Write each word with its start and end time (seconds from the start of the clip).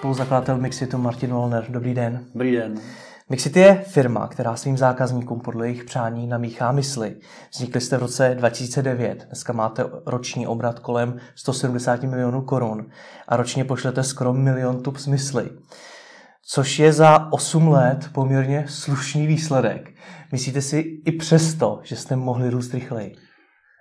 spoluzakladatel 0.00 0.58
Mixitu 0.58 0.98
Martin 0.98 1.30
Wolner. 1.30 1.64
Dobrý 1.68 1.94
den. 1.94 2.24
Dobrý 2.34 2.52
den. 2.52 2.74
Mixit 3.30 3.56
je 3.56 3.84
firma, 3.86 4.28
která 4.28 4.56
svým 4.56 4.78
zákazníkům 4.78 5.40
podle 5.40 5.66
jejich 5.66 5.84
přání 5.84 6.26
namíchá 6.26 6.72
mysli. 6.72 7.16
Vznikli 7.54 7.80
jste 7.80 7.96
v 7.96 8.00
roce 8.00 8.34
2009, 8.38 9.24
dneska 9.26 9.52
máte 9.52 9.84
roční 10.06 10.46
obrat 10.46 10.78
kolem 10.78 11.20
170 11.34 12.02
milionů 12.02 12.42
korun 12.42 12.86
a 13.28 13.36
ročně 13.36 13.64
pošlete 13.64 14.02
skoro 14.02 14.32
milion 14.32 14.82
tub 14.82 14.96
smysly. 14.96 15.50
Což 16.46 16.78
je 16.78 16.92
za 16.92 17.32
8 17.32 17.68
let 17.68 18.10
poměrně 18.12 18.64
slušný 18.68 19.26
výsledek. 19.26 19.90
Myslíte 20.32 20.62
si 20.62 20.78
i 21.06 21.12
přesto, 21.12 21.80
že 21.82 21.96
jste 21.96 22.16
mohli 22.16 22.50
růst 22.50 22.74
rychleji? 22.74 23.16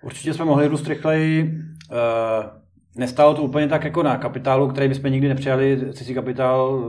Určitě 0.04 0.33
jsme 0.33 0.45
mohli 0.45 0.67
růst 0.67 0.88
rychleji. 0.88 1.51
Uh 1.91 2.59
Nestalo 2.95 3.33
to 3.33 3.43
úplně 3.43 3.67
tak 3.67 3.83
jako 3.83 4.03
na 4.03 4.17
kapitálu, 4.17 4.67
který 4.67 4.87
bychom 4.87 5.11
nikdy 5.11 5.27
nepřijali 5.27 5.93
cizí 5.93 6.13
kapitál, 6.13 6.84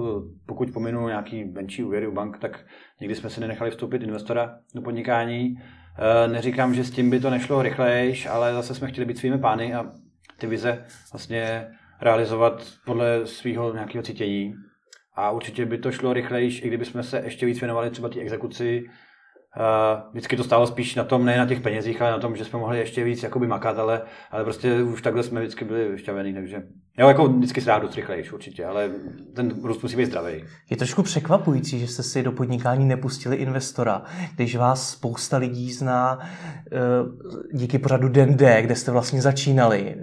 pokud 0.46 0.72
pominu 0.72 1.08
nějaký 1.08 1.45
menší 1.45 1.84
úvěry 1.84 2.06
u 2.06 2.12
bank, 2.12 2.38
tak 2.38 2.64
nikdy 3.00 3.14
jsme 3.14 3.30
se 3.30 3.41
nenechali 3.41 3.70
vstoupit 3.70 4.02
investora 4.02 4.58
do 4.74 4.82
podnikání. 4.82 5.55
E, 5.98 6.28
neříkám, 6.28 6.74
že 6.74 6.84
s 6.84 6.91
tím 6.91 7.10
by 7.10 7.20
to 7.20 7.30
nešlo 7.30 7.62
rychlejš, 7.62 8.27
ale 8.27 8.55
zase 8.55 8.74
jsme 8.74 8.88
chtěli 8.88 9.06
být 9.06 9.18
svými 9.18 9.38
pány 9.38 9.74
a 9.74 9.92
ty 10.38 10.46
vize 10.46 10.84
vlastně 11.12 11.66
realizovat 12.00 12.66
podle 12.86 13.27
svého 13.27 13.74
nějakého 13.74 14.02
cítění. 14.02 14.55
A 15.14 15.30
určitě 15.30 15.66
by 15.66 15.78
to 15.78 15.92
šlo 15.92 16.12
rychlejš, 16.12 16.62
i 16.62 16.69
kdyby 16.69 16.84
jsme 16.84 17.02
se 17.02 17.20
ještě 17.24 17.46
víc 17.46 17.60
věnovali 17.60 17.91
třeba 17.91 18.08
té 18.08 18.20
exekuci, 18.20 18.82
vždycky 20.10 20.36
to 20.36 20.45
stálo 20.45 20.66
spíš 20.66 20.95
na 20.95 21.04
tom, 21.04 21.24
ne 21.24 21.38
na 21.38 21.46
těch 21.46 21.60
penězích, 21.60 22.02
ale 22.02 22.10
na 22.10 22.18
tom, 22.18 22.36
že 22.36 22.45
jsme 22.45 22.58
mohli 22.58 22.78
ještě 22.78 23.04
víc 23.04 23.22
jakoby 23.22 23.46
makat, 23.46 23.78
ale, 23.78 24.02
ale 24.30 24.45
prostě 24.45 24.82
už 24.82 25.02
takhle 25.02 25.22
jsme 25.22 25.41
vždycky 25.41 25.64
byli 25.64 25.88
vyšťavení, 25.88 26.34
takže 26.34 26.62
jo, 26.98 27.08
jako 27.08 27.28
vždycky 27.28 27.60
se 27.60 27.66
dá 27.66 27.78
dost 27.78 27.94
rychlejš 27.94 28.32
určitě, 28.32 28.64
ale 28.64 28.91
ten 29.34 29.62
růst 29.62 29.82
musí 29.82 29.96
být 29.96 30.06
zdravý. 30.06 30.44
Je 30.70 30.77
trošku 30.77 31.02
překvapující, 31.02 31.78
že 31.78 31.86
jste 31.86 32.02
si 32.02 32.22
do 32.22 32.33
podnikání 32.33 32.84
nepustili 32.84 33.36
investora, 33.36 34.02
když 34.36 34.56
vás 34.56 34.91
spousta 34.91 35.36
lidí 35.36 35.72
zná 35.72 36.19
uh, 36.19 36.28
díky 37.53 37.78
pořadu 37.78 38.08
Den 38.08 38.36
D, 38.36 38.62
kde 38.62 38.77
jste 38.77 38.92
vlastně 38.92 39.22
začínali. 39.22 39.97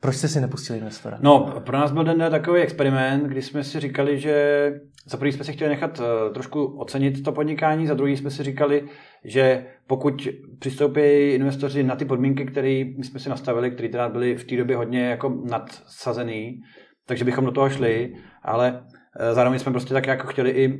Proč 0.00 0.16
jste 0.16 0.28
si 0.28 0.40
nepustili 0.40 0.78
investora? 0.78 1.18
No, 1.20 1.60
pro 1.64 1.78
nás 1.78 1.92
byl 1.92 2.04
den 2.04 2.26
takový 2.30 2.60
experiment, 2.60 3.24
kdy 3.24 3.42
jsme 3.42 3.64
si 3.64 3.80
říkali, 3.80 4.18
že 4.18 4.72
za 5.06 5.16
prvý 5.16 5.32
jsme 5.32 5.44
si 5.44 5.52
chtěli 5.52 5.70
nechat 5.70 5.98
uh, 5.98 6.32
trošku 6.32 6.64
ocenit 6.64 7.22
to 7.22 7.32
podnikání, 7.32 7.86
za 7.86 7.94
druhý 7.94 8.16
jsme 8.16 8.30
si 8.30 8.42
říkali, 8.42 8.88
že 9.24 9.66
pokud 9.86 10.28
přistoupí 10.58 11.30
investoři 11.30 11.82
na 11.82 11.96
ty 11.96 12.04
podmínky, 12.04 12.46
které 12.46 12.70
jsme 12.70 13.20
si 13.20 13.28
nastavili, 13.28 13.70
které 13.70 13.88
teda 13.88 14.08
byly 14.08 14.36
v 14.36 14.44
té 14.44 14.56
době 14.56 14.76
hodně 14.76 15.06
jako 15.06 15.42
nadsazený, 15.50 16.60
takže 17.06 17.24
bychom 17.24 17.44
do 17.44 17.52
toho 17.52 17.70
šli, 17.70 18.14
ale 18.42 18.72
uh, 18.72 19.34
zároveň 19.34 19.58
jsme 19.58 19.72
prostě 19.72 19.94
tak 19.94 20.06
jako 20.06 20.26
chtěli 20.26 20.50
i 20.50 20.78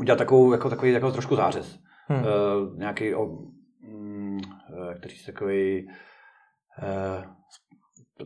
udělat 0.00 0.18
takovou, 0.18 0.52
jako 0.52 0.70
takový 0.70 0.92
jako 0.92 1.12
trošku 1.12 1.36
zářez. 1.36 1.78
Hmm. 2.06 2.20
Uh, 2.20 2.78
nějaký, 2.78 3.14
o, 3.14 3.24
um, 3.24 4.40
to 5.02 5.08
říct, 5.08 5.26
takový 5.26 5.86
uh, 6.82 7.24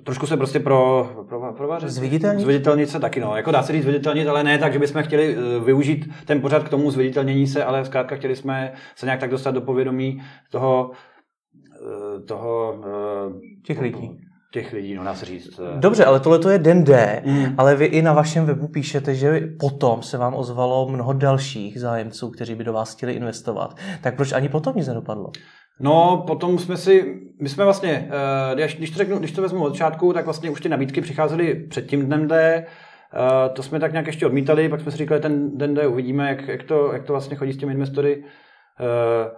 trošku 0.04 0.26
se 0.26 0.36
prostě 0.36 0.60
pro, 0.60 1.10
pro, 1.28 1.52
pro 1.52 1.78
Zviditelnit? 1.80 2.40
Zviditelnit 2.40 2.90
se 2.90 3.00
taky, 3.00 3.20
no. 3.20 3.36
Jako 3.36 3.50
dá 3.50 3.62
se 3.62 3.72
říct 3.72 3.82
zviditelnit, 3.82 4.28
ale 4.28 4.44
ne 4.44 4.58
tak, 4.58 4.72
že 4.72 4.78
bychom 4.78 5.02
chtěli 5.02 5.36
uh, 5.36 5.64
využít 5.64 6.10
ten 6.24 6.40
pořad 6.40 6.62
k 6.62 6.68
tomu 6.68 6.90
zviditelnění 6.90 7.46
se, 7.46 7.64
ale 7.64 7.84
zkrátka 7.84 8.16
chtěli 8.16 8.36
jsme 8.36 8.72
se 8.96 9.06
nějak 9.06 9.20
tak 9.20 9.30
dostat 9.30 9.50
do 9.50 9.60
povědomí 9.60 10.22
toho, 10.50 10.90
uh, 10.90 12.26
toho 12.26 12.74
uh, 12.78 13.32
těch 13.66 13.80
lidí. 13.80 14.10
Těch 14.52 14.72
lidí, 14.72 14.94
no 14.94 15.04
dá 15.04 15.14
se 15.14 15.24
říct. 15.24 15.60
Dobře, 15.76 16.04
ale 16.04 16.20
tohle 16.20 16.38
to 16.38 16.50
je 16.50 16.58
den 16.58 16.84
D, 16.84 17.22
mm. 17.26 17.54
ale 17.58 17.76
vy 17.76 17.84
i 17.84 18.02
na 18.02 18.12
vašem 18.12 18.46
webu 18.46 18.68
píšete, 18.68 19.14
že 19.14 19.40
potom 19.60 20.02
se 20.02 20.18
vám 20.18 20.34
ozvalo 20.34 20.88
mnoho 20.88 21.12
dalších 21.12 21.80
zájemců, 21.80 22.30
kteří 22.30 22.54
by 22.54 22.64
do 22.64 22.72
vás 22.72 22.94
chtěli 22.94 23.12
investovat. 23.12 23.76
Tak 24.00 24.16
proč 24.16 24.32
ani 24.32 24.48
potom 24.48 24.76
nic 24.76 24.88
nedopadlo? 24.88 25.30
No, 25.82 26.24
potom 26.26 26.58
jsme 26.58 26.76
si, 26.76 27.20
my 27.40 27.48
jsme 27.48 27.64
vlastně, 27.64 28.08
eh, 28.52 28.68
když 28.76 28.90
to 28.90 28.98
řeknu, 28.98 29.18
když 29.18 29.32
to 29.32 29.42
vezmu 29.42 29.64
od 29.64 29.68
začátku, 29.68 30.12
tak 30.12 30.24
vlastně 30.24 30.50
už 30.50 30.60
ty 30.60 30.68
nabídky 30.68 31.00
přicházely 31.00 31.54
před 31.54 31.86
tím 31.86 32.06
dnem 32.06 32.28
D, 32.28 32.64
eh, 32.64 33.48
to 33.48 33.62
jsme 33.62 33.80
tak 33.80 33.92
nějak 33.92 34.06
ještě 34.06 34.26
odmítali, 34.26 34.68
pak 34.68 34.80
jsme 34.80 34.90
si 34.90 34.98
říkali, 34.98 35.20
ten 35.20 35.58
den 35.58 35.74
D 35.74 35.86
uvidíme, 35.86 36.28
jak, 36.28 36.48
jak, 36.48 36.62
to, 36.62 36.92
jak 36.92 37.04
to 37.04 37.12
vlastně 37.12 37.36
chodí 37.36 37.52
s 37.52 37.56
těmi 37.56 37.72
investory. 37.72 38.24
Eh, 38.80 39.30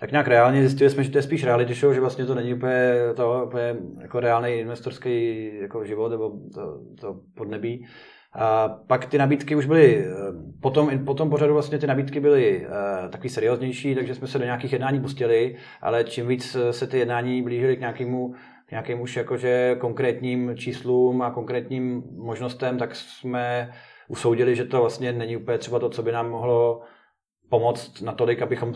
tak 0.00 0.10
nějak 0.10 0.28
reálně 0.28 0.60
zjistili 0.60 0.90
jsme, 0.90 1.04
že 1.04 1.10
to 1.10 1.18
je 1.18 1.22
spíš 1.22 1.44
reality 1.44 1.74
show, 1.74 1.94
že 1.94 2.00
vlastně 2.00 2.26
to 2.26 2.34
není 2.34 2.54
úplně, 2.54 2.94
to, 3.16 3.44
úplně 3.46 3.76
jako 4.00 4.20
reálný 4.20 4.50
investorský 4.50 5.50
jako 5.60 5.84
život 5.84 6.08
nebo 6.08 6.30
to, 6.54 6.80
to 7.00 7.20
podnebí. 7.34 7.86
A 8.32 8.68
pak 8.68 9.06
ty 9.06 9.18
nabídky 9.18 9.56
už 9.56 9.66
byly, 9.66 10.04
eh, 10.04 10.10
potom, 10.60 11.04
potom 11.04 11.30
pořadu 11.30 11.52
vlastně 11.52 11.78
ty 11.78 11.86
nabídky 11.86 12.20
byly 12.20 12.66
uh, 12.66 13.10
takový 13.10 13.28
serióznější, 13.28 13.94
takže 13.94 14.14
jsme 14.14 14.26
se 14.26 14.38
do 14.38 14.44
nějakých 14.44 14.72
jednání 14.72 15.00
pustili, 15.00 15.56
ale 15.82 16.04
čím 16.04 16.28
víc 16.28 16.56
se 16.70 16.86
ty 16.86 16.98
jednání 16.98 17.42
blížily 17.42 17.76
k 17.76 17.80
nějakému 17.80 18.34
nějakým 18.70 19.00
už 19.00 19.16
jakože 19.16 19.76
konkrétním 19.80 20.56
číslům 20.56 21.22
a 21.22 21.30
konkrétním 21.30 22.02
možnostem, 22.16 22.78
tak 22.78 22.94
jsme 22.94 23.72
usoudili, 24.08 24.56
že 24.56 24.64
to 24.64 24.80
vlastně 24.80 25.12
není 25.12 25.36
úplně 25.36 25.58
třeba 25.58 25.78
to, 25.78 25.90
co 25.90 26.02
by 26.02 26.12
nám 26.12 26.30
mohlo 26.30 26.82
pomoct 27.50 28.00
natolik, 28.00 28.42
abychom 28.42 28.74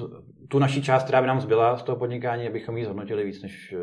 tu 0.48 0.58
naší 0.58 0.82
část, 0.82 1.02
která 1.02 1.20
by 1.20 1.26
nám 1.26 1.40
zbyla 1.40 1.76
z 1.76 1.82
toho 1.82 1.96
podnikání, 1.96 2.48
abychom 2.48 2.76
ji 2.76 2.84
zhodnotili 2.84 3.24
víc, 3.24 3.42
než 3.42 3.74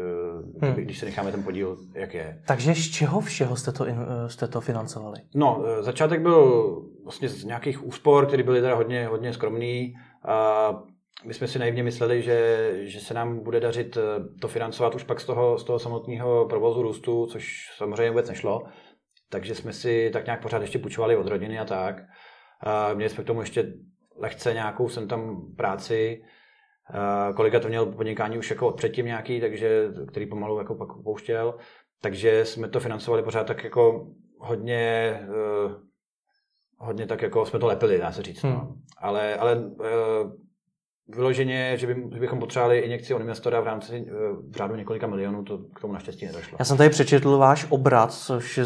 eh, 0.61 0.65
hmm. 0.65 0.75
když 0.75 0.99
se 0.99 1.05
necháme 1.05 1.31
ten 1.31 1.43
podíl, 1.43 1.77
jak 1.95 2.13
je. 2.13 2.41
Takže 2.47 2.75
z 2.75 2.91
čeho 2.91 3.21
všeho 3.21 3.55
jste 3.55 3.71
to, 3.71 3.85
eh, 3.85 3.95
jste 4.27 4.47
to 4.47 4.61
financovali? 4.61 5.19
No, 5.35 5.63
eh, 5.65 5.83
začátek 5.83 6.21
byl 6.21 6.75
vlastně 7.03 7.29
z 7.29 7.43
nějakých 7.43 7.85
úspor, 7.85 8.25
které 8.25 8.43
byly 8.43 8.61
teda 8.61 8.75
hodně, 8.75 9.07
hodně 9.07 9.33
skromný. 9.33 9.93
A 10.25 10.73
my 11.25 11.33
jsme 11.33 11.47
si 11.47 11.59
naivně 11.59 11.83
mysleli, 11.83 12.21
že, 12.21 12.69
že 12.83 12.99
se 12.99 13.13
nám 13.13 13.43
bude 13.43 13.59
dařit 13.59 13.97
to 14.41 14.47
financovat 14.47 14.95
už 14.95 15.03
pak 15.03 15.19
z 15.19 15.25
toho, 15.25 15.57
z 15.57 15.63
toho 15.63 15.79
samotného 15.79 16.45
provozu 16.49 16.81
růstu, 16.81 17.25
což 17.25 17.65
samozřejmě 17.77 18.09
vůbec 18.09 18.29
nešlo. 18.29 18.63
Takže 19.29 19.55
jsme 19.55 19.73
si 19.73 20.09
tak 20.13 20.25
nějak 20.25 20.41
pořád 20.41 20.61
ještě 20.61 20.79
půjčovali 20.79 21.17
od 21.17 21.27
rodiny 21.27 21.59
a 21.59 21.65
tak. 21.65 21.95
A 22.63 22.93
měli 22.93 23.09
jsme 23.09 23.23
k 23.23 23.27
tomu 23.27 23.41
ještě 23.41 23.73
lehce 24.17 24.53
nějakou 24.53 24.89
jsem 24.89 25.07
tam 25.07 25.41
práci. 25.57 26.21
Uh, 26.93 27.35
kolega 27.35 27.59
to 27.59 27.67
měl 27.67 27.85
podnikání 27.85 28.37
už 28.37 28.49
jako 28.49 28.71
předtím 28.71 29.05
nějaký, 29.05 29.41
takže, 29.41 29.87
který 30.07 30.25
pomalu 30.25 30.57
jako 30.57 30.75
pak 30.75 30.87
pouštěl. 31.03 31.55
Takže 32.01 32.45
jsme 32.45 32.69
to 32.69 32.79
financovali 32.79 33.23
pořád 33.23 33.47
tak 33.47 33.63
jako 33.63 34.07
hodně, 34.39 35.19
uh, 35.65 35.71
hodně 36.77 37.07
tak 37.07 37.21
jako 37.21 37.45
jsme 37.45 37.59
to 37.59 37.67
lepili, 37.67 37.97
dá 37.97 38.11
se 38.11 38.21
říct. 38.21 38.43
No. 38.43 38.49
Hmm. 38.49 38.59
No. 38.59 38.75
Ale, 38.97 39.35
ale 39.35 39.55
uh, 39.55 40.31
vyloženě, 41.15 41.77
že, 41.77 41.87
by, 41.87 42.03
že 42.13 42.19
bychom 42.19 42.39
potřebovali 42.39 42.79
injekci 42.79 43.13
od 43.13 43.21
investora 43.21 43.61
v 43.61 43.65
rámci 43.65 44.05
v 44.49 44.55
řádu 44.55 44.75
několika 44.75 45.07
milionů, 45.07 45.43
to 45.43 45.57
k 45.75 45.79
tomu 45.79 45.93
naštěstí 45.93 46.25
nedošlo. 46.25 46.55
Já 46.59 46.65
jsem 46.65 46.77
tady 46.77 46.89
přečetl 46.89 47.37
váš 47.37 47.65
obrat, 47.69 48.13
což 48.13 48.59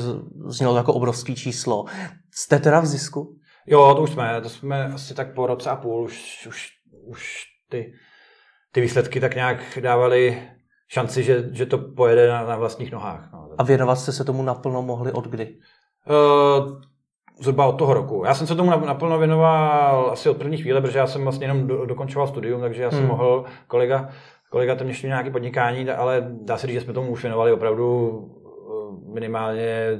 znělo 0.45 0.77
jako 0.77 0.94
obrovský 0.94 1.35
číslo. 1.35 1.85
Jste 2.31 2.59
teda 2.59 2.79
v 2.79 2.85
zisku? 2.85 3.35
Jo, 3.67 3.93
to 3.95 4.01
už 4.01 4.09
jsme, 4.09 4.41
to 4.41 4.49
jsme 4.49 4.85
asi 4.85 5.13
tak 5.13 5.33
po 5.33 5.47
roce 5.47 5.69
a 5.69 5.75
půl, 5.75 6.03
už, 6.03 6.47
už, 6.47 6.67
už 7.07 7.43
ty, 7.69 7.93
ty 8.71 8.81
výsledky 8.81 9.19
tak 9.19 9.35
nějak 9.35 9.79
dávali 9.81 10.41
šanci, 10.87 11.23
že, 11.23 11.49
že 11.51 11.65
to 11.65 11.77
pojede 11.77 12.29
na, 12.29 12.43
na 12.43 12.55
vlastních 12.55 12.91
nohách. 12.91 13.29
No. 13.33 13.49
A 13.57 13.63
věnovat 13.63 13.95
jste 13.95 14.11
se 14.11 14.23
tomu 14.23 14.43
naplno 14.43 14.81
mohli 14.81 15.11
od 15.11 15.27
kdy? 15.27 15.57
Uh, 16.09 16.81
zhruba 17.39 17.65
od 17.65 17.77
toho 17.77 17.93
roku. 17.93 18.23
Já 18.25 18.33
jsem 18.33 18.47
se 18.47 18.55
tomu 18.55 18.69
naplno 18.69 19.19
věnoval 19.19 20.11
asi 20.11 20.29
od 20.29 20.37
první 20.37 20.57
chvíle, 20.57 20.81
protože 20.81 20.99
já 20.99 21.07
jsem 21.07 21.23
vlastně 21.23 21.45
jenom 21.45 21.67
do, 21.67 21.85
dokončoval 21.85 22.27
studium, 22.27 22.61
takže 22.61 22.83
já 22.83 22.91
jsem 22.91 22.99
hmm. 22.99 23.07
mohl, 23.07 23.45
kolega, 23.67 24.09
kolega 24.49 24.75
tam 24.75 24.87
ještě 24.87 25.07
nějaké 25.07 25.29
podnikání, 25.31 25.89
ale 25.89 26.27
dá 26.41 26.57
se 26.57 26.67
říct, 26.67 26.73
že 26.73 26.81
jsme 26.81 26.93
tomu 26.93 27.11
už 27.11 27.21
věnovali 27.21 27.51
opravdu 27.51 28.19
eh, 28.45 29.13
minimálně 29.13 29.99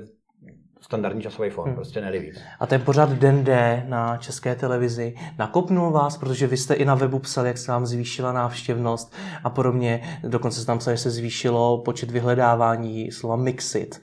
standardní 0.86 1.22
časový 1.22 1.50
fond, 1.50 1.66
hmm. 1.66 1.76
prostě 1.76 2.02
nejde 2.02 2.20
víc. 2.20 2.42
A 2.60 2.66
ten 2.66 2.82
pořád 2.82 3.10
Den 3.10 3.44
D 3.44 3.84
na 3.88 4.18
české 4.18 4.56
televizi 4.56 5.16
nakopnul 5.38 5.92
vás, 5.92 6.18
protože 6.18 6.48
vy 6.48 6.58
jste 6.58 6.74
i 6.74 6.86
na 6.86 6.96
webu 6.96 7.20
psali, 7.20 7.48
jak 7.48 7.58
se 7.58 7.72
vám 7.72 7.86
zvýšila 7.86 8.32
návštěvnost 8.32 9.16
a 9.44 9.50
podobně. 9.50 10.20
Dokonce 10.24 10.60
se 10.60 10.66
tam 10.66 10.78
psali, 10.78 10.98
že 10.98 11.04
se 11.04 11.10
zvýšilo 11.10 11.78
počet 11.78 12.12
vyhledávání 12.12 13.12
slova 13.12 13.36
Mixit. 13.36 14.02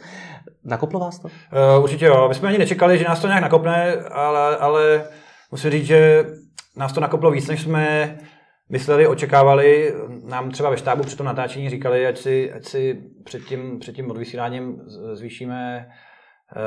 Nakoplo 0.65 1.01
vás 1.01 1.19
to? 1.19 1.29
Uh, 1.29 1.85
určitě 1.85 2.05
jo. 2.07 2.29
My 2.29 2.35
jsme 2.35 2.49
ani 2.49 2.59
nečekali, 2.59 2.99
že 2.99 3.05
nás 3.05 3.21
to 3.21 3.27
nějak 3.27 3.43
nakopne, 3.43 3.97
ale, 3.97 4.57
ale 4.57 5.05
musím 5.51 5.71
říct, 5.71 5.87
že 5.87 6.25
nás 6.77 6.93
to 6.93 7.01
nakoplo 7.01 7.31
víc, 7.31 7.49
než 7.49 7.63
jsme 7.63 8.17
mysleli, 8.71 9.07
očekávali. 9.07 9.95
Nám 10.25 10.51
třeba 10.51 10.71
ve 10.71 10.77
štábu 10.77 11.03
při 11.03 11.17
tom 11.17 11.27
natáčení 11.27 11.71
říkali, 11.71 12.07
ať 12.07 12.19
si, 12.19 12.53
ať 12.53 12.65
si 12.65 13.03
před, 13.25 13.45
tím, 13.45 13.79
před 13.79 13.95
tím 13.95 14.11
odvysíláním 14.11 14.77
zvýšíme 15.13 15.89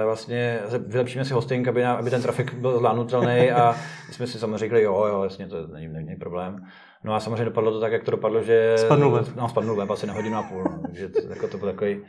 vlastně 0.04 0.60
vylepšíme 0.88 1.26
si 1.26 1.34
hosting, 1.34 1.68
aby, 1.68 1.86
aby 1.86 2.10
ten 2.10 2.22
trafik 2.22 2.54
byl 2.54 2.78
zvládnutelný 2.78 3.52
a 3.52 3.76
my 4.08 4.14
jsme 4.14 4.28
si 4.28 4.40
samozřejmě 4.40 4.58
řekli, 4.58 4.82
jo, 4.82 5.06
jo, 5.06 5.24
jasně, 5.24 5.48
to 5.48 5.68
není, 5.68 5.88
není 5.88 6.16
problém. 6.16 6.66
No 7.04 7.14
a 7.14 7.20
samozřejmě 7.20 7.46
dopadlo 7.46 7.72
to 7.72 7.80
tak, 7.80 7.92
jak 7.92 8.04
to 8.04 8.12
dopadlo, 8.12 8.42
že... 8.42 8.74
Spadnul 8.78 9.12
web. 9.12 9.36
No, 9.36 9.50
spadnul 9.50 9.76
web 9.76 9.92
asi 9.92 10.08
na 10.08 10.14
hodinu 10.14 10.38
a 10.38 10.44
půl, 10.44 10.64
no, 10.64 10.80
takže 10.86 11.10
to, 11.10 11.20
jako 11.30 11.48
to 11.48 11.58
byl 11.58 11.72
takový, 11.72 12.04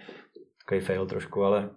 takový 0.65 0.81
fail 0.81 1.07
trošku, 1.07 1.45
ale 1.45 1.71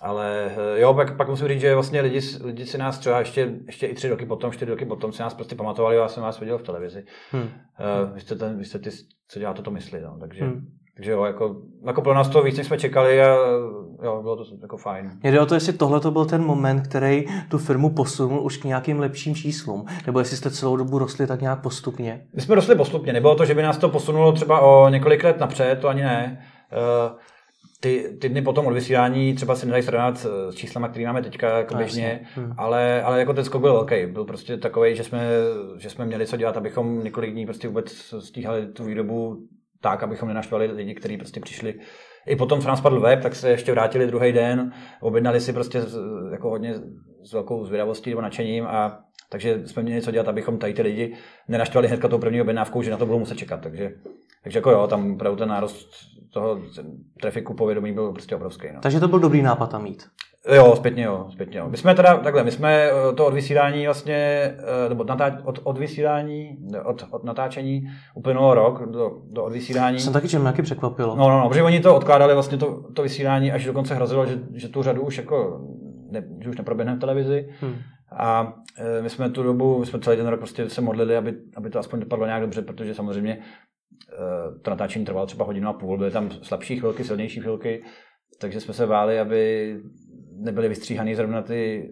ale 0.00 0.50
eh, 0.76 0.80
jo, 0.80 0.94
pak, 0.94 1.16
pak 1.16 1.28
musím 1.28 1.48
říct, 1.48 1.60
že 1.60 1.74
vlastně 1.74 2.00
lidi, 2.00 2.20
lidi 2.44 2.66
si 2.66 2.78
nás 2.78 2.98
třeba 2.98 3.18
ještě, 3.18 3.58
ještě 3.66 3.86
i 3.86 3.94
tři 3.94 4.08
roky 4.08 4.26
potom, 4.26 4.52
čtyři 4.52 4.70
roky 4.70 4.84
potom 4.84 5.12
si 5.12 5.22
nás 5.22 5.34
prostě 5.34 5.54
pamatovali, 5.54 5.96
já 5.96 6.08
jsem 6.08 6.22
vás 6.22 6.40
viděl 6.40 6.58
v 6.58 6.62
televizi. 6.62 7.04
Hmm. 7.30 7.42
Uh, 7.42 8.14
vy, 8.14 8.20
jste 8.20 8.36
ten, 8.36 8.58
vy 8.58 8.64
jste 8.64 8.78
ty, 8.78 8.90
co 9.28 9.38
dělá 9.38 9.54
toto 9.54 9.70
mysli, 9.70 10.00
no. 10.00 10.18
takže, 10.20 10.44
hmm. 10.44 10.66
Takže 10.96 11.10
jo, 11.10 11.24
jako, 11.24 11.56
jako 11.86 12.02
pro 12.02 12.14
nás 12.14 12.28
to 12.28 12.42
víc, 12.42 12.56
než 12.56 12.66
jsme 12.66 12.78
čekali 12.78 13.22
a 13.22 13.36
jo, 14.02 14.22
bylo 14.22 14.36
to 14.36 14.44
jako 14.62 14.76
fajn. 14.76 15.10
Jde 15.22 15.40
o 15.40 15.46
to, 15.46 15.54
jestli 15.54 15.72
tohle 15.72 16.00
to 16.00 16.10
byl 16.10 16.24
ten 16.24 16.44
moment, 16.44 16.80
který 16.80 17.24
tu 17.48 17.58
firmu 17.58 17.90
posunul 17.90 18.40
už 18.40 18.56
k 18.56 18.64
nějakým 18.64 19.00
lepším 19.00 19.34
číslům, 19.34 19.84
nebo 20.06 20.18
jestli 20.18 20.36
jste 20.36 20.50
celou 20.50 20.76
dobu 20.76 20.98
rostli 20.98 21.26
tak 21.26 21.40
nějak 21.40 21.62
postupně? 21.62 22.26
My 22.34 22.42
jsme 22.42 22.54
rostli 22.54 22.76
postupně, 22.76 23.12
nebylo 23.12 23.34
to, 23.34 23.44
že 23.44 23.54
by 23.54 23.62
nás 23.62 23.78
to 23.78 23.88
posunulo 23.88 24.32
třeba 24.32 24.60
o 24.60 24.88
několik 24.88 25.24
let 25.24 25.40
napřed, 25.40 25.78
to 25.80 25.88
ani 25.88 26.02
ne. 26.02 26.46
Uh, 26.72 27.18
ty, 27.80 28.16
ty 28.20 28.28
dny 28.28 28.42
potom 28.42 28.66
od 28.66 28.74
vysílání 28.74 29.34
třeba 29.34 29.54
se 29.54 29.66
nedají 29.66 29.82
srovnat 29.82 30.26
s 30.50 30.54
číslama, 30.54 30.88
které 30.88 31.06
máme 31.06 31.22
teďka 31.22 31.58
jako 31.58 31.74
běžně, 31.74 32.20
hmm. 32.34 32.52
ale, 32.56 33.02
ale 33.02 33.18
jako 33.18 33.34
ten 33.34 33.44
skok 33.44 33.60
byl 33.60 33.72
velký. 33.72 34.06
Byl 34.06 34.24
prostě 34.24 34.56
takový, 34.56 34.96
že 34.96 35.04
jsme, 35.04 35.26
že 35.78 35.90
jsme 35.90 36.06
měli 36.06 36.26
co 36.26 36.36
dělat, 36.36 36.56
abychom 36.56 37.04
několik 37.04 37.32
dní 37.32 37.46
prostě 37.46 37.68
vůbec 37.68 38.14
stíhali 38.18 38.66
tu 38.66 38.84
výrobu 38.84 39.38
tak, 39.82 40.02
abychom 40.02 40.28
nenaštvali 40.28 40.66
lidi, 40.66 40.94
kteří 40.94 41.16
prostě 41.16 41.40
přišli. 41.40 41.74
I 42.26 42.36
potom 42.36 42.60
v 42.60 42.66
nás 42.66 42.80
padl 42.80 43.00
web, 43.00 43.22
tak 43.22 43.34
se 43.34 43.50
ještě 43.50 43.72
vrátili 43.72 44.06
druhý 44.06 44.32
den, 44.32 44.72
objednali 45.00 45.40
si 45.40 45.52
prostě 45.52 45.82
jako 46.32 46.50
hodně 46.50 46.74
s 47.22 47.32
velkou 47.32 47.64
zvědavostí 47.64 48.10
nebo 48.10 48.22
nadšením 48.22 48.66
a 48.66 49.04
takže 49.28 49.66
jsme 49.66 49.82
měli 49.82 50.02
co 50.02 50.10
dělat, 50.10 50.28
abychom 50.28 50.58
tady 50.58 50.74
ty 50.74 50.82
lidi 50.82 51.14
nenaštvali 51.48 51.88
hnedka 51.88 52.08
tou 52.08 52.18
první 52.18 52.40
objednávkou, 52.40 52.82
že 52.82 52.90
na 52.90 52.96
to 52.96 53.06
budou 53.06 53.18
muset 53.18 53.38
čekat. 53.38 53.60
Takže, 53.60 53.90
takže 54.42 54.58
jako 54.58 54.70
jo, 54.70 54.86
tam 54.86 55.14
opravdu 55.14 55.38
ten 55.38 55.48
nárost 55.48 55.88
toho 56.32 56.62
trafiku 57.20 57.54
povědomí 57.54 57.92
byl 57.92 58.12
prostě 58.12 58.36
obrovský. 58.36 58.66
No. 58.74 58.80
Takže 58.80 59.00
to 59.00 59.08
byl 59.08 59.18
dobrý 59.18 59.42
nápad 59.42 59.70
tam 59.70 59.82
mít. 59.82 60.02
Jo, 60.50 60.76
zpětně 60.76 61.04
jo, 61.04 61.26
zpětně 61.30 61.58
jo. 61.58 61.68
My 61.68 61.76
jsme 61.76 61.94
teda, 61.94 62.16
takhle, 62.16 62.44
my 62.44 62.50
jsme 62.50 62.84
eh, 62.84 63.12
to 63.14 63.26
od 63.26 63.34
vysílání 63.34 63.84
vlastně, 63.84 64.14
eh, 64.14 64.88
nebo 64.88 65.04
od, 65.44 65.60
od 65.62 65.78
vysílání, 65.78 66.58
od, 66.84 67.06
od 67.10 67.24
natáčení 67.24 67.82
uplynulo 68.14 68.54
rok 68.54 68.90
do, 68.90 69.10
do 69.30 69.44
odvysílání. 69.44 70.00
Jsem 70.00 70.12
taky 70.12 70.28
čem 70.28 70.42
nějaký 70.42 70.62
překvapilo. 70.62 71.16
No, 71.16 71.28
no, 71.28 71.40
no, 71.40 71.48
protože 71.48 71.62
oni 71.62 71.80
to 71.80 71.96
odkládali 71.96 72.34
vlastně 72.34 72.58
to, 72.58 72.82
to 72.94 73.02
vysílání, 73.02 73.52
až 73.52 73.64
dokonce 73.64 73.94
hrozilo, 73.94 74.26
že, 74.26 74.38
že 74.54 74.68
tu 74.68 74.82
řadu 74.82 75.02
už 75.02 75.18
jako, 75.18 75.60
ne, 76.10 76.24
že 76.40 76.48
už 76.50 76.56
neproběhne 76.56 76.96
v 76.96 77.00
televizi. 77.00 77.48
Hmm. 77.60 77.74
A 78.16 78.54
e, 78.78 79.02
my 79.02 79.10
jsme 79.10 79.30
tu 79.30 79.42
dobu, 79.42 79.78
my 79.78 79.86
jsme 79.86 80.00
celý 80.00 80.16
ten 80.16 80.26
rok 80.26 80.40
prostě 80.40 80.70
se 80.70 80.80
modlili, 80.80 81.16
aby, 81.16 81.34
aby 81.56 81.70
to 81.70 81.78
aspoň 81.78 82.00
dopadlo 82.00 82.26
nějak 82.26 82.42
dobře, 82.42 82.62
protože 82.62 82.94
samozřejmě 82.94 83.38
to 84.62 84.70
natáčení 84.70 85.04
trvalo 85.04 85.26
třeba 85.26 85.44
hodinu 85.44 85.68
a 85.68 85.72
půl, 85.72 85.98
byly 85.98 86.10
tam 86.10 86.30
slabší 86.30 86.76
chvilky, 86.76 87.04
silnější 87.04 87.40
chvilky, 87.40 87.82
takže 88.40 88.60
jsme 88.60 88.74
se 88.74 88.86
báli, 88.86 89.20
aby 89.20 89.76
nebyly 90.42 90.68
vystříhaný 90.68 91.14
zrovna 91.14 91.42
ty, 91.42 91.90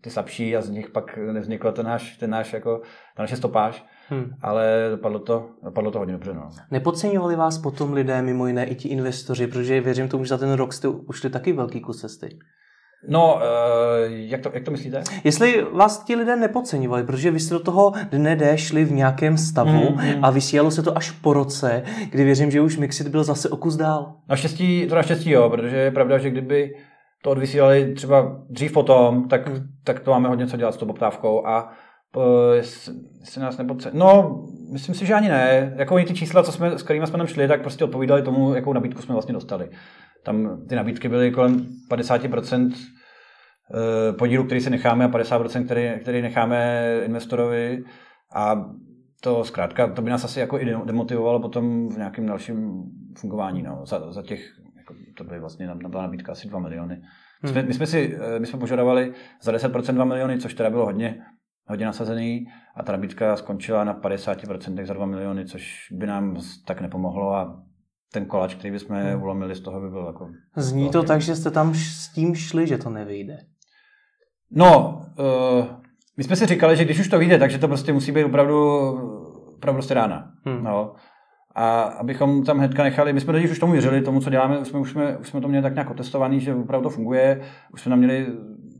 ty 0.00 0.10
slabší 0.10 0.56
a 0.56 0.60
z 0.60 0.70
nich 0.70 0.90
pak 0.90 1.18
nevznikla 1.32 1.72
ten 1.72 1.86
náš, 1.86 2.16
ten 2.16 2.30
náš 2.30 2.52
jako, 2.52 2.80
ta 3.16 3.22
naše 3.22 3.36
stopáž. 3.36 3.84
Hmm. 4.08 4.30
Ale 4.42 4.88
dopadlo 4.90 5.18
to, 5.18 5.50
dopadlo 5.64 5.90
to 5.90 5.98
hodně 5.98 6.12
dobře. 6.12 6.34
No. 6.34 6.50
Nepodceňovali 6.70 7.36
vás 7.36 7.58
potom 7.58 7.92
lidé, 7.92 8.22
mimo 8.22 8.46
jiné 8.46 8.66
i 8.66 8.74
ti 8.74 8.88
investoři, 8.88 9.46
protože 9.46 9.80
věřím 9.80 10.08
tomu, 10.08 10.24
že 10.24 10.28
za 10.28 10.38
ten 10.38 10.52
rok 10.52 10.72
jste 10.72 10.88
ušli 10.88 11.30
taky 11.30 11.52
velký 11.52 11.80
kus 11.80 12.00
cesty. 12.00 12.38
No, 13.08 13.34
uh, 13.34 13.40
jak, 14.08 14.40
to, 14.40 14.50
jak 14.54 14.64
to 14.64 14.70
myslíte? 14.70 15.02
Jestli 15.24 15.66
vás 15.72 16.04
ti 16.04 16.14
lidé 16.14 16.36
nepodceňovali, 16.36 17.04
protože 17.04 17.30
vy 17.30 17.40
jste 17.40 17.54
do 17.54 17.60
toho 17.60 17.92
dne 18.10 18.36
D 18.36 18.58
šli 18.58 18.84
v 18.84 18.92
nějakém 18.92 19.38
stavu 19.38 19.90
mm, 19.90 20.24
a 20.24 20.30
vysílalo 20.30 20.70
se 20.70 20.82
to 20.82 20.96
až 20.98 21.10
po 21.10 21.32
roce, 21.32 21.82
kdy 22.10 22.24
věřím, 22.24 22.50
že 22.50 22.60
už 22.60 22.76
Mixit 22.76 23.08
byl 23.08 23.24
zase 23.24 23.48
o 23.48 23.56
kus 23.56 23.76
dál. 23.76 24.14
Naštěstí, 24.28 24.86
to 24.88 24.94
naštěstí 24.94 25.30
jo, 25.30 25.50
protože 25.50 25.76
je 25.76 25.90
pravda, 25.90 26.18
že 26.18 26.30
kdyby 26.30 26.74
to 27.22 27.30
odvysílali 27.30 27.94
třeba 27.94 28.42
dřív 28.48 28.72
potom, 28.72 29.28
tak, 29.28 29.50
tak 29.84 30.00
to 30.00 30.10
máme 30.10 30.28
hodně 30.28 30.46
co 30.46 30.56
dělat 30.56 30.74
s 30.74 30.76
tou 30.76 30.86
poptávkou 30.86 31.46
a 31.46 31.72
jestli 32.54 33.40
nás 33.40 33.58
nepodceňovali. 33.58 33.98
No, 33.98 34.44
myslím 34.72 34.94
si, 34.94 35.06
že 35.06 35.14
ani 35.14 35.28
ne. 35.28 35.74
Jako 35.76 35.96
ty 35.96 36.14
čísla, 36.14 36.42
co 36.42 36.52
jsme, 36.52 36.78
s 36.78 36.82
kterými 36.82 37.06
jsme 37.06 37.18
tam 37.18 37.26
šli, 37.26 37.48
tak 37.48 37.62
prostě 37.62 37.84
odpovídali 37.84 38.22
tomu, 38.22 38.54
jakou 38.54 38.72
nabídku 38.72 39.02
jsme 39.02 39.12
vlastně 39.12 39.34
dostali. 39.34 39.70
Tam 40.24 40.66
ty 40.68 40.74
nabídky 40.74 41.08
byly 41.08 41.30
kolem 41.30 41.66
50% 41.90 42.72
eh, 42.72 44.12
podílu, 44.12 44.44
který 44.44 44.60
si 44.60 44.70
necháme 44.70 45.04
a 45.04 45.08
50%, 45.08 45.64
který, 45.64 45.90
který 46.00 46.22
necháme 46.22 46.84
investorovi 47.04 47.84
a 48.34 48.64
to 49.20 49.44
zkrátka, 49.44 49.86
to 49.86 50.02
by 50.02 50.10
nás 50.10 50.24
asi 50.24 50.40
jako 50.40 50.60
i 50.60 50.64
demotivovalo 50.84 51.40
potom 51.40 51.88
v 51.88 51.96
nějakém 51.96 52.26
dalším 52.26 52.82
fungování. 53.18 53.62
No. 53.62 53.86
Za, 53.86 54.12
za 54.12 54.22
těch, 54.22 54.40
to 55.16 55.24
by 55.24 55.40
vlastně 55.40 55.66
nám 55.66 55.78
byla 55.78 56.02
nabídka 56.02 56.32
asi 56.32 56.48
2 56.48 56.60
miliony. 56.60 57.02
My 57.42 57.48
jsme, 57.48 57.60
hmm. 57.60 57.68
my 57.68 57.74
jsme, 57.74 57.86
si, 57.86 58.18
eh, 58.20 58.38
my 58.38 58.46
jsme 58.46 58.58
požadovali 58.58 59.12
za 59.42 59.52
10% 59.52 59.94
2 59.94 60.04
miliony, 60.04 60.38
což 60.38 60.54
teda 60.54 60.70
bylo 60.70 60.84
hodně, 60.84 61.22
hodně 61.68 61.86
nasazený 61.86 62.46
a 62.76 62.82
ta 62.82 62.92
nabídka 62.92 63.36
skončila 63.36 63.84
na 63.84 63.94
50% 63.94 64.86
za 64.86 64.94
2 64.94 65.06
miliony, 65.06 65.46
což 65.46 65.86
by 65.92 66.06
nám 66.06 66.36
tak 66.66 66.80
nepomohlo 66.80 67.34
a 67.34 67.62
ten 68.12 68.26
kolač, 68.26 68.54
který 68.54 68.70
bychom 68.70 68.96
hmm. 68.96 69.22
ulomili 69.22 69.54
z 69.54 69.60
toho, 69.60 69.80
by 69.80 69.90
byl 69.90 70.06
jako... 70.06 70.28
Zní 70.56 70.90
to 70.90 71.02
tak, 71.02 71.20
že 71.20 71.36
jste 71.36 71.50
tam 71.50 71.74
s 71.74 72.08
tím 72.08 72.34
šli, 72.34 72.66
že 72.66 72.78
to 72.78 72.90
nevyjde. 72.90 73.38
No, 74.50 75.02
uh, 75.18 75.66
my 76.16 76.24
jsme 76.24 76.36
si 76.36 76.46
říkali, 76.46 76.76
že 76.76 76.84
když 76.84 77.00
už 77.00 77.08
to 77.08 77.18
vyjde, 77.18 77.38
takže 77.38 77.58
to 77.58 77.68
prostě 77.68 77.92
musí 77.92 78.12
být 78.12 78.24
opravdu, 78.24 78.78
opravdu 79.56 79.76
prostě 79.76 79.94
rána. 79.94 80.32
Hmm. 80.44 80.64
No. 80.64 80.94
A 81.54 81.82
abychom 81.82 82.44
tam 82.44 82.58
hnedka 82.58 82.82
nechali, 82.82 83.12
my 83.12 83.20
jsme 83.20 83.32
teď 83.32 83.50
už 83.50 83.58
tomu 83.58 83.72
věřili, 83.72 84.02
tomu, 84.02 84.20
co 84.20 84.30
děláme, 84.30 84.58
už 84.58 84.68
jsme, 84.68 84.78
už 84.78 84.90
jsme, 84.90 85.18
už 85.18 85.28
jsme 85.28 85.40
to 85.40 85.48
měli 85.48 85.62
tak 85.62 85.74
nějak 85.74 85.90
otestovaný, 85.90 86.40
že 86.40 86.54
opravdu 86.54 86.88
to 86.88 86.94
funguje. 86.94 87.42
Už 87.72 87.82
jsme 87.82 87.90
tam 87.90 87.98
měli 87.98 88.26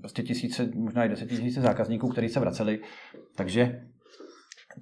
prostě 0.01 0.23
tisíce, 0.23 0.69
možná 0.75 1.05
i 1.05 1.09
deset 1.09 1.29
tisíce 1.29 1.61
zákazníků, 1.61 2.09
kteří 2.09 2.29
se 2.29 2.41
vraceli. 2.41 2.81
Takže, 3.37 3.81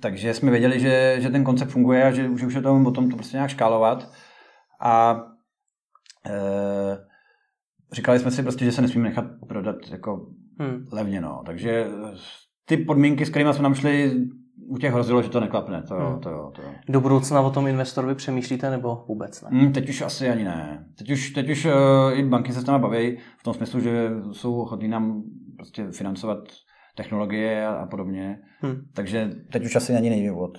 takže 0.00 0.34
jsme 0.34 0.50
věděli, 0.50 0.80
že, 0.80 1.16
že 1.18 1.30
ten 1.30 1.44
koncept 1.44 1.70
funguje 1.70 2.04
a 2.04 2.10
že, 2.10 2.22
že 2.38 2.46
už 2.46 2.54
je 2.54 2.62
to 2.62 2.80
potom 2.84 3.10
to 3.10 3.16
prostě 3.16 3.36
nějak 3.36 3.50
škálovat. 3.50 4.12
A 4.80 5.22
e, 6.26 6.32
říkali 7.92 8.18
jsme 8.18 8.30
si 8.30 8.42
prostě, 8.42 8.64
že 8.64 8.72
se 8.72 8.82
nesmíme 8.82 9.08
nechat 9.08 9.24
prodat 9.48 9.76
jako 9.90 10.26
hmm. 10.58 10.86
levně. 10.92 11.20
No. 11.20 11.42
Takže 11.46 11.86
ty 12.64 12.76
podmínky, 12.76 13.26
s 13.26 13.30
kterými 13.30 13.54
jsme 13.54 13.62
nám 13.62 13.74
šli, 13.74 14.12
u 14.68 14.78
těch 14.78 14.92
hrozilo, 14.92 15.22
že 15.22 15.28
to 15.28 15.40
neklapne. 15.40 15.82
To, 15.82 15.94
hmm. 15.94 16.20
to, 16.20 16.30
jo, 16.30 16.52
to. 16.54 16.62
Do 16.88 17.00
budoucna 17.00 17.40
o 17.40 17.50
tom 17.50 17.66
investorovi 17.66 18.14
přemýšlíte 18.14 18.70
nebo 18.70 19.04
vůbec 19.08 19.42
ne? 19.42 19.48
Hmm, 19.52 19.72
teď 19.72 19.88
už 19.88 20.02
asi 20.02 20.28
ani 20.28 20.44
ne. 20.44 20.86
Teď 20.98 21.10
už, 21.10 21.30
teď 21.30 21.50
už 21.50 21.64
uh, 21.64 21.72
i 22.12 22.24
banky 22.24 22.52
se 22.52 22.60
s 22.60 22.66
námi 22.66 22.82
baví 22.82 23.18
v 23.38 23.42
tom 23.42 23.54
smyslu, 23.54 23.80
že 23.80 24.10
jsou 24.32 24.60
ochotní 24.60 24.88
nám 24.88 25.22
prostě 25.56 25.86
financovat 25.92 26.38
technologie 26.96 27.66
a, 27.66 27.72
a 27.72 27.86
podobně. 27.86 28.38
Hmm. 28.60 28.76
Takže 28.94 29.30
teď 29.52 29.64
už 29.64 29.76
asi 29.76 29.96
ani 29.96 30.10
není 30.10 30.28
důvod. 30.28 30.58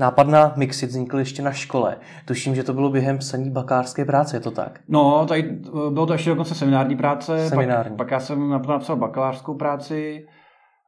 Nápad 0.00 0.28
na 0.28 0.52
Mixit 0.56 0.90
vznikl 0.90 1.18
ještě 1.18 1.42
na 1.42 1.52
škole. 1.52 1.96
Tuším, 2.24 2.54
že 2.54 2.62
to 2.62 2.74
bylo 2.74 2.90
během 2.90 3.18
psaní 3.18 3.50
bakářské 3.50 4.04
práce, 4.04 4.36
je 4.36 4.40
to 4.40 4.50
tak? 4.50 4.80
No, 4.88 5.26
tady 5.26 5.60
eh, 5.66 5.90
bylo 5.90 6.06
to 6.06 6.12
ještě 6.12 6.30
dokonce 6.30 6.54
seminární 6.54 6.96
práce. 6.96 7.48
Seminární. 7.48 7.96
Pak, 7.96 7.96
pak 7.96 8.10
já 8.10 8.20
jsem 8.20 8.50
napsal 8.50 8.96
bakalářskou 8.96 9.54
práci 9.54 10.26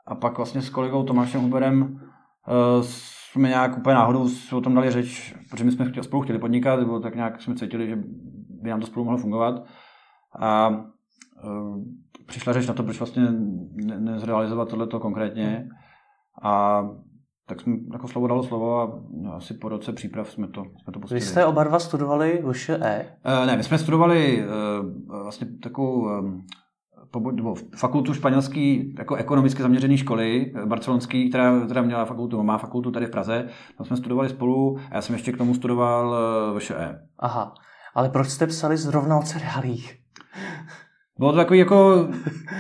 a 0.07 0.14
pak 0.14 0.37
vlastně 0.37 0.62
s 0.62 0.71
kolegou 0.71 1.03
Tomášem 1.03 1.41
Huberem 1.41 2.00
jsme 2.80 3.49
nějak 3.49 3.78
úplně 3.78 3.95
náhodou 3.95 4.28
o 4.54 4.61
tom 4.61 4.75
dali 4.75 4.90
řeč, 4.90 5.35
protože 5.50 5.64
my 5.64 5.73
jsme 5.73 5.90
chtěli, 5.90 6.04
spolu 6.04 6.23
chtěli 6.23 6.38
podnikat, 6.38 6.80
nebo 6.80 7.00
tak 7.00 7.14
nějak 7.14 7.42
jsme 7.42 7.54
cítili, 7.54 7.88
že 7.88 7.99
by 8.62 8.71
nám 8.71 8.80
to 8.80 8.87
spolu 8.87 9.04
mohlo 9.04 9.19
fungovat. 9.19 9.64
A 10.40 10.69
uh, 10.69 11.85
přišla 12.26 12.52
řeč 12.52 12.66
na 12.66 12.75
to, 12.75 12.83
proč 12.83 12.99
vlastně 12.99 13.23
nezrealizovat 13.99 14.69
tohleto 14.69 15.00
konkrétně. 15.00 15.69
A 16.42 16.83
tak 17.47 17.61
jsme 17.61 17.76
jako 17.92 18.09
slovo 18.09 18.26
dalo 18.26 18.42
slovo 18.42 18.80
a 18.80 19.00
asi 19.37 19.54
po 19.54 19.69
roce 19.69 19.92
příprav 19.92 20.30
jsme 20.30 20.49
to, 20.49 20.64
jsme 20.83 20.92
to 20.92 21.00
pustili. 21.00 21.21
Vy 21.21 21.26
jste 21.26 21.47
oba 21.47 21.64
dva 21.64 21.78
studovali 21.78 22.42
VŠE? 22.50 23.16
Uh, 23.40 23.47
ne, 23.47 23.57
my 23.57 23.62
jsme 23.62 23.78
studovali 23.78 24.45
uh, 24.45 25.23
vlastně 25.23 25.47
takovou 25.62 26.09
fakultu 27.76 28.14
španělský, 28.14 28.95
jako 28.99 29.14
ekonomicky 29.14 29.62
zaměřené 29.62 29.97
školy, 29.97 30.52
barcelonský, 30.64 31.29
která, 31.29 31.61
která 31.64 31.83
měla 31.83 32.05
fakultu, 32.05 32.43
má 32.43 32.59
fakultu 32.59 32.90
tady 32.90 33.07
v 33.07 33.11
Praze. 33.11 33.49
Tam 33.79 33.87
jsme 33.87 33.97
studovali 33.97 34.29
spolu 34.29 34.79
a 34.90 34.95
já 34.95 35.02
jsem 35.02 35.14
ještě 35.14 35.33
k 35.33 35.38
tomu 35.38 35.55
studoval 35.55 36.17
VŠE. 36.59 36.99
Aha, 37.19 37.55
ale 37.95 38.09
proč 38.09 38.29
jste 38.29 38.47
psali 38.47 38.76
zrovna 38.76 39.19
o 39.19 39.23
cereálích? 39.23 40.00
Bylo 41.19 41.33
to 41.33 41.38
takový 41.38 41.59
jako 41.59 42.09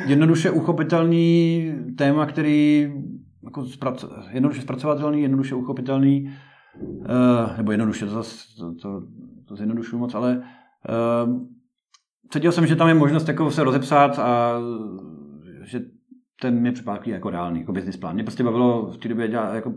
jednoduše 0.06 0.50
uchopitelný 0.50 1.72
téma, 1.98 2.26
který 2.26 2.92
jako 3.44 3.64
zprac, 3.64 4.04
jednoduše 4.30 4.62
zpracovatelný, 4.62 5.22
jednoduše 5.22 5.54
uchopitelný, 5.54 6.32
uh, 6.80 7.56
nebo 7.56 7.72
jednoduše, 7.72 8.06
to, 8.06 8.22
to, 8.58 8.74
to, 8.82 9.02
to 9.48 9.56
zjednodušuju 9.56 10.00
moc, 10.00 10.14
ale 10.14 10.36
uh, 10.36 11.40
cítil 12.32 12.52
jsem, 12.52 12.66
že 12.66 12.76
tam 12.76 12.88
je 12.88 12.94
možnost 12.94 13.28
jako 13.28 13.50
se 13.50 13.64
rozepsat 13.64 14.18
a 14.18 14.54
že 15.64 15.80
ten 16.40 16.60
mě 16.60 16.72
připadá 16.72 17.00
jako 17.06 17.30
reálný, 17.30 17.60
jako 17.60 17.72
business 17.72 17.96
plán. 17.96 18.14
Mě 18.14 18.24
prostě 18.24 18.44
bavilo 18.44 18.86
v 18.86 18.98
té 18.98 19.08
době 19.08 19.28
dělat, 19.28 19.54
jako 19.54 19.74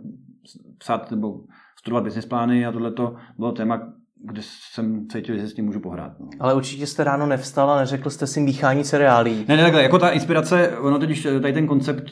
psát 0.78 1.12
nebo 1.12 1.40
studovat 1.80 2.04
business 2.04 2.26
plány 2.26 2.66
a 2.66 2.72
tohle 2.72 2.92
to 2.92 3.16
bylo 3.38 3.52
téma, 3.52 3.94
kde 4.26 4.42
jsem 4.72 5.08
cítil, 5.08 5.38
že 5.38 5.48
s 5.48 5.54
tím 5.54 5.66
můžu 5.66 5.80
pohrát. 5.80 6.20
No. 6.20 6.28
Ale 6.40 6.54
určitě 6.54 6.88
jste 6.88 7.04
ráno 7.04 7.26
nevstal 7.26 7.72
a 7.72 7.80
neřekl 7.80 8.10
jste 8.10 8.28
si 8.28 8.40
míchání 8.40 8.84
cereálí. 8.84 9.46
Ne, 9.48 9.58
ne, 9.58 9.64
takhle, 9.64 9.84
jako 9.84 10.00
ta 10.00 10.10
inspirace, 10.10 10.78
ono 10.78 11.00
totiž 11.00 11.28
tady 11.42 11.54
ten 11.54 11.68
koncept 11.68 12.04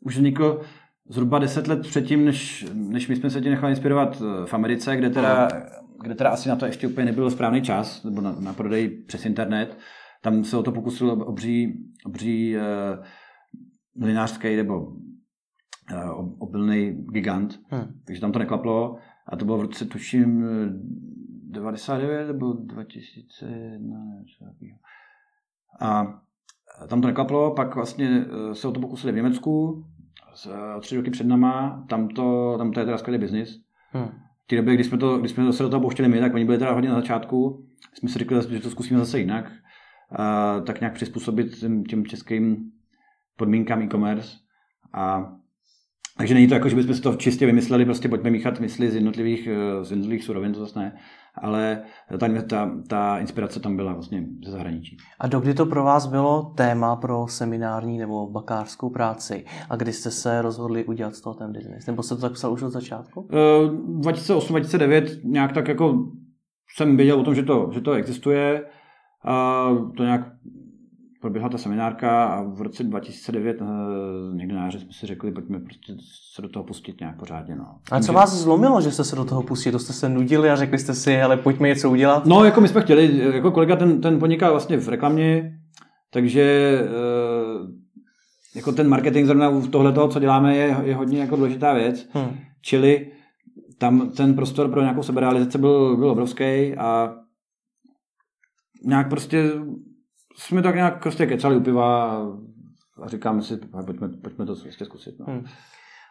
už 0.00 0.16
vznikl 0.16 0.60
zhruba 1.08 1.38
deset 1.38 1.66
let 1.66 1.80
předtím, 1.80 2.24
než, 2.24 2.66
než 2.74 3.08
my 3.08 3.16
jsme 3.16 3.30
se 3.30 3.40
tě 3.40 3.50
nechali 3.50 3.72
inspirovat 3.72 4.22
eh, 4.22 4.46
v 4.46 4.54
Americe, 4.54 4.96
kde 4.96 5.10
teda, 5.10 5.48
kde 6.04 6.14
teda 6.14 6.30
asi 6.30 6.48
na 6.48 6.56
to 6.56 6.66
ještě 6.66 6.88
úplně 6.88 7.04
nebyl 7.04 7.30
správný 7.30 7.62
čas, 7.62 8.04
nebo 8.04 8.20
na, 8.20 8.32
na 8.40 8.52
prodej 8.52 8.88
přes 8.88 9.26
internet. 9.26 9.78
Tam 10.22 10.44
se 10.44 10.56
o 10.56 10.62
to 10.62 10.72
pokusil 10.72 11.10
obří, 11.10 11.84
obří 12.06 12.56
uh, 12.56 12.62
mlinářský 13.96 14.56
nebo 14.56 14.86
uh, 14.86 16.32
obilný 16.38 16.92
gigant, 17.12 17.60
hmm. 17.68 18.00
takže 18.06 18.20
tam 18.20 18.32
to 18.32 18.38
neklaplo 18.38 18.96
a 19.28 19.36
to 19.36 19.44
bylo 19.44 19.58
v 19.58 19.60
roce, 19.60 19.84
tuším, 19.84 20.44
99 21.50 22.26
nebo 22.26 22.52
2001, 22.52 23.96
něco 24.20 24.44
takového. 24.44 24.78
A 25.80 26.20
tam 26.88 27.00
to 27.00 27.08
neklaplo, 27.08 27.54
pak 27.54 27.74
vlastně 27.74 28.24
se 28.52 28.68
o 28.68 28.72
to 28.72 28.80
pokusili 28.80 29.12
v 29.12 29.16
Německu, 29.16 29.84
tři 30.80 30.96
roky 30.96 31.10
před 31.10 31.26
náma, 31.26 31.84
tam 31.88 32.08
to, 32.08 32.54
tam 32.58 32.72
to 32.72 32.80
je 32.80 32.86
teda 32.86 32.98
skvělý 32.98 33.18
biznis. 33.18 33.60
Hmm. 33.90 34.08
V 34.44 34.46
té 34.46 34.56
době, 34.56 34.74
kdy 34.74 34.84
jsme, 34.84 34.98
to, 34.98 35.18
když 35.18 35.32
jsme 35.32 35.52
se 35.52 35.62
do 35.62 35.68
toho 35.68 35.80
pouštěli 35.80 36.08
my, 36.08 36.20
tak 36.20 36.34
oni 36.34 36.44
byli 36.44 36.58
teda 36.58 36.72
hodně 36.72 36.88
na 36.88 36.94
začátku, 36.94 37.66
jsme 37.94 38.08
si 38.08 38.18
řekli, 38.18 38.36
že 38.50 38.60
to 38.60 38.70
zkusíme 38.70 39.00
zase 39.00 39.18
jinak, 39.18 39.52
a 40.18 40.60
tak 40.60 40.80
nějak 40.80 40.94
přizpůsobit 40.94 41.46
těm 41.88 42.06
českým 42.06 42.56
podmínkám 43.36 43.82
e-commerce. 43.82 44.36
A 44.94 45.32
takže 46.18 46.34
není 46.34 46.48
to 46.48 46.54
jako, 46.54 46.68
že 46.68 46.76
bychom 46.76 46.94
si 46.94 47.02
to 47.02 47.14
čistě 47.14 47.46
vymysleli, 47.46 47.84
prostě 47.84 48.08
pojďme 48.08 48.30
míchat 48.30 48.60
mysli 48.60 48.90
z 48.90 48.94
jednotlivých, 48.94 49.48
z 49.82 49.90
jednotlivých 49.90 50.24
surovin, 50.24 50.52
to 50.52 50.60
zase 50.60 50.78
ne 50.78 50.92
ale 51.42 51.82
ta, 52.18 52.28
ta, 52.48 52.70
ta 52.88 53.18
inspirace 53.18 53.60
tam 53.60 53.76
byla 53.76 53.92
vlastně 53.92 54.26
ze 54.44 54.50
zahraničí. 54.50 54.96
A 55.20 55.26
dokdy 55.26 55.54
to 55.54 55.66
pro 55.66 55.84
vás 55.84 56.06
bylo 56.06 56.52
téma 56.56 56.96
pro 56.96 57.26
seminární 57.28 57.98
nebo 57.98 58.30
bakářskou 58.30 58.90
práci? 58.90 59.44
A 59.70 59.76
kdy 59.76 59.92
jste 59.92 60.10
se 60.10 60.42
rozhodli 60.42 60.84
udělat 60.84 61.14
z 61.14 61.20
toho 61.20 61.34
ten 61.34 61.52
biznis? 61.52 61.86
Nebo 61.86 62.02
jste 62.02 62.14
to 62.14 62.20
tak 62.20 62.32
psal 62.32 62.52
už 62.52 62.62
od 62.62 62.70
začátku? 62.70 63.28
2008-2009 64.00 65.04
eh, 65.06 65.20
nějak 65.24 65.52
tak 65.52 65.68
jako 65.68 66.04
jsem 66.76 66.96
věděl 66.96 67.20
o 67.20 67.24
tom, 67.24 67.34
že 67.34 67.42
to, 67.42 67.70
že 67.74 67.80
to 67.80 67.92
existuje. 67.92 68.64
A 69.24 69.68
to 69.96 70.02
nějak 70.02 70.32
proběhla 71.24 71.48
ta 71.48 71.58
seminárka 71.58 72.24
a 72.24 72.42
v 72.42 72.62
roce 72.62 72.84
2009 72.84 73.56
eh, 73.60 73.64
někde 74.36 74.54
na 74.54 74.64
jaře 74.64 74.80
jsme 74.80 74.92
si 74.92 75.06
řekli, 75.06 75.32
pojďme 75.32 75.60
prostě 75.60 75.94
se 76.34 76.42
do 76.42 76.48
toho 76.48 76.64
pustit 76.64 77.00
nějak 77.00 77.16
pořádně. 77.18 77.56
No. 77.56 77.64
A 77.90 78.00
co 78.00 78.12
vás 78.12 78.34
zlomilo, 78.34 78.80
že 78.80 78.90
jste 78.90 79.04
se 79.04 79.16
do 79.16 79.24
toho 79.24 79.42
pustili? 79.42 79.72
To 79.72 79.78
jste 79.78 79.92
se 79.92 80.08
nudili 80.08 80.50
a 80.50 80.56
řekli 80.56 80.78
jste 80.78 80.94
si, 80.94 81.22
ale 81.22 81.36
pojďme 81.36 81.68
něco 81.68 81.90
udělat? 81.90 82.26
No, 82.26 82.44
jako 82.44 82.60
my 82.60 82.68
jsme 82.68 82.80
chtěli, 82.80 83.18
jako 83.34 83.50
kolega 83.50 83.76
ten, 83.76 84.00
ten 84.00 84.18
podniká 84.18 84.50
vlastně 84.50 84.76
v 84.76 84.88
reklamě, 84.88 85.58
takže 86.10 86.78
eh, 86.84 87.66
jako 88.54 88.72
ten 88.72 88.88
marketing 88.88 89.26
zrovna 89.26 89.48
u 89.48 89.66
tohle 89.66 89.92
toho, 89.92 90.08
co 90.08 90.20
děláme, 90.20 90.56
je, 90.56 90.76
je 90.82 90.94
hodně 90.94 91.20
jako 91.20 91.36
důležitá 91.36 91.74
věc. 91.74 92.08
Hmm. 92.12 92.36
Čili 92.62 93.10
tam 93.78 94.10
ten 94.10 94.34
prostor 94.34 94.70
pro 94.70 94.80
nějakou 94.80 95.02
seberealizaci 95.02 95.58
byl, 95.58 95.96
byl 95.96 96.10
obrovský 96.10 96.74
a 96.78 97.14
nějak 98.84 99.08
prostě 99.08 99.52
jsme 100.34 100.62
tak 100.62 100.74
nějak 100.74 101.02
prostě 101.02 101.26
kecali 101.26 101.56
u 101.56 101.60
piva 101.60 102.16
a 103.02 103.08
říkáme 103.08 103.42
si, 103.42 103.56
pojďme, 103.86 104.08
pojďme 104.08 104.46
to 104.46 104.56
ještě 104.64 104.84
zkusit. 104.84 105.18
No. 105.18 105.26
Hmm. 105.28 105.44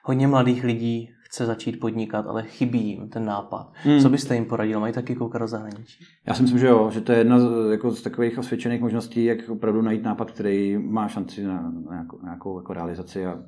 Hodně 0.04 0.28
mladých 0.28 0.64
lidí 0.64 1.10
chce 1.34 1.46
začít 1.46 1.80
podnikat, 1.80 2.28
ale 2.28 2.44
chybí 2.44 2.88
jim 2.88 3.10
ten 3.10 3.26
nápad. 3.26 3.72
Hmm. 3.74 4.00
Co 4.00 4.10
byste 4.10 4.36
jim 4.36 4.46
poradil? 4.46 4.80
Mají 4.80 4.94
taky 4.94 5.16
koukat 5.16 5.42
do 5.42 5.48
zahraničí? 5.48 6.06
Já 6.28 6.34
si 6.34 6.42
myslím, 6.42 6.60
že 6.60 6.68
jo, 6.68 6.92
že 6.92 7.02
to 7.02 7.12
je 7.12 7.18
jedna 7.18 7.40
z, 7.40 7.72
jako 7.72 7.92
z 7.92 8.02
takových 8.02 8.38
osvědčených 8.38 8.82
možností, 8.82 9.26
jak 9.26 9.50
opravdu 9.50 9.82
najít 9.82 10.04
nápad, 10.04 10.32
který 10.32 10.78
má 10.78 11.08
šanci 11.08 11.44
na, 11.44 11.62
na 11.62 11.92
nějakou, 11.92 12.20
nějakou 12.24 12.60
jako 12.60 12.74
realizaci 12.74 13.26
a 13.26 13.40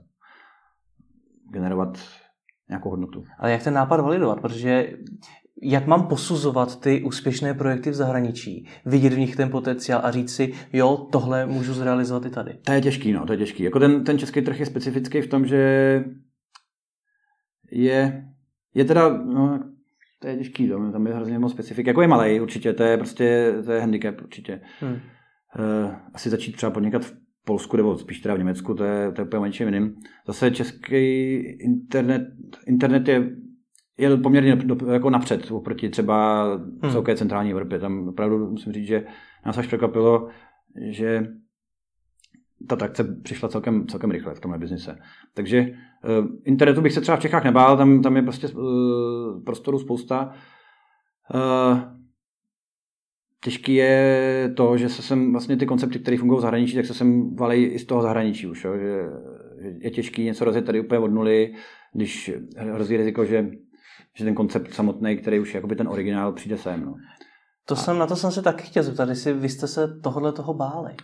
generovat 1.52 1.98
nějakou 2.70 2.90
hodnotu. 2.90 3.24
Ale 3.40 3.52
jak 3.52 3.64
ten 3.64 3.74
nápad 3.74 4.00
validovat? 4.00 4.42
Protože 4.42 4.98
jak 5.62 5.88
mám 5.88 6.08
posuzovat 6.08 6.80
ty 6.80 7.04
úspěšné 7.04 7.54
projekty 7.54 7.90
v 7.90 7.94
zahraničí, 7.94 8.68
vidět 8.86 9.14
v 9.14 9.20
nich 9.20 9.36
ten 9.36 9.50
potenciál 9.50 10.02
a 10.04 10.12
říct 10.12 10.36
si, 10.36 10.54
jo, 10.74 11.08
tohle 11.12 11.46
můžu 11.46 11.74
zrealizovat 11.74 12.26
i 12.26 12.30
tady. 12.30 12.54
To 12.54 12.72
je 12.72 12.82
těžký, 12.82 13.14
no, 13.14 13.26
to 13.26 13.34
je 13.34 13.38
těžký. 13.38 13.64
Jako 13.64 13.80
ten, 13.80 14.04
ten 14.04 14.18
český 14.18 14.42
trh 14.42 14.60
je 14.60 14.66
specifický 14.66 15.22
v 15.22 15.28
tom, 15.28 15.46
že 15.46 16.04
je, 17.72 18.26
je 18.74 18.86
teda, 18.86 19.10
no, 19.10 19.60
to 20.20 20.28
je 20.28 20.38
těžký, 20.38 20.68
to, 20.68 20.92
tam 20.92 21.08
je 21.08 21.14
hrozně 21.14 21.40
moc 21.40 21.52
specifik. 21.52 21.88
Jako 21.88 22.02
je 22.02 22.08
malý 22.08 22.40
určitě, 22.40 22.74
to 22.74 22.84
je 22.84 22.98
prostě, 22.98 23.54
to 23.66 23.72
je 23.72 23.82
handicap 23.82 24.22
určitě. 24.22 24.62
Hmm. 24.80 24.94
Uh, 24.94 25.92
asi 26.14 26.30
začít 26.30 26.56
třeba 26.56 26.72
podnikat 26.72 27.06
v 27.06 27.14
Polsku 27.46 27.78
nebo 27.78 27.98
spíš 27.98 28.20
teda 28.20 28.36
v 28.36 28.38
Německu, 28.38 28.74
to 28.74 28.84
je, 28.84 29.12
to 29.12 29.22
je 29.22 29.26
úplně 29.26 29.46
něčím 29.46 29.68
jiným. 29.68 29.96
Zase 30.28 30.52
český 30.52 31.36
internet, 31.60 32.22
internet 32.68 33.08
je 33.08 33.30
je 33.98 34.18
poměrně 34.18 34.56
do, 34.56 34.92
jako 34.92 35.10
napřed 35.10 35.52
oproti 35.52 35.90
třeba 35.90 36.44
hmm. 36.54 36.92
celké 36.92 37.16
centrální 37.16 37.52
Evropě. 37.52 37.80
Tam 37.80 38.08
opravdu 38.08 38.52
musím 38.52 38.74
říct, 38.74 38.88
že 38.88 39.06
nás 39.46 39.58
až 39.58 39.68
překvapilo, 39.68 40.28
že 40.90 41.28
ta 42.68 42.76
takce 42.76 43.04
přišla 43.24 43.50
celkem, 43.50 43.88
celkem 43.88 44.12
rychle 44.12 44.36
v 44.36 44.40
tomhle 44.40 44.60
biznise. 44.60 44.98
Takže 45.34 45.62
uh, 45.62 46.28
internetu 46.44 46.82
bych 46.82 46.94
se 46.94 47.02
třeba 47.02 47.18
v 47.18 47.20
Čechách 47.20 47.44
nebál, 47.44 47.78
tam, 47.78 48.02
tam 48.02 48.16
je 48.16 48.22
prostě 48.22 48.48
uh, 48.48 49.44
prostoru 49.44 49.80
spousta. 49.80 50.34
Uh, 51.34 51.80
těžký 53.44 53.76
je 53.76 54.54
to, 54.56 54.78
že 54.78 54.90
se 54.90 55.02
sem 55.02 55.32
vlastně 55.32 55.58
ty 55.58 55.66
koncepty, 55.66 56.00
které 56.00 56.18
fungují 56.18 56.40
v 56.40 56.42
zahraničí, 56.42 56.76
tak 56.76 56.86
se 56.86 56.94
sem 56.94 57.36
valí 57.36 57.66
i 57.66 57.80
z 57.80 57.86
toho 57.86 58.02
zahraničí 58.02 58.48
už. 58.48 58.64
Jo? 58.64 58.78
Že 58.78 59.04
je 59.80 59.92
těžký 59.92 60.24
něco 60.24 60.46
rozjet 60.46 60.66
tady 60.66 60.80
úplně 60.80 61.00
od 61.00 61.12
nuly, 61.12 61.54
když 61.94 62.32
hrozí 62.58 62.98
riziko, 62.98 63.26
že 63.26 63.50
že 64.18 64.26
ten 64.26 64.36
koncept 64.36 64.74
samotný, 64.74 65.18
který 65.18 65.40
už 65.40 65.54
je 65.54 65.58
jakoby 65.58 65.76
ten 65.76 65.88
originál, 65.88 66.32
přijde 66.32 66.58
sem. 66.58 66.86
No. 66.86 66.96
To 67.66 67.74
a... 67.74 67.78
jsem, 67.78 67.98
na 67.98 68.08
to 68.08 68.16
jsem 68.16 68.32
se 68.32 68.42
taky 68.42 68.64
chtěl 68.64 68.84
zeptat, 68.84 69.10
jestli 69.10 69.34
vy 69.34 69.50
jste 69.50 69.68
se 69.68 70.00
tohle 70.04 70.32
toho 70.32 70.54
báli. 70.54 70.96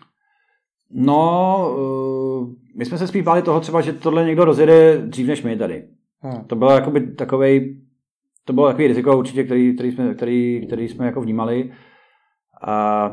No, 0.93 1.75
uh, 1.77 2.53
my 2.75 2.85
jsme 2.85 2.97
se 2.97 3.07
spíš 3.07 3.21
báli 3.21 3.41
toho 3.41 3.59
třeba, 3.59 3.81
že 3.81 3.93
tohle 3.93 4.25
někdo 4.25 4.45
rozjede 4.45 4.97
dřív 4.97 5.27
než 5.27 5.43
my 5.43 5.57
tady. 5.57 5.87
Hmm. 6.19 6.43
To 6.43 6.55
bylo 6.55 6.71
jakoby 6.71 7.13
takovej, 7.13 7.81
to 8.45 8.53
bylo 8.53 8.67
takový 8.67 8.87
riziko 8.87 9.17
určitě, 9.17 9.43
který, 9.43 9.75
který, 9.75 9.91
jsme, 9.91 10.13
který, 10.13 10.67
který 10.67 10.87
jsme 10.87 11.05
jako 11.05 11.21
vnímali. 11.21 11.71
A, 12.61 13.05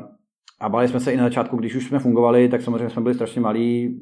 a 0.61 0.69
báli 0.69 0.88
jsme 0.88 1.00
se 1.00 1.12
i 1.12 1.17
na 1.17 1.25
začátku, 1.25 1.57
když 1.57 1.75
už 1.75 1.87
jsme 1.87 1.99
fungovali, 1.99 2.49
tak 2.49 2.62
samozřejmě 2.62 2.90
jsme 2.90 3.02
byli 3.02 3.14
strašně 3.14 3.40
malí, 3.40 4.00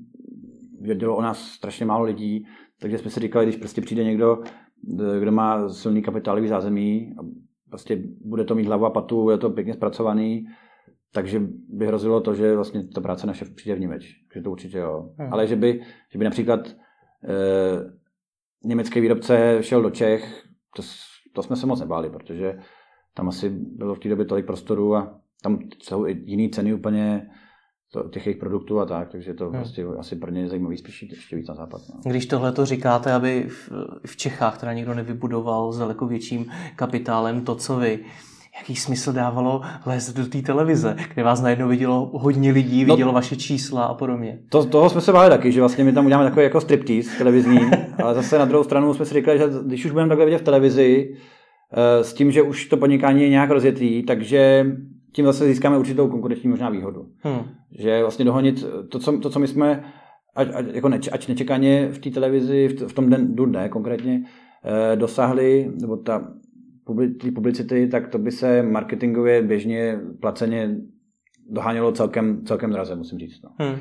vědělo 0.80 1.16
o 1.16 1.22
nás 1.22 1.48
strašně 1.48 1.86
málo 1.86 2.04
lidí, 2.04 2.46
takže 2.80 2.98
jsme 2.98 3.10
si 3.10 3.20
říkali, 3.20 3.46
když 3.46 3.56
prostě 3.56 3.80
přijde 3.80 4.04
někdo, 4.04 4.38
kdo 5.20 5.32
má 5.32 5.68
silný 5.68 6.02
kapitálový 6.02 6.48
zázemí, 6.48 7.14
prostě 7.68 8.02
bude 8.24 8.44
to 8.44 8.54
mít 8.54 8.66
hlavu 8.66 8.86
a 8.86 8.90
patu, 8.90 9.30
je 9.30 9.38
to 9.38 9.50
pěkně 9.50 9.74
zpracovaný, 9.74 10.46
takže 11.12 11.42
by 11.68 11.86
hrozilo 11.86 12.20
to, 12.20 12.34
že 12.34 12.54
vlastně 12.54 12.88
ta 12.88 13.00
práce 13.00 13.26
naše 13.26 13.44
přijde 13.44 13.74
v 13.74 13.80
Němeč. 13.80 14.16
že 14.34 14.42
to 14.42 14.50
určitě 14.50 14.78
jo. 14.78 15.10
Hmm. 15.18 15.32
Ale 15.32 15.46
že 15.46 15.56
by, 15.56 15.80
že 16.12 16.18
by 16.18 16.24
například 16.24 16.68
e, 16.68 16.74
německý 18.64 19.00
výrobce 19.00 19.58
šel 19.60 19.82
do 19.82 19.90
Čech, 19.90 20.44
to, 20.76 20.82
to 21.32 21.42
jsme 21.42 21.56
se 21.56 21.66
moc 21.66 21.80
nebáli, 21.80 22.10
protože 22.10 22.58
tam 23.14 23.28
asi 23.28 23.50
bylo 23.50 23.94
v 23.94 23.98
té 23.98 24.08
době 24.08 24.24
tolik 24.24 24.46
prostoru 24.46 24.96
a 24.96 25.20
tam 25.42 25.58
jsou 25.82 26.06
i 26.06 26.22
jiné 26.24 26.48
ceny 26.48 26.74
úplně 26.74 27.30
to, 27.92 28.08
těch 28.08 28.26
jejich 28.26 28.38
produktů 28.38 28.80
a 28.80 28.86
tak, 28.86 29.08
takže 29.08 29.34
to 29.34 29.44
hmm. 29.44 29.52
prostě 29.52 29.84
asi 29.98 30.16
pro 30.16 30.30
ně 30.30 30.48
zajímavý 30.48 30.76
spíš 30.76 31.02
ještě 31.02 31.36
víc 31.36 31.48
na 31.48 31.54
západ. 31.54 31.80
No. 31.94 32.10
Když 32.10 32.26
tohle 32.26 32.52
to 32.52 32.66
říkáte, 32.66 33.12
aby 33.12 33.46
v, 33.48 33.70
v 34.06 34.16
Čechách 34.16 34.58
teda 34.58 34.72
někdo 34.72 34.94
nevybudoval 34.94 35.72
s 35.72 35.78
daleko 35.78 36.06
větším 36.06 36.46
kapitálem 36.76 37.44
to, 37.44 37.54
co 37.54 37.76
vy, 37.76 37.98
jaký 38.58 38.76
smysl 38.76 39.12
dávalo 39.12 39.60
lézt 39.86 40.16
do 40.16 40.26
té 40.26 40.42
televize, 40.42 40.96
kde 41.14 41.22
vás 41.22 41.40
najednou 41.40 41.68
vidělo 41.68 42.10
hodně 42.14 42.52
lidí, 42.52 42.84
no, 42.84 42.94
vidělo 42.94 43.12
vaše 43.12 43.36
čísla 43.36 43.84
a 43.84 43.94
podobně. 43.94 44.38
To, 44.48 44.64
toho 44.64 44.90
jsme 44.90 45.00
se 45.00 45.12
báli 45.12 45.30
taky, 45.30 45.52
že 45.52 45.60
vlastně 45.60 45.84
my 45.84 45.92
tam 45.92 46.06
uděláme 46.06 46.28
takový 46.28 46.44
jako 46.44 46.60
striptease 46.60 47.18
televizní, 47.18 47.60
ale 48.02 48.14
zase 48.14 48.38
na 48.38 48.44
druhou 48.44 48.64
stranu 48.64 48.94
jsme 48.94 49.04
si 49.04 49.14
říkali, 49.14 49.38
že 49.38 49.44
když 49.66 49.84
už 49.84 49.90
budeme 49.90 50.08
takhle 50.08 50.24
vidět 50.24 50.38
v 50.38 50.44
televizi, 50.44 51.16
eh, 51.72 52.04
s 52.04 52.14
tím, 52.14 52.32
že 52.32 52.42
už 52.42 52.66
to 52.66 52.76
podnikání 52.76 53.22
je 53.22 53.28
nějak 53.28 53.50
rozjetý, 53.50 54.02
takže 54.02 54.66
tím 55.16 55.24
zase 55.24 55.46
získáme 55.46 55.78
určitou 55.78 56.08
konkurenční 56.08 56.50
možná 56.50 56.70
výhodu. 56.70 57.06
Hmm. 57.20 57.40
Že 57.78 58.00
vlastně 58.02 58.24
dohonit 58.24 58.64
to, 58.88 58.98
co, 58.98 59.18
to, 59.18 59.30
co 59.30 59.38
my 59.38 59.48
jsme, 59.48 59.84
ať, 60.34 60.48
ať, 60.54 60.66
jako 60.74 60.88
neč, 60.88 61.08
ať 61.12 61.28
nečekaně 61.28 61.88
v 61.88 61.98
té 61.98 62.10
televizi, 62.10 62.68
v, 62.68 62.88
v 62.88 62.92
tom 62.92 63.10
den, 63.10 63.34
dne 63.34 63.68
konkrétně, 63.68 64.24
eh, 64.64 64.96
dosáhli, 64.96 65.72
nebo 65.80 65.96
ta 65.96 66.32
ty 67.20 67.30
publicity, 67.30 67.88
tak 67.88 68.08
to 68.08 68.18
by 68.18 68.30
se 68.30 68.62
marketingově 68.62 69.42
běžně 69.42 70.00
placeně 70.20 70.76
dohánělo 71.50 71.92
celkem, 71.92 72.44
celkem 72.44 72.70
draze, 72.70 72.96
musím 72.96 73.18
říct. 73.18 73.42
No. 73.42 73.66
Hmm. 73.66 73.76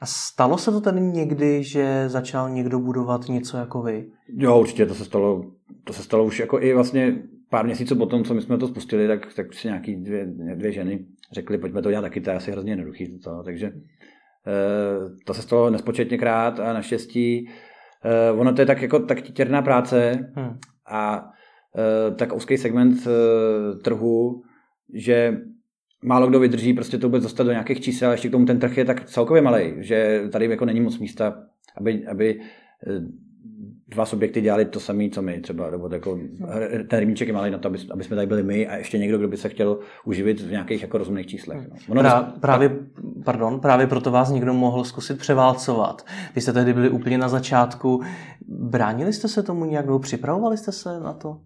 A 0.00 0.06
stalo 0.06 0.58
se 0.58 0.70
to 0.70 0.80
tady 0.80 1.00
někdy, 1.00 1.64
že 1.64 2.04
začal 2.08 2.50
někdo 2.50 2.78
budovat 2.78 3.28
něco 3.28 3.56
jako 3.56 3.82
vy? 3.82 4.10
Jo, 4.36 4.60
určitě 4.60 4.86
to 4.86 4.94
se 4.94 5.04
stalo. 5.04 5.44
To 5.84 5.92
se 5.92 6.02
stalo 6.02 6.24
už 6.24 6.40
jako 6.40 6.60
i 6.60 6.74
vlastně 6.74 7.22
pár 7.52 7.64
měsíců 7.64 7.96
potom, 7.96 8.24
co 8.24 8.34
my 8.34 8.42
jsme 8.42 8.58
to 8.58 8.68
spustili, 8.68 9.08
tak, 9.08 9.34
tak 9.34 9.54
si 9.54 9.68
nějaký 9.68 9.96
dvě, 9.96 10.26
dvě 10.54 10.72
ženy 10.72 11.06
řekli, 11.32 11.58
pojďme 11.58 11.82
to 11.82 11.90
dělat 11.90 12.02
taky, 12.02 12.20
to 12.20 12.30
je 12.30 12.36
asi 12.36 12.50
hrozně 12.50 12.72
jednoduchý. 12.72 13.18
To, 13.18 13.42
takže 13.42 13.66
eh, 13.66 15.24
to 15.26 15.34
se 15.34 15.42
stalo 15.42 15.70
nespočetněkrát 15.70 16.60
a 16.60 16.72
naštěstí 16.72 17.48
eh, 18.04 18.32
ono 18.32 18.52
to 18.52 18.62
je 18.62 18.66
tak 18.66 18.82
jako 18.82 18.98
tak 18.98 19.20
těrná 19.20 19.62
práce 19.62 20.30
hmm. 20.34 20.58
a 20.86 21.30
eh, 21.76 22.14
tak 22.14 22.36
úzký 22.36 22.58
segment 22.58 23.06
trhu, 23.84 24.42
že 24.94 25.38
málo 26.04 26.26
kdo 26.26 26.40
vydrží 26.40 26.72
prostě 26.72 26.98
to 26.98 27.06
vůbec 27.06 27.22
dostat 27.22 27.44
do 27.44 27.50
nějakých 27.50 27.80
čísel, 27.80 28.08
a 28.08 28.12
ještě 28.12 28.28
k 28.28 28.32
tomu 28.32 28.44
ten 28.44 28.58
trh 28.58 28.78
je 28.78 28.84
tak 28.84 29.04
celkově 29.04 29.42
malý, 29.42 29.74
že 29.78 30.22
tady 30.32 30.46
jako 30.46 30.64
není 30.64 30.80
moc 30.80 30.98
místa, 30.98 31.42
aby, 31.76 32.06
aby 32.06 32.40
dva 33.88 34.06
subjekty 34.06 34.40
dělali 34.40 34.64
to 34.64 34.80
samé, 34.80 35.08
co 35.08 35.22
my 35.22 35.40
třeba, 35.40 35.70
nebo 35.70 35.88
jako 35.92 36.18
ten 36.88 36.98
rybníček 36.98 37.28
je 37.28 37.34
malý 37.34 37.50
na 37.50 37.58
to, 37.58 37.68
aby, 37.68 37.78
aby 37.90 38.04
jsme 38.04 38.16
tady 38.16 38.26
byli 38.26 38.42
my 38.42 38.68
a 38.68 38.76
ještě 38.76 38.98
někdo, 38.98 39.18
kdo 39.18 39.28
by 39.28 39.36
se 39.36 39.48
chtěl 39.48 39.78
uživit 40.04 40.40
v 40.40 40.50
nějakých 40.50 40.82
jako 40.82 40.98
rozumných 40.98 41.26
číslech. 41.26 41.58
No. 41.68 41.76
Ono 41.88 42.00
Prá, 42.00 42.22
bys... 42.22 42.40
právě, 42.40 42.76
pardon, 43.24 43.60
právě 43.60 43.86
proto 43.86 44.10
vás 44.10 44.30
někdo 44.30 44.54
mohl 44.54 44.84
zkusit 44.84 45.18
převálcovat. 45.18 46.06
Vy 46.34 46.40
jste 46.40 46.52
tehdy 46.52 46.72
byli 46.72 46.90
úplně 46.90 47.18
na 47.18 47.28
začátku. 47.28 48.02
Bránili 48.48 49.12
jste 49.12 49.28
se 49.28 49.42
tomu 49.42 49.64
nějak, 49.64 49.86
nebo 49.86 49.98
připravovali 49.98 50.56
jste 50.56 50.72
se 50.72 51.00
na 51.00 51.12
to? 51.12 51.36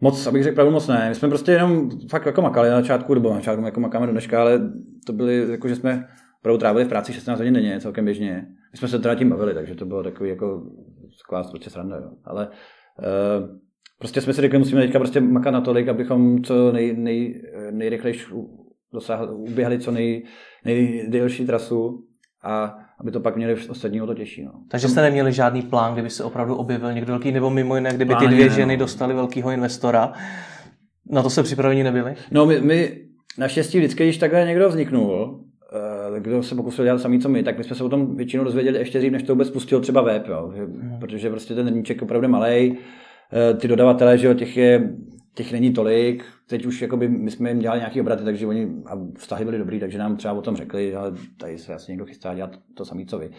Moc, 0.00 0.26
abych 0.26 0.42
řekl 0.42 0.54
pravdu, 0.54 0.72
moc 0.72 0.88
ne. 0.88 1.08
My 1.08 1.14
jsme 1.14 1.28
prostě 1.28 1.52
jenom 1.52 1.90
fakt 2.10 2.26
jako 2.26 2.42
makali 2.42 2.70
na 2.70 2.76
začátku, 2.76 3.14
nebo 3.14 3.30
na 3.30 3.36
začátku 3.36 3.64
jako 3.64 3.80
makáme 3.80 4.06
do 4.06 4.12
dneška, 4.12 4.40
ale 4.40 4.60
to 5.06 5.12
byly, 5.12 5.50
jako 5.50 5.68
že 5.68 5.76
jsme 5.76 6.08
opravdu 6.40 6.58
trávili 6.58 6.84
v 6.84 6.88
práci 6.88 7.12
16 7.12 7.38
hodin 7.38 7.54
denně, 7.54 7.80
celkem 7.80 8.04
běžně. 8.04 8.46
My 8.72 8.78
jsme 8.78 8.88
se 8.88 8.98
teda 8.98 9.14
tím 9.14 9.30
bavili, 9.30 9.54
takže 9.54 9.74
to 9.74 9.86
bylo 9.86 10.02
takový 10.02 10.30
jako 10.30 10.62
taková 11.24 11.50
prostě 11.50 11.70
sranda, 11.70 11.96
jo. 11.96 12.10
Ale 12.24 12.48
uh, 12.48 13.56
prostě 13.98 14.20
jsme 14.20 14.32
si 14.32 14.40
řekli, 14.40 14.58
musíme 14.58 14.82
teďka 14.82 14.98
prostě 14.98 15.20
makat 15.20 15.50
natolik, 15.50 15.88
abychom 15.88 16.42
co 16.42 16.72
nej, 16.72 16.96
nej, 16.96 17.42
nejrychleji 17.70 18.14
dosáhli, 18.92 19.28
uběhali 19.28 19.78
co 19.78 19.90
nej, 19.90 20.24
nejdelší 20.64 21.46
trasu 21.46 22.04
a 22.44 22.78
aby 23.00 23.10
to 23.10 23.20
pak 23.20 23.36
měli 23.36 23.68
ostatní 23.68 24.02
o 24.02 24.06
to 24.06 24.14
těžší. 24.14 24.44
No. 24.44 24.52
Takže 24.70 24.88
jste 24.88 25.02
neměli 25.02 25.32
žádný 25.32 25.62
plán, 25.62 25.92
kdyby 25.92 26.10
se 26.10 26.24
opravdu 26.24 26.56
objevil 26.56 26.92
někdo 26.92 27.12
velký, 27.12 27.32
nebo 27.32 27.50
mimo 27.50 27.74
jiné, 27.74 27.94
kdyby 27.94 28.14
ty 28.14 28.26
dvě 28.26 28.50
ženy 28.50 28.76
no. 28.76 28.80
dostali 28.80 29.14
velkého 29.14 29.50
investora. 29.50 30.12
Na 31.10 31.22
to 31.22 31.30
se 31.30 31.42
připraveni 31.42 31.84
nebyli? 31.84 32.14
No 32.30 32.46
my, 32.46 32.60
my 32.60 33.06
naštěstí 33.38 33.78
vždycky, 33.78 34.04
když 34.04 34.18
takhle 34.18 34.44
někdo 34.44 34.68
vzniknul, 34.68 35.44
kdo 36.18 36.42
se 36.42 36.54
pokusil 36.54 36.84
dělat 36.84 36.98
samý, 36.98 37.20
co 37.20 37.28
my, 37.28 37.42
tak 37.42 37.58
my 37.58 37.64
jsme 37.64 37.76
se 37.76 37.84
o 37.84 37.88
tom 37.88 38.16
většinou 38.16 38.44
dozvěděli 38.44 38.78
ještě 38.78 38.98
dřív, 38.98 39.12
než 39.12 39.22
to 39.22 39.32
vůbec 39.32 39.48
spustil 39.48 39.80
třeba 39.80 40.02
web, 40.02 40.28
jo. 40.28 40.52
Hmm. 40.54 40.96
protože 41.00 41.30
prostě 41.30 41.54
ten 41.54 41.68
rníček 41.68 42.02
opravdu 42.02 42.28
malý, 42.28 42.78
eh, 43.32 43.54
ty 43.54 43.68
dodavatelé, 43.68 44.18
že 44.18 44.26
jo, 44.26 44.34
těch 44.34 44.56
je, 44.56 44.96
těch 45.34 45.52
není 45.52 45.72
tolik, 45.72 46.24
teď 46.48 46.66
už 46.66 46.82
jakoby, 46.82 47.08
my 47.08 47.30
jsme 47.30 47.50
jim 47.50 47.58
dělali 47.58 47.80
nějaké 47.80 48.00
obraty, 48.00 48.24
takže 48.24 48.46
oni 48.46 48.68
a 48.86 48.98
vztahy 49.16 49.44
byly 49.44 49.58
dobrý, 49.58 49.80
takže 49.80 49.98
nám 49.98 50.16
třeba 50.16 50.34
o 50.34 50.42
tom 50.42 50.56
řekli, 50.56 50.94
ale 50.94 51.12
tady 51.40 51.58
se 51.58 51.74
asi 51.74 51.92
někdo 51.92 52.04
chystá 52.04 52.34
dělat 52.34 52.58
to 52.76 52.84
samý, 52.84 53.06
co 53.06 53.18
vy. 53.18 53.30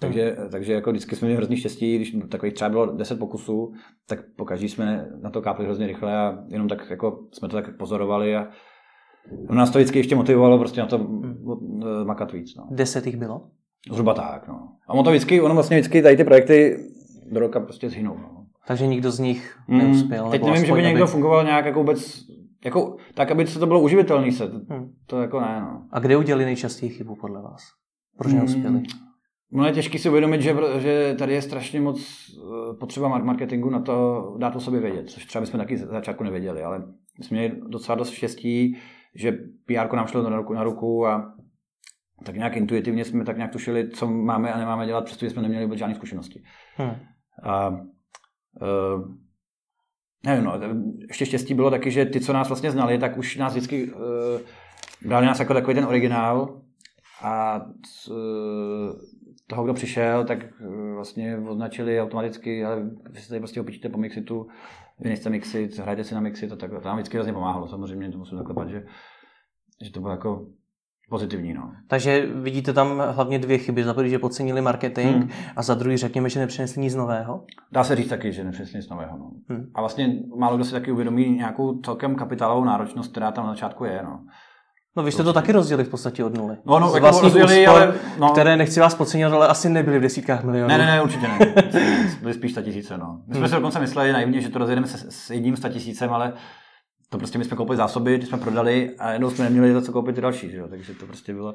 Takže, 0.00 0.36
hmm. 0.38 0.50
takže 0.50 0.72
jako 0.72 0.90
vždycky 0.90 1.16
jsme 1.16 1.26
měli 1.26 1.36
hrozný 1.36 1.56
štěstí, 1.56 1.96
když 1.96 2.16
takových 2.30 2.54
třeba 2.54 2.68
bylo 2.68 2.86
10 2.86 3.18
pokusů, 3.18 3.72
tak 4.08 4.18
po 4.36 4.44
každý 4.44 4.68
jsme 4.68 5.08
na 5.22 5.30
to 5.30 5.42
kápli 5.42 5.64
hrozně 5.64 5.86
rychle 5.86 6.16
a 6.16 6.38
jenom 6.48 6.68
tak 6.68 6.90
jako 6.90 7.26
jsme 7.32 7.48
to 7.48 7.56
tak 7.56 7.76
pozorovali 7.76 8.36
a 8.36 8.48
nás 9.50 9.70
to 9.70 9.78
vždycky 9.78 9.98
ještě 9.98 10.16
motivovalo 10.16 10.58
prostě 10.58 10.80
na 10.80 10.86
to 10.86 10.98
hmm. 10.98 11.34
Eh, 11.82 12.04
makat 12.04 12.32
víc. 12.32 12.56
No. 12.56 12.66
Deset 12.70 13.06
jich 13.06 13.16
bylo? 13.16 13.48
Zhruba 13.90 14.14
tak, 14.14 14.48
no. 14.48 14.68
A 14.88 14.92
ono 14.92 15.02
to 15.02 15.10
vždycky, 15.10 15.40
ono 15.40 15.54
vlastně 15.54 15.76
vždycky 15.76 16.02
tady 16.02 16.16
ty 16.16 16.24
projekty 16.24 16.76
do 17.32 17.40
roka 17.40 17.60
prostě 17.60 17.90
zhynou. 17.90 18.16
No. 18.18 18.46
Takže 18.66 18.86
nikdo 18.86 19.10
z 19.10 19.18
nich 19.18 19.56
hmm. 19.68 19.78
neuspěl? 19.78 20.30
Teď 20.30 20.44
nevím, 20.44 20.64
že 20.64 20.72
by 20.72 20.82
někdo 20.82 21.02
aby... 21.02 21.12
fungoval 21.12 21.44
nějak 21.44 21.64
jako 21.64 21.78
vůbec, 21.78 22.24
jako, 22.64 22.96
tak, 23.14 23.30
aby 23.30 23.46
se 23.46 23.58
to 23.58 23.66
bylo 23.66 23.80
uživitelný 23.80 24.32
se. 24.32 24.44
Hmm. 24.44 24.90
To 25.06 25.20
jako 25.20 25.40
ne, 25.40 25.60
no. 25.60 25.82
A 25.90 25.98
kde 25.98 26.16
udělali 26.16 26.44
nejčastěji 26.44 26.92
chybu 26.92 27.14
podle 27.14 27.42
vás? 27.42 27.62
Proč 28.18 28.32
hmm. 28.32 28.38
neuspěli? 28.38 28.82
No 29.52 29.66
je 29.66 29.72
těžké 29.72 29.98
si 29.98 30.08
uvědomit, 30.08 30.42
že, 30.42 30.56
že 30.78 31.14
tady 31.18 31.34
je 31.34 31.42
strašně 31.42 31.80
moc 31.80 32.00
eh, 32.00 32.74
potřeba 32.80 33.18
marketingu 33.18 33.70
na 33.70 33.80
to 33.80 34.36
dát 34.38 34.56
o 34.56 34.60
sobě 34.60 34.80
vědět, 34.80 35.10
což 35.10 35.26
třeba 35.26 35.40
bychom 35.40 35.60
taky 35.60 35.76
začátku 35.76 36.24
nevěděli, 36.24 36.62
ale 36.62 36.78
my 37.18 37.24
jsme 37.24 37.36
měli 37.36 37.60
docela 37.68 37.96
dost 37.96 38.10
štěstí, 38.10 38.76
že 39.14 39.32
PR 39.66 39.96
nám 39.96 40.06
šlo 40.06 40.30
na 40.30 40.36
ruku, 40.36 40.54
na 40.54 40.64
ruku 40.64 41.06
a 41.06 41.34
tak 42.24 42.36
nějak 42.36 42.56
intuitivně 42.56 43.04
jsme 43.04 43.24
tak 43.24 43.36
nějak 43.36 43.52
tušili, 43.52 43.88
co 43.88 44.06
máme 44.06 44.52
a 44.52 44.58
nemáme 44.58 44.86
dělat, 44.86 45.04
přestože 45.04 45.30
jsme 45.30 45.42
neměli 45.42 45.64
vůbec 45.64 45.78
žádné 45.78 45.94
zkušenosti. 45.94 46.42
Hmm. 46.76 46.94
A, 47.42 47.68
uh, 47.68 49.14
nevím, 50.26 50.44
no, 50.44 50.60
ještě 51.08 51.26
štěstí 51.26 51.54
bylo 51.54 51.70
taky, 51.70 51.90
že 51.90 52.04
ty, 52.04 52.20
co 52.20 52.32
nás 52.32 52.48
vlastně 52.48 52.70
znali, 52.70 52.98
tak 52.98 53.16
už 53.16 53.36
nás 53.36 53.52
vždycky 53.52 53.92
uh, 53.92 54.00
brali 55.06 55.26
nás 55.26 55.40
jako 55.40 55.54
takový 55.54 55.74
ten 55.74 55.84
originál 55.84 56.60
a 57.22 57.60
uh, 58.10 58.16
toho, 59.46 59.64
kdo 59.64 59.74
přišel, 59.74 60.24
tak 60.24 60.38
uh, 60.60 60.94
vlastně 60.94 61.38
označili 61.38 62.00
automaticky, 62.00 62.64
ale 62.64 62.90
vy 63.10 63.20
se 63.20 63.28
tady 63.28 63.40
prostě 63.40 63.60
opíčíte 63.60 63.88
po 63.88 63.98
Mixitu, 63.98 64.48
vy 65.00 65.08
nejste 65.08 65.30
Mixit, 65.30 65.78
hrajte 65.78 66.04
si 66.04 66.14
na 66.14 66.20
Mixit 66.20 66.52
a 66.52 66.56
tak. 66.56 66.70
To 66.70 66.88
nám 66.88 66.96
vždycky 66.96 67.16
hrozně 67.16 67.32
pomáhalo, 67.32 67.68
samozřejmě, 67.68 68.12
to 68.12 68.18
musím 68.18 68.38
zaklepat, 68.38 68.68
že, 68.68 68.84
že 69.84 69.90
to 69.90 70.00
bylo 70.00 70.12
jako 70.12 70.46
pozitivní. 71.08 71.54
No. 71.54 71.72
Takže 71.88 72.26
vidíte 72.26 72.72
tam 72.72 73.02
hlavně 73.10 73.38
dvě 73.38 73.58
chyby. 73.58 73.84
Za 73.84 73.94
prvý, 73.94 74.10
že 74.10 74.18
podcenili 74.18 74.60
marketing 74.60 75.16
hmm. 75.16 75.30
a 75.56 75.62
za 75.62 75.74
druhý 75.74 75.96
řekněme, 75.96 76.28
že 76.28 76.40
nepřinesli 76.40 76.82
nic 76.82 76.94
nového? 76.94 77.44
Dá 77.72 77.84
se 77.84 77.96
říct 77.96 78.08
taky, 78.08 78.32
že 78.32 78.44
nepřinesli 78.44 78.78
nic 78.78 78.88
nového. 78.88 79.18
No. 79.18 79.30
Hmm. 79.48 79.70
A 79.74 79.80
vlastně 79.80 80.18
málo 80.38 80.56
kdo 80.56 80.64
si 80.64 80.72
taky 80.72 80.92
uvědomí 80.92 81.36
nějakou 81.36 81.80
celkem 81.80 82.14
kapitálovou 82.14 82.64
náročnost, 82.64 83.10
která 83.10 83.32
tam 83.32 83.46
na 83.46 83.52
začátku 83.52 83.84
je. 83.84 84.02
No. 84.02 84.20
No 84.96 85.02
vy 85.02 85.12
jste 85.12 85.24
to 85.24 85.32
taky 85.32 85.52
rozdělili 85.52 85.84
v 85.84 85.90
podstatě 85.90 86.24
od 86.24 86.36
nuly. 86.36 86.56
No, 86.64 86.78
no, 86.78 86.90
Z 86.90 86.94
jako 86.94 87.20
rozdělili, 87.20 87.60
úspor, 87.60 87.82
ale, 87.82 87.94
no. 88.18 88.30
které 88.30 88.56
nechci 88.56 88.80
vás 88.80 88.94
podcenit, 88.94 89.26
ale 89.26 89.48
asi 89.48 89.68
nebyly 89.68 89.98
v 89.98 90.02
desítkách 90.02 90.44
milionů. 90.44 90.68
Ne, 90.68 90.78
ne, 90.78 90.86
ne, 90.86 91.02
určitě 91.02 91.28
ne. 91.28 91.54
Byly 92.20 92.34
spíš 92.34 92.54
tisíce, 92.62 92.98
no. 92.98 93.20
My 93.26 93.34
jsme 93.34 93.38
hmm. 93.38 93.48
si 93.48 93.54
dokonce 93.54 93.80
mysleli 93.80 94.12
naivně, 94.12 94.40
že 94.40 94.48
to 94.48 94.58
rozjedeme 94.58 94.86
se, 94.86 95.10
s 95.10 95.30
jedním 95.30 95.56
tisícem, 95.56 96.12
ale 96.12 96.32
to 97.08 97.18
prostě 97.18 97.38
my 97.38 97.44
jsme 97.44 97.56
koupili 97.56 97.76
zásoby, 97.76 98.18
ty 98.18 98.26
jsme 98.26 98.38
prodali 98.38 98.96
a 98.98 99.12
jednou 99.12 99.30
jsme 99.30 99.44
neměli 99.44 99.72
za 99.72 99.82
co 99.82 99.92
koupit 99.92 100.14
ty 100.14 100.20
další, 100.20 100.50
že 100.50 100.56
jo? 100.56 100.68
takže 100.68 100.94
to 100.94 101.06
prostě 101.06 101.34
bylo 101.34 101.54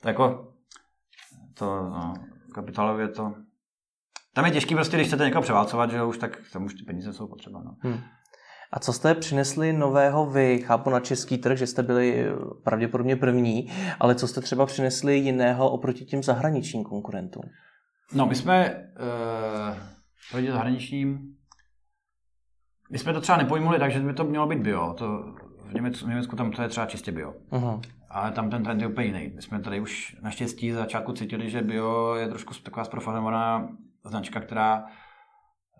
to 0.00 0.08
jako 0.08 0.48
to, 1.54 1.66
no, 1.66 2.14
kapitálově 2.54 3.08
to 3.08 3.34
tam 4.38 4.44
je 4.44 4.50
těžký 4.50 4.74
prostě, 4.74 4.96
když 4.96 5.06
chcete 5.06 5.24
někoho 5.24 5.42
převálcovat, 5.42 5.90
že 5.90 5.96
jo, 5.96 6.08
už 6.08 6.18
tak 6.18 6.38
tam 6.52 6.64
už 6.64 6.74
ty 6.74 6.82
peníze 6.84 7.12
jsou 7.12 7.26
potřeba. 7.26 7.62
No. 7.64 7.74
Hmm. 7.80 8.00
A 8.72 8.80
co 8.80 8.92
jste 8.92 9.14
přinesli 9.14 9.72
nového 9.72 10.26
vy? 10.26 10.58
Chápu 10.58 10.90
na 10.90 11.00
český 11.00 11.38
trh, 11.38 11.58
že 11.58 11.66
jste 11.66 11.82
byli 11.82 12.26
pravděpodobně 12.64 13.16
první, 13.16 13.72
ale 14.00 14.14
co 14.14 14.28
jste 14.28 14.40
třeba 14.40 14.66
přinesli 14.66 15.18
jiného 15.18 15.70
oproti 15.70 16.04
těm 16.04 16.22
zahraničním 16.22 16.84
konkurentům? 16.84 17.42
No, 18.12 18.26
my 18.26 18.34
jsme 18.34 18.74
uh, 18.74 19.76
proti 20.30 20.50
zahraničním 20.50 21.38
my 22.90 22.98
jsme 22.98 23.12
to 23.12 23.20
třeba 23.20 23.38
nepojmuli 23.38 23.78
tak, 23.78 23.90
že 23.90 24.00
by 24.00 24.12
to 24.12 24.24
mělo 24.24 24.46
být 24.46 24.58
bio. 24.58 24.94
To 24.94 25.34
v, 25.64 25.74
Německu, 25.74 26.06
v 26.06 26.08
Německu 26.08 26.36
tam 26.36 26.50
to 26.50 26.62
je 26.62 26.68
třeba 26.68 26.86
čistě 26.86 27.12
bio. 27.12 27.34
Uh-huh. 27.50 27.80
Ale 28.10 28.32
tam 28.32 28.50
ten 28.50 28.64
trend 28.64 28.80
je 28.80 28.86
úplně 28.86 29.06
jiný. 29.06 29.32
My 29.34 29.42
jsme 29.42 29.60
tady 29.60 29.80
už 29.80 30.16
naštěstí 30.22 30.72
za 30.72 30.78
začátku 30.78 31.12
cítili, 31.12 31.50
že 31.50 31.62
bio 31.62 32.14
je 32.14 32.28
trošku 32.28 32.54
taková 32.54 32.84
zprofanovaná 32.84 33.68
značka, 34.04 34.40
která 34.40 34.84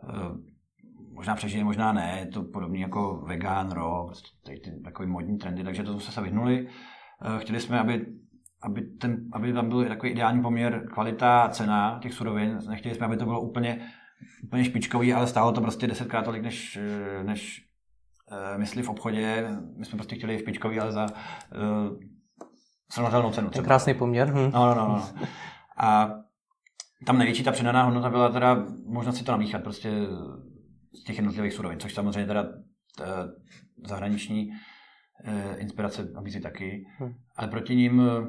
uh, 0.02 0.36
možná 1.18 1.34
přežije, 1.34 1.64
možná 1.64 1.92
ne, 1.92 2.16
je 2.20 2.26
to 2.26 2.42
podobně 2.42 2.80
jako 2.80 3.22
vegan, 3.26 3.70
raw, 3.70 4.06
prostě 4.06 4.28
tady 4.44 4.60
ty 4.60 4.70
takový 4.84 5.08
modní 5.08 5.38
trendy, 5.38 5.64
takže 5.64 5.82
to 5.82 6.00
jsme 6.00 6.12
se 6.12 6.20
vyhnuli. 6.20 6.68
Eh, 7.22 7.40
chtěli 7.40 7.60
jsme, 7.60 7.80
aby, 7.80 8.06
aby, 8.62 8.82
ten, 8.82 9.28
aby 9.32 9.52
tam 9.52 9.68
byl 9.68 9.88
takový 9.88 10.12
ideální 10.12 10.42
poměr 10.42 10.88
kvalita 10.92 11.42
a 11.42 11.48
cena 11.48 11.98
těch 12.02 12.14
surovin. 12.14 12.58
Nechtěli 12.68 12.94
jsme, 12.94 13.06
aby 13.06 13.16
to 13.16 13.24
bylo 13.24 13.40
úplně, 13.40 13.90
úplně 14.44 14.64
špičkový, 14.64 15.14
ale 15.14 15.26
stálo 15.26 15.52
to 15.52 15.60
prostě 15.60 15.86
desetkrát 15.86 16.24
tolik, 16.24 16.42
než, 16.42 16.76
eh, 16.76 17.24
než 17.24 17.68
uh, 18.30 18.58
mysli 18.58 18.82
v 18.82 18.88
obchodě. 18.88 19.48
My 19.78 19.84
jsme 19.84 19.96
prostě 19.96 20.16
chtěli 20.16 20.38
špičkový, 20.38 20.80
ale 20.80 20.92
za 20.92 21.06
uh, 21.06 21.98
srovnatelnou 22.92 23.30
cenu. 23.30 23.50
Třeba. 23.50 23.64
Krásný 23.64 23.94
poměr. 23.94 24.28
Hm. 24.28 24.50
No, 24.54 24.66
no, 24.66 24.74
no, 24.74 24.88
no. 24.88 25.26
A 25.76 26.10
tam 27.06 27.18
největší 27.18 27.44
ta 27.44 27.52
přidaná 27.52 27.82
hodnota 27.82 28.10
byla 28.10 28.28
teda 28.28 28.64
možnost 28.86 29.16
si 29.16 29.24
to 29.24 29.32
namíchat. 29.32 29.62
Prostě 29.62 29.90
z 30.92 31.04
těch 31.04 31.16
jednotlivých 31.16 31.52
surovin, 31.52 31.80
což 31.80 31.94
samozřejmě 31.94 32.26
teda 32.26 32.46
zahraniční 33.86 34.50
eh, 35.24 35.56
inspirace 35.58 36.10
nabízí 36.14 36.40
taky. 36.40 36.84
Hmm. 36.98 37.14
Ale 37.36 37.48
proti 37.48 37.76
ním, 37.76 38.00
eh, 38.00 38.26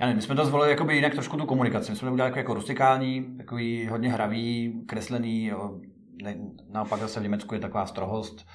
já 0.00 0.06
nevím, 0.06 0.16
my 0.16 0.22
jsme 0.22 0.34
to 0.34 0.44
zvolili 0.44 0.70
jakoby 0.70 0.94
jinak 0.96 1.12
trošku 1.12 1.36
tu 1.36 1.46
komunikaci. 1.46 1.92
My 1.92 1.96
jsme 1.96 2.06
to 2.06 2.12
udělali 2.12 2.30
jako, 2.30 2.38
jako 2.38 2.54
rustikální, 2.54 3.36
takový 3.36 3.86
hodně 3.86 4.12
hravý, 4.12 4.82
kreslený, 4.88 5.46
jo. 5.46 5.80
Ne, 6.22 6.36
naopak 6.72 7.00
zase 7.00 7.20
v 7.20 7.22
Německu 7.22 7.54
je 7.54 7.60
taková 7.60 7.86
strohost, 7.86 8.46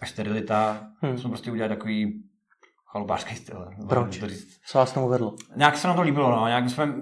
až 0.00 0.10
sterilita. 0.10 0.90
Hmm. 1.00 1.12
My 1.12 1.18
jsme 1.18 1.30
prostě 1.30 1.50
udělali 1.50 1.76
takový 1.76 2.22
chalupářský 2.96 3.36
styl. 3.36 3.68
Proč? 3.88 4.22
Co 4.66 4.78
vás 4.78 4.92
tomu 4.92 5.08
vedlo? 5.08 5.34
Nějak 5.56 5.76
se 5.76 5.88
nám 5.88 5.96
to 5.96 6.02
líbilo, 6.02 6.30
no. 6.30 6.46
Nějak 6.46 6.70
jsme, 6.70 6.84
uh, 6.84 6.92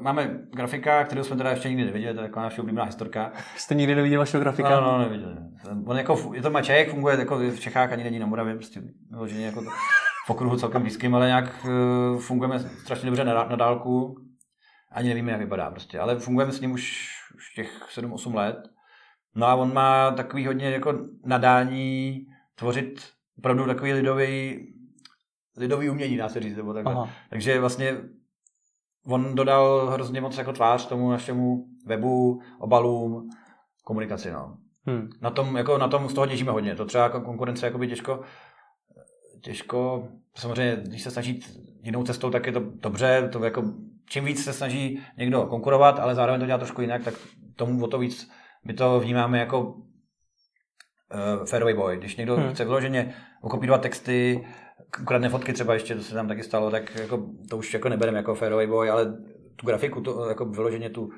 máme 0.00 0.38
grafika, 0.52 1.04
kterou 1.04 1.24
jsme 1.24 1.36
teda 1.36 1.50
ještě 1.50 1.68
nikdy 1.68 1.84
neviděli, 1.84 2.14
to 2.14 2.20
je 2.20 2.28
taková 2.28 2.42
naše 2.42 2.60
oblíbená 2.60 2.84
historka. 2.84 3.32
Jste 3.56 3.74
nikdy 3.74 3.94
neviděl 3.94 4.20
vašeho 4.20 4.40
grafika? 4.40 4.80
No, 4.80 4.80
no, 4.80 4.98
neviděl. 4.98 5.36
On 5.86 5.96
jako, 5.96 6.34
je 6.34 6.42
to 6.42 6.50
Maček, 6.50 6.90
funguje 6.90 7.18
jako 7.18 7.38
v 7.38 7.60
Čechách, 7.60 7.92
ani 7.92 8.04
není 8.04 8.18
na 8.18 8.26
Moravě, 8.26 8.54
prostě 8.54 8.82
vyloženě 9.10 9.46
jako 9.46 9.62
to, 9.62 9.70
v 10.26 10.30
okruhu 10.30 10.56
celkem 10.56 10.82
blízkým, 10.82 11.14
ale 11.14 11.26
nějak 11.26 11.64
uh, 11.64 12.20
fungujeme 12.20 12.58
strašně 12.60 13.06
dobře 13.06 13.24
na, 13.24 13.44
na 13.44 13.56
dálku. 13.56 14.16
Ani 14.92 15.08
nevíme, 15.08 15.32
jak 15.32 15.40
vypadá 15.40 15.70
prostě, 15.70 16.00
ale 16.00 16.18
fungujeme 16.18 16.52
s 16.52 16.60
ním 16.60 16.72
už, 16.72 17.08
už 17.34 17.54
těch 17.54 17.88
7-8 17.98 18.34
let. 18.34 18.56
No 19.34 19.46
a 19.46 19.54
on 19.54 19.74
má 19.74 20.10
takový 20.10 20.46
hodně 20.46 20.70
jako 20.70 20.98
nadání 21.24 22.26
tvořit 22.54 23.16
opravdu 23.38 23.66
takový 23.66 23.92
lidový, 23.92 24.66
lidový 25.56 25.90
umění, 25.90 26.16
dá 26.16 26.28
se 26.28 26.40
říct, 26.40 26.56
nebo 26.56 26.74
takhle. 26.74 26.92
Aha. 26.92 27.10
Takže 27.30 27.60
vlastně 27.60 27.96
on 29.06 29.34
dodal 29.34 29.90
hrozně 29.90 30.20
moc 30.20 30.38
jako 30.38 30.52
tvář 30.52 30.86
tomu 30.86 31.10
našemu 31.10 31.66
webu, 31.86 32.40
obalům, 32.58 33.30
komunikaci, 33.84 34.30
no. 34.30 34.56
Hmm. 34.86 35.10
Na 35.20 35.30
tom, 35.30 35.56
jako, 35.56 35.78
na 35.78 35.88
tom 35.88 36.08
z 36.08 36.14
toho 36.14 36.26
těžíme 36.26 36.52
hodně. 36.52 36.74
To 36.74 36.84
třeba 36.84 37.04
jako 37.04 37.20
konkurence 37.20 37.70
by 37.70 37.88
těžko, 37.88 38.20
těžko, 39.40 40.08
samozřejmě, 40.34 40.76
když 40.82 41.02
se 41.02 41.10
snaží 41.10 41.40
jinou 41.82 42.04
cestou, 42.04 42.30
tak 42.30 42.46
je 42.46 42.52
to 42.52 42.60
dobře, 42.60 43.28
to 43.32 43.44
jako, 43.44 43.62
čím 44.08 44.24
víc 44.24 44.44
se 44.44 44.52
snaží 44.52 45.02
někdo 45.16 45.46
konkurovat, 45.46 45.98
ale 45.98 46.14
zároveň 46.14 46.40
to 46.40 46.46
dělá 46.46 46.58
trošku 46.58 46.80
jinak, 46.80 47.04
tak 47.04 47.14
tomu 47.56 47.84
o 47.84 47.88
to 47.88 47.98
víc 47.98 48.30
my 48.66 48.74
to 48.74 49.00
vnímáme 49.00 49.38
jako 49.38 49.60
uh, 49.60 51.44
fairway 51.44 51.74
boy. 51.74 51.96
Když 51.96 52.16
někdo 52.16 52.36
hmm. 52.36 52.50
chce 52.50 52.64
vyloženě 52.64 53.14
okopírovat 53.40 53.82
texty, 53.82 54.46
ukradne 55.02 55.28
fotky 55.28 55.52
třeba 55.52 55.74
ještě, 55.74 55.94
to 55.94 56.02
se 56.02 56.14
tam 56.14 56.28
taky 56.28 56.42
stalo, 56.42 56.70
tak 56.70 56.96
jako, 56.96 57.26
to 57.50 57.56
už 57.56 57.74
jako 57.74 57.88
nebereme 57.88 58.18
jako 58.18 58.34
fairway 58.34 58.66
boy, 58.66 58.90
ale 58.90 59.04
tu 59.56 59.66
grafiku, 59.66 60.00
to, 60.00 60.28
jako 60.28 60.44
vyloženě 60.44 60.90
tu, 60.90 61.08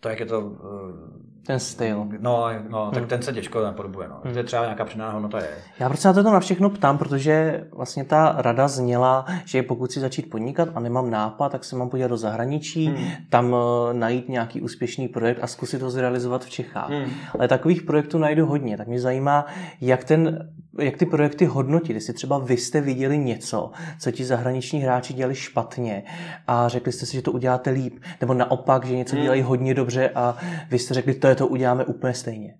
to, 0.00 0.08
jak 0.08 0.20
je 0.20 0.26
to... 0.26 0.40
Uh, 0.40 1.28
ten 1.46 1.60
styl. 1.60 2.08
No, 2.18 2.50
no 2.68 2.90
tak 2.90 2.98
hmm. 2.98 3.08
ten 3.08 3.22
se 3.22 3.32
těžko 3.32 3.62
napodobuje. 3.62 4.08
No. 4.08 4.20
Hmm. 4.24 4.32
To 4.32 4.38
je 4.38 4.44
třeba 4.44 4.62
nějaká 4.62 4.84
přidaná 4.84 5.10
hodnota 5.10 5.38
je. 5.38 5.48
Já 5.78 5.88
proč 5.88 6.00
se 6.00 6.08
na 6.08 6.14
to 6.14 6.22
na 6.22 6.40
všechno 6.40 6.70
ptám, 6.70 6.98
protože 6.98 7.64
vlastně 7.76 8.04
ta 8.04 8.34
rada 8.38 8.68
zněla, 8.68 9.24
že 9.44 9.62
pokud 9.62 9.92
si 9.92 10.00
začít 10.00 10.30
podnikat 10.30 10.68
a 10.74 10.80
nemám 10.80 11.10
nápad, 11.10 11.52
tak 11.52 11.64
se 11.64 11.76
mám 11.76 11.90
podívat 11.90 12.08
do 12.08 12.16
zahraničí, 12.16 12.86
hmm. 12.86 13.06
tam 13.30 13.52
uh, 13.52 13.58
najít 13.92 14.28
nějaký 14.28 14.60
úspěšný 14.60 15.08
projekt 15.08 15.38
a 15.42 15.46
zkusit 15.46 15.82
ho 15.82 15.90
zrealizovat 15.90 16.44
v 16.44 16.50
Čechách. 16.50 16.90
Hmm. 16.90 17.10
Ale 17.38 17.48
takových 17.48 17.82
projektů 17.82 18.18
najdu 18.18 18.46
hodně, 18.46 18.76
tak 18.76 18.88
mě 18.88 19.00
zajímá, 19.00 19.46
jak, 19.80 20.04
ten, 20.04 20.50
jak 20.78 20.96
ty 20.96 21.06
projekty 21.06 21.44
hodnotit. 21.44 21.94
Jestli 21.94 22.14
třeba 22.14 22.38
vy 22.38 22.56
jste 22.56 22.80
viděli 22.80 23.18
něco, 23.18 23.70
co 24.00 24.10
ti 24.10 24.24
zahraniční 24.24 24.80
hráči 24.80 25.14
dělali 25.14 25.34
špatně 25.34 26.04
a 26.46 26.68
řekli 26.68 26.92
jste 26.92 27.06
si, 27.06 27.16
že 27.16 27.22
to 27.22 27.32
uděláte 27.32 27.70
líp, 27.70 27.98
nebo 28.20 28.34
naopak, 28.34 28.84
že 28.84 28.96
něco 28.96 29.14
hmm. 29.14 29.22
dělají 29.22 29.42
hodně 29.42 29.74
dobře 29.74 30.10
a 30.14 30.36
vy 30.70 30.78
jste 30.78 30.94
řekli, 30.94 31.14
to 31.14 31.28
je 31.28 31.34
to 31.34 31.46
uděláme 31.46 31.84
úplně 31.84 32.14
stejně? 32.14 32.54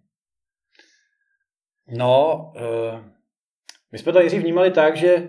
No, 1.97 2.53
uh, 2.57 3.01
my 3.93 3.99
jsme 3.99 4.13
to 4.13 4.21
Jiří 4.21 4.39
vnímali 4.39 4.71
tak, 4.71 4.97
že 4.97 5.29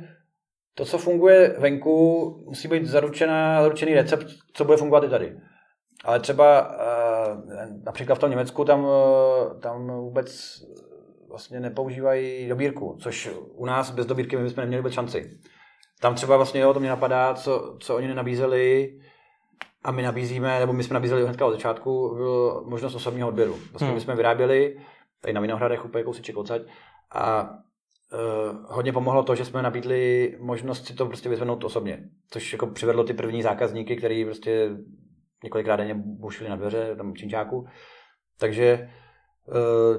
to, 0.73 0.85
co 0.85 0.97
funguje 0.97 1.55
venku, 1.59 2.43
musí 2.47 2.67
být 2.67 2.85
zaručená, 2.85 3.61
zaručený 3.61 3.93
recept, 3.93 4.27
co 4.53 4.65
bude 4.65 4.77
fungovat 4.77 5.03
i 5.03 5.09
tady. 5.09 5.37
Ale 6.05 6.19
třeba 6.19 6.69
uh, 6.69 7.43
například 7.83 8.15
v 8.15 8.19
tom 8.19 8.29
Německu 8.29 8.65
tam, 8.65 8.83
uh, 8.83 9.59
tam 9.61 9.87
vůbec 9.87 10.59
vlastně 11.29 11.59
nepoužívají 11.59 12.47
dobírku, 12.47 12.97
což 13.01 13.29
u 13.53 13.65
nás 13.65 13.91
bez 13.91 14.05
dobírky 14.05 14.37
my 14.37 14.43
bychom 14.43 14.61
neměli 14.61 14.81
vůbec 14.81 14.93
šanci. 14.93 15.39
Tam 16.01 16.15
třeba 16.15 16.37
vlastně, 16.37 16.61
jo, 16.61 16.73
to 16.73 16.79
mě 16.79 16.89
napadá, 16.89 17.33
co, 17.33 17.77
co 17.79 17.95
oni 17.95 18.07
nenabízeli, 18.07 18.99
a 19.83 19.91
my 19.91 20.01
nabízíme, 20.01 20.59
nebo 20.59 20.73
my 20.73 20.83
jsme 20.83 20.93
nabízeli 20.93 21.23
hnedka 21.23 21.45
od 21.45 21.51
začátku, 21.51 22.15
byl 22.15 22.63
možnost 22.67 22.95
osobního 22.95 23.27
odběru. 23.27 23.55
Vlastně 23.71 23.87
hmm. 23.87 23.95
my 23.95 24.01
jsme 24.01 24.15
vyráběli 24.15 24.77
tady 25.21 25.33
na 25.33 25.41
Vinohradech 25.41 25.85
úplně 25.85 26.03
kousíček 26.03 26.37
odsaď 26.37 26.61
a 27.11 27.49
uh, 27.49 28.65
hodně 28.67 28.93
pomohlo 28.93 29.23
to, 29.23 29.35
že 29.35 29.45
jsme 29.45 29.61
nabídli 29.61 30.35
možnost 30.39 30.85
si 30.85 30.93
to 30.93 31.05
prostě 31.05 31.29
vyzvednout 31.29 31.63
osobně, 31.63 32.03
což 32.29 32.51
jako 32.51 32.67
přivedlo 32.67 33.03
ty 33.03 33.13
první 33.13 33.41
zákazníky, 33.43 33.95
který 33.95 34.25
prostě 34.25 34.69
několikrát 35.43 35.75
denně 35.75 35.95
bušili 35.95 36.49
na 36.49 36.55
dveře 36.55 36.95
tam 36.95 37.15
činčáku. 37.15 37.65
Takže 38.39 38.79
uh, 38.83 38.89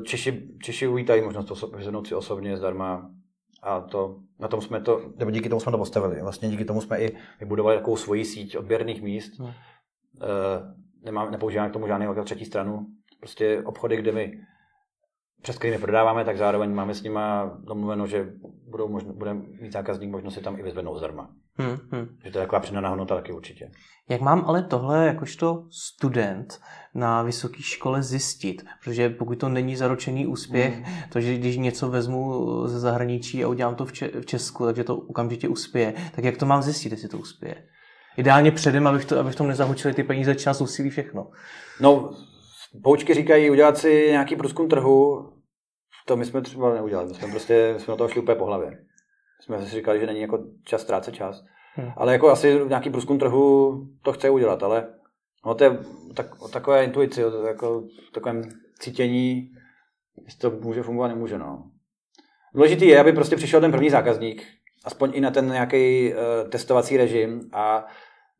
Češi, 0.04 0.48
Češi 0.62 0.86
uvítají 0.86 1.22
možnost 1.22 1.60
to 1.60 1.66
vyzvednout 1.66 2.06
si 2.06 2.14
osobně 2.14 2.56
zdarma 2.56 3.10
a 3.62 3.80
to, 3.80 4.16
na 4.38 4.48
tom 4.48 4.60
jsme 4.60 4.80
to, 4.80 5.00
nebo 5.16 5.30
díky 5.30 5.48
tomu 5.48 5.60
jsme 5.60 5.72
to 5.72 5.78
postavili. 5.78 6.22
Vlastně 6.22 6.48
díky 6.48 6.64
tomu 6.64 6.80
jsme 6.80 7.00
i 7.00 7.16
vybudovali 7.40 7.76
takovou 7.76 7.96
svoji 7.96 8.24
síť 8.24 8.56
odběrných 8.56 9.02
míst. 9.02 9.38
Hmm. 9.38 9.48
Uh, 9.48 9.52
nemám, 11.02 11.30
nepoužíváme 11.30 11.70
k 11.70 11.72
tomu 11.72 11.86
žádný 11.86 12.06
velkou 12.06 12.24
třetí 12.24 12.44
stranu. 12.44 12.86
Prostě 13.20 13.62
obchody, 13.64 13.96
kde 13.96 14.12
my 14.12 14.40
přes 15.42 15.58
kterými 15.58 15.78
prodáváme, 15.78 16.24
tak 16.24 16.38
zároveň 16.38 16.74
máme 16.74 16.94
s 16.94 17.02
nimi 17.02 17.20
domluveno, 17.64 18.06
že 18.06 18.32
budou 18.70 18.88
možno, 18.88 19.12
bude 19.12 19.34
mít 19.34 19.72
zákazník 19.72 20.10
možnost 20.10 20.34
si 20.34 20.40
tam 20.40 20.58
i 20.58 20.62
vyzvednout 20.62 20.98
zdarma. 20.98 21.30
Hmm, 21.58 21.78
hmm. 21.92 22.08
Že 22.24 22.30
to 22.30 22.38
je 22.38 22.44
taková 22.44 22.60
přidaná 22.60 22.88
hodnota 22.88 23.14
taky 23.14 23.32
určitě. 23.32 23.70
Jak 24.08 24.20
mám 24.20 24.44
ale 24.46 24.62
tohle 24.62 25.06
jakožto 25.06 25.64
student 25.70 26.60
na 26.94 27.22
vysoké 27.22 27.62
škole 27.62 28.02
zjistit? 28.02 28.64
Protože 28.84 29.10
pokud 29.10 29.38
to 29.38 29.48
není 29.48 29.76
zaručený 29.76 30.26
úspěch, 30.26 30.74
hmm. 30.74 30.94
to, 31.08 31.20
že 31.20 31.34
když 31.34 31.56
něco 31.56 31.90
vezmu 31.90 32.46
ze 32.66 32.78
zahraničí 32.80 33.44
a 33.44 33.48
udělám 33.48 33.74
to 33.74 33.86
v, 33.86 33.92
v 34.20 34.26
Česku, 34.26 34.64
takže 34.64 34.84
to 34.84 34.96
okamžitě 34.96 35.48
uspěje, 35.48 35.94
tak 36.14 36.24
jak 36.24 36.36
to 36.36 36.46
mám 36.46 36.62
zjistit, 36.62 36.92
jestli 36.92 37.08
to 37.08 37.18
uspěje? 37.18 37.64
Ideálně 38.16 38.50
předem, 38.50 38.86
abych, 38.86 39.04
to, 39.04 39.18
abych 39.18 39.34
v 39.34 39.36
tom 39.36 39.48
nezahučili 39.48 39.94
ty 39.94 40.02
peníze, 40.02 40.34
čas, 40.34 40.60
úsilí, 40.60 40.90
všechno. 40.90 41.30
No, 41.80 42.14
poučky 42.82 43.14
říkají 43.14 43.50
udělat 43.50 43.78
si 43.78 44.06
nějaký 44.10 44.36
průzkum 44.36 44.68
trhu, 44.68 45.32
to 46.06 46.16
my 46.16 46.24
jsme 46.24 46.42
třeba 46.42 46.74
neudělali, 46.74 47.08
my 47.08 47.14
jsme 47.14 47.28
prostě 47.28 47.74
jsme 47.78 47.92
na 47.92 47.96
toho 47.96 48.08
šli 48.08 48.20
úplně 48.20 48.34
po 48.34 48.44
hlavě. 48.44 48.70
My 48.70 49.44
jsme 49.44 49.62
si 49.62 49.70
říkali, 49.70 50.00
že 50.00 50.06
není 50.06 50.20
jako 50.20 50.44
čas 50.64 50.82
ztrácet 50.82 51.14
čas. 51.14 51.42
Hmm. 51.74 51.90
Ale 51.96 52.12
jako 52.12 52.28
asi 52.30 52.60
nějaký 52.68 52.90
průzkum 52.90 53.18
trhu 53.18 53.80
to 54.02 54.12
chce 54.12 54.30
udělat, 54.30 54.62
ale 54.62 54.88
no 55.46 55.54
to 55.54 55.64
je 55.64 55.78
tak, 56.14 56.26
takové 56.52 56.84
intuici, 56.84 57.22
to 57.22 57.42
jako 57.42 57.82
takovém 58.14 58.42
cítění, 58.78 59.50
jestli 60.24 60.38
to 60.38 60.50
může 60.50 60.82
fungovat, 60.82 61.08
nemůže. 61.08 61.38
No. 61.38 61.70
Důležitý 62.54 62.86
je, 62.86 63.00
aby 63.00 63.12
prostě 63.12 63.36
přišel 63.36 63.60
ten 63.60 63.72
první 63.72 63.90
zákazník, 63.90 64.42
aspoň 64.84 65.10
i 65.14 65.20
na 65.20 65.30
ten 65.30 65.52
nějaký 65.52 66.14
uh, 66.14 66.50
testovací 66.50 66.96
režim 66.96 67.50
a 67.52 67.86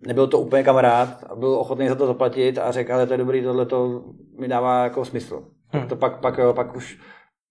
nebyl 0.07 0.27
to 0.27 0.39
úplně 0.39 0.63
kamarád 0.63 1.25
a 1.31 1.35
byl 1.35 1.55
ochotný 1.55 1.89
za 1.89 1.95
to 1.95 2.07
zaplatit 2.07 2.59
a 2.59 2.73
řekl, 2.73 2.95
ale 2.95 3.07
to 3.07 3.13
je 3.13 3.19
dobrý, 3.19 3.43
tohle 3.43 3.67
to 3.67 4.05
mi 4.39 4.49
dává 4.49 4.85
jako 4.85 5.05
smysl. 5.05 5.37
Hmm. 5.69 5.83
Tak 5.83 5.89
to 5.89 5.97
pak, 5.97 6.21
pak, 6.21 6.39
jo, 6.39 6.53
pak, 6.55 6.77
už, 6.77 6.99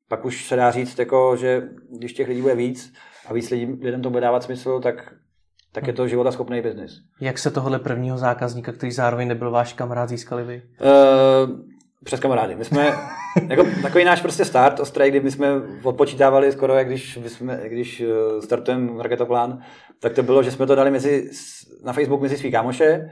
pak 0.09 0.25
už 0.25 0.45
se 0.45 0.55
dá 0.55 0.71
říct, 0.71 0.99
jako, 0.99 1.35
že 1.35 1.69
když 1.97 2.13
těch 2.13 2.27
lidí 2.27 2.41
bude 2.41 2.55
víc 2.55 2.93
a 3.27 3.33
víc 3.33 3.49
lidí, 3.49 3.65
lidem 3.65 4.01
to 4.01 4.09
bude 4.09 4.21
dávat 4.21 4.43
smysl, 4.43 4.79
tak 4.79 5.13
tak 5.71 5.87
je 5.87 5.93
to 5.93 6.07
života 6.07 6.31
schopný 6.31 6.61
biznis. 6.61 6.91
Jak 7.21 7.39
se 7.39 7.51
tohle 7.51 7.79
prvního 7.79 8.17
zákazníka, 8.17 8.71
který 8.71 8.91
zároveň 8.91 9.27
nebyl 9.27 9.51
váš 9.51 9.73
kamarád, 9.73 10.09
získali 10.09 10.43
vy? 10.43 10.61
Uh, 10.81 11.59
přes 12.03 12.19
kamarády. 12.19 12.55
My 12.55 12.65
jsme, 12.65 12.93
jako 13.47 13.65
takový 13.81 14.03
náš 14.03 14.21
prostě 14.21 14.45
start, 14.45 14.79
ostrý, 14.79 15.09
kdy 15.09 15.19
my 15.19 15.31
jsme 15.31 15.47
odpočítávali 15.83 16.51
skoro, 16.51 16.73
jak 16.73 16.87
když, 16.87 17.19
jsme, 17.25 17.61
když 17.67 18.01
eh, 18.01 18.41
startujeme 18.41 19.03
raketoplán, 19.03 19.59
tak 19.99 20.13
to 20.13 20.23
bylo, 20.23 20.43
že 20.43 20.51
jsme 20.51 20.67
to 20.67 20.75
dali 20.75 20.91
mezi, 20.91 21.29
na 21.83 21.93
Facebook 21.93 22.21
mezi 22.21 22.37
svý 22.37 22.51
kámoše, 22.51 23.09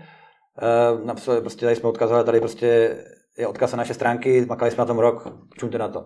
uh, 0.98 1.06
napsali, 1.06 1.42
prostě 1.42 1.66
tady 1.66 1.76
jsme 1.76 1.90
odkazovali, 1.90 2.26
tady 2.26 2.40
prostě 2.40 2.98
je 3.38 3.48
odkaz 3.48 3.72
na 3.72 3.78
naše 3.78 3.94
stránky, 3.94 4.46
makali 4.46 4.72
jsme 4.72 4.82
na 4.82 4.86
tom 4.86 5.00
rok, 5.00 5.34
čumte 5.58 5.78
na 5.78 5.88
to. 5.88 6.06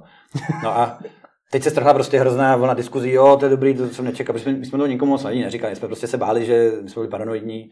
No 0.63 0.77
a 0.79 0.99
teď 1.51 1.63
se 1.63 1.69
strhla 1.69 1.93
prostě 1.93 2.19
hrozná 2.19 2.55
vlna 2.55 2.73
diskuzí, 2.73 3.11
jo, 3.11 3.37
to 3.39 3.45
je 3.45 3.49
dobrý, 3.49 3.75
to 3.75 3.89
jsem 3.89 4.05
nečekal, 4.05 4.33
protože 4.33 4.51
my 4.51 4.65
jsme 4.65 4.79
to 4.79 4.87
nikomu 4.87 5.11
moc 5.11 5.25
ani 5.25 5.43
neříkali, 5.43 5.75
jsme 5.75 5.87
prostě 5.87 6.07
se 6.07 6.17
báli, 6.17 6.45
že 6.45 6.71
jsme 6.71 6.99
byli 6.99 7.07
paranoidní, 7.07 7.69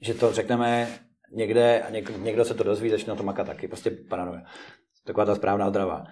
že 0.00 0.14
to 0.14 0.32
řekneme 0.32 0.88
někde 1.32 1.82
a 1.82 1.90
něk, 1.90 2.18
někdo 2.18 2.44
se 2.44 2.54
to 2.54 2.64
dozví, 2.64 2.90
začne 2.90 3.10
na 3.10 3.16
to 3.16 3.22
makat 3.22 3.46
taky, 3.46 3.68
prostě 3.68 3.90
paranoja. 3.90 4.42
Taková 5.06 5.26
ta 5.26 5.34
správná 5.34 5.66
odrava. 5.66 6.04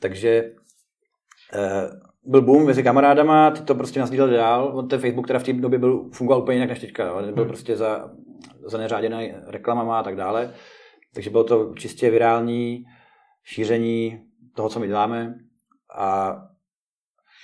Takže 0.00 0.52
eh, 1.54 1.90
byl 2.24 2.42
boom 2.42 2.66
mezi 2.66 2.82
kamarádama, 2.82 3.50
ty 3.50 3.62
to 3.62 3.74
prostě 3.74 4.00
nazdíleli 4.00 4.36
dál, 4.36 4.70
on 4.74 4.88
ten 4.88 5.00
Facebook 5.00 5.26
teda 5.26 5.38
v 5.38 5.44
té 5.44 5.52
době 5.52 5.78
byl, 5.78 6.10
fungoval 6.12 6.42
úplně 6.42 6.56
jinak 6.56 6.68
než 6.68 6.80
teďka, 6.80 7.04
jo. 7.06 7.22
byl 7.22 7.44
hmm. 7.44 7.48
prostě 7.48 7.76
za, 7.76 8.10
za 8.66 8.78
neřáděný 8.78 9.34
reklamama 9.46 9.98
a 9.98 10.02
tak 10.02 10.16
dále, 10.16 10.54
takže 11.14 11.30
bylo 11.30 11.44
to 11.44 11.74
čistě 11.74 12.10
virální 12.10 12.84
šíření 13.44 14.22
toho, 14.54 14.68
co 14.68 14.80
my 14.80 14.86
děláme 14.86 15.34
a 15.98 16.36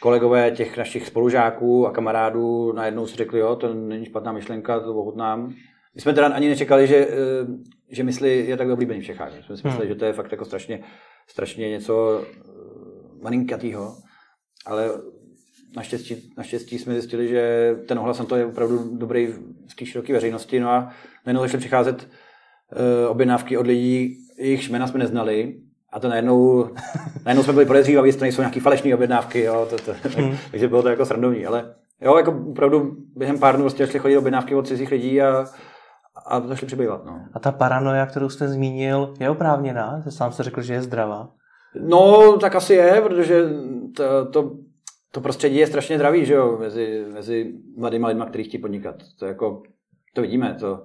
kolegové 0.00 0.50
těch 0.50 0.76
našich 0.76 1.06
spolužáků 1.06 1.86
a 1.86 1.90
kamarádů 1.90 2.72
najednou 2.72 3.06
si 3.06 3.16
řekli, 3.16 3.38
jo, 3.38 3.56
to 3.56 3.74
není 3.74 4.06
špatná 4.06 4.32
myšlenka, 4.32 4.80
to 4.80 4.94
ochutnám. 4.94 5.54
My 5.94 6.00
jsme 6.00 6.14
teda 6.14 6.26
ani 6.26 6.48
nečekali, 6.48 6.86
že, 6.86 6.96
eh, 6.96 7.46
že 7.90 8.04
mysli 8.04 8.46
je 8.46 8.56
tak 8.56 8.68
oblíbený 8.68 9.00
v 9.00 9.04
Čechách. 9.04 9.36
My 9.36 9.42
jsme 9.42 9.56
si 9.56 9.66
mysleli, 9.66 9.86
hmm. 9.86 9.94
že 9.94 9.98
to 9.98 10.04
je 10.04 10.12
fakt 10.12 10.32
jako 10.32 10.44
strašně, 10.44 10.80
strašně 11.26 11.70
něco 11.70 12.22
eh, 12.22 13.22
malinkatýho, 13.22 13.96
ale 14.66 14.90
naštěstí, 15.76 16.32
naštěstí 16.36 16.78
jsme 16.78 16.92
zjistili, 16.92 17.28
že 17.28 17.74
ten 17.86 17.98
ohlas 17.98 18.18
na 18.18 18.24
to 18.24 18.36
je 18.36 18.46
opravdu 18.46 18.96
dobrý 18.96 19.26
v 19.70 19.74
té 19.78 19.86
široké 19.86 20.12
veřejnosti. 20.12 20.60
No 20.60 20.70
a 20.70 20.90
najednou 21.26 21.42
začaly 21.42 21.60
přicházet 21.60 22.08
uh, 22.08 23.10
objednávky 23.10 23.56
od 23.56 23.66
lidí, 23.66 24.16
jejichž 24.38 24.68
jména 24.68 24.86
jsme 24.86 24.98
neznali. 24.98 25.54
A 25.92 26.00
to 26.00 26.08
najednou, 26.08 26.70
najednou 27.24 27.44
jsme 27.44 27.52
byli 27.52 27.66
podezřívaví, 27.66 28.08
jestli 28.08 28.20
nejsou 28.20 28.42
nějaké 28.42 28.60
falešné 28.60 28.94
objednávky. 28.94 29.40
Jo, 29.40 29.66
to, 29.70 29.76
to, 29.76 29.94
tak, 30.02 30.14
hmm. 30.14 30.36
takže 30.50 30.68
bylo 30.68 30.82
to 30.82 30.88
jako 30.88 31.06
srandovní. 31.06 31.46
Ale 31.46 31.74
jo, 32.00 32.16
jako 32.16 32.44
opravdu 32.50 32.96
během 33.16 33.38
pár 33.38 33.54
dnů 33.54 33.64
prostě 33.64 33.86
šli 33.86 33.98
chodit 33.98 34.18
objednávky 34.18 34.54
od 34.54 34.66
cizích 34.66 34.90
lidí 34.90 35.22
a, 35.22 35.46
a 36.28 36.40
začali 36.40 36.66
přibývat. 36.66 37.04
No. 37.04 37.20
A 37.32 37.38
ta 37.38 37.52
paranoia, 37.52 38.06
kterou 38.06 38.28
jste 38.28 38.48
zmínil, 38.48 39.14
je 39.20 39.30
oprávněná? 39.30 40.02
Sám 40.08 40.32
jste 40.32 40.42
řekl, 40.42 40.62
že 40.62 40.74
je 40.74 40.82
zdravá. 40.82 41.30
No, 41.80 42.36
tak 42.36 42.54
asi 42.54 42.74
je, 42.74 43.00
protože 43.02 43.44
to, 43.96 44.30
to, 44.30 44.50
to 45.12 45.20
prostředí 45.20 45.56
je 45.56 45.66
strašně 45.66 45.96
zdravý, 45.96 46.24
že 46.24 46.34
jo, 46.34 46.56
mezi, 46.60 47.06
mezi 47.12 47.52
mladýma 47.76 48.08
lidma, 48.08 48.26
kteří 48.26 48.44
chtějí 48.44 48.60
podnikat. 48.60 48.96
To 49.18 49.26
jako, 49.26 49.62
to 50.14 50.22
vidíme, 50.22 50.56
to, 50.60 50.82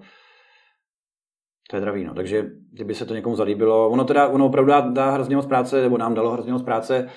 to 1.69 1.75
je 1.75 1.79
zdravý, 1.81 2.03
no. 2.03 2.13
Takže 2.13 2.45
kdyby 2.71 2.95
se 2.95 3.05
to 3.05 3.13
někomu 3.13 3.35
zalíbilo, 3.35 3.89
ono 3.89 4.03
teda, 4.03 4.27
ono 4.27 4.45
opravdu 4.45 4.69
dá, 4.69 4.81
dá 4.81 5.11
hrozně 5.11 5.35
moc 5.35 5.45
práce, 5.45 5.81
nebo 5.81 5.97
nám 5.97 6.13
dalo 6.13 6.31
hrozně 6.31 6.53
moc 6.53 6.63
práce 6.63 7.09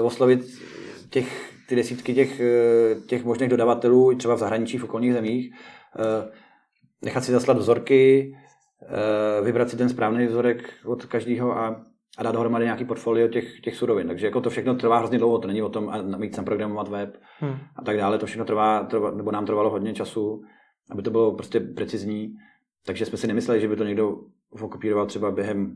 uh, 0.00 0.06
oslovit 0.06 0.40
těch, 1.10 1.52
ty 1.68 1.76
desítky 1.76 2.14
těch, 2.14 2.40
uh, 2.40 3.06
těch 3.06 3.24
možných 3.24 3.50
dodavatelů, 3.50 4.14
třeba 4.14 4.34
v 4.34 4.38
zahraničí, 4.38 4.78
v 4.78 4.84
okolních 4.84 5.12
zemích, 5.12 5.54
uh, 5.98 6.32
nechat 7.02 7.24
si 7.24 7.32
zaslat 7.32 7.58
vzorky, 7.58 8.32
uh, 8.82 9.46
vybrat 9.46 9.70
si 9.70 9.76
ten 9.76 9.88
správný 9.88 10.26
vzorek 10.26 10.74
od 10.84 11.04
každého 11.06 11.58
a 11.58 11.84
a 12.18 12.22
dát 12.22 12.32
dohromady 12.32 12.64
nějaký 12.64 12.84
portfolio 12.84 13.28
těch, 13.28 13.60
těch 13.60 13.76
surovin. 13.76 14.06
Takže 14.06 14.26
jako 14.26 14.40
to 14.40 14.50
všechno 14.50 14.74
trvá 14.74 14.98
hrozně 14.98 15.18
dlouho, 15.18 15.38
to 15.38 15.48
není 15.48 15.62
o 15.62 15.68
tom 15.68 15.88
a 15.88 16.02
mít 16.02 16.34
sem 16.34 16.44
programovat 16.44 16.88
web 16.88 17.16
hmm. 17.40 17.56
a 17.76 17.82
tak 17.84 17.96
dále. 17.96 18.18
To 18.18 18.26
všechno 18.26 18.44
trvá, 18.44 18.84
trvá, 18.84 19.10
nebo 19.10 19.32
nám 19.32 19.46
trvalo 19.46 19.70
hodně 19.70 19.94
času, 19.94 20.42
aby 20.90 21.02
to 21.02 21.10
bylo 21.10 21.34
prostě 21.34 21.60
precizní. 21.60 22.34
Takže 22.86 23.06
jsme 23.06 23.18
si 23.18 23.26
nemysleli, 23.26 23.60
že 23.60 23.68
by 23.68 23.76
to 23.76 23.84
někdo 23.84 24.16
okopíroval 24.50 25.06
třeba 25.06 25.30
během 25.30 25.72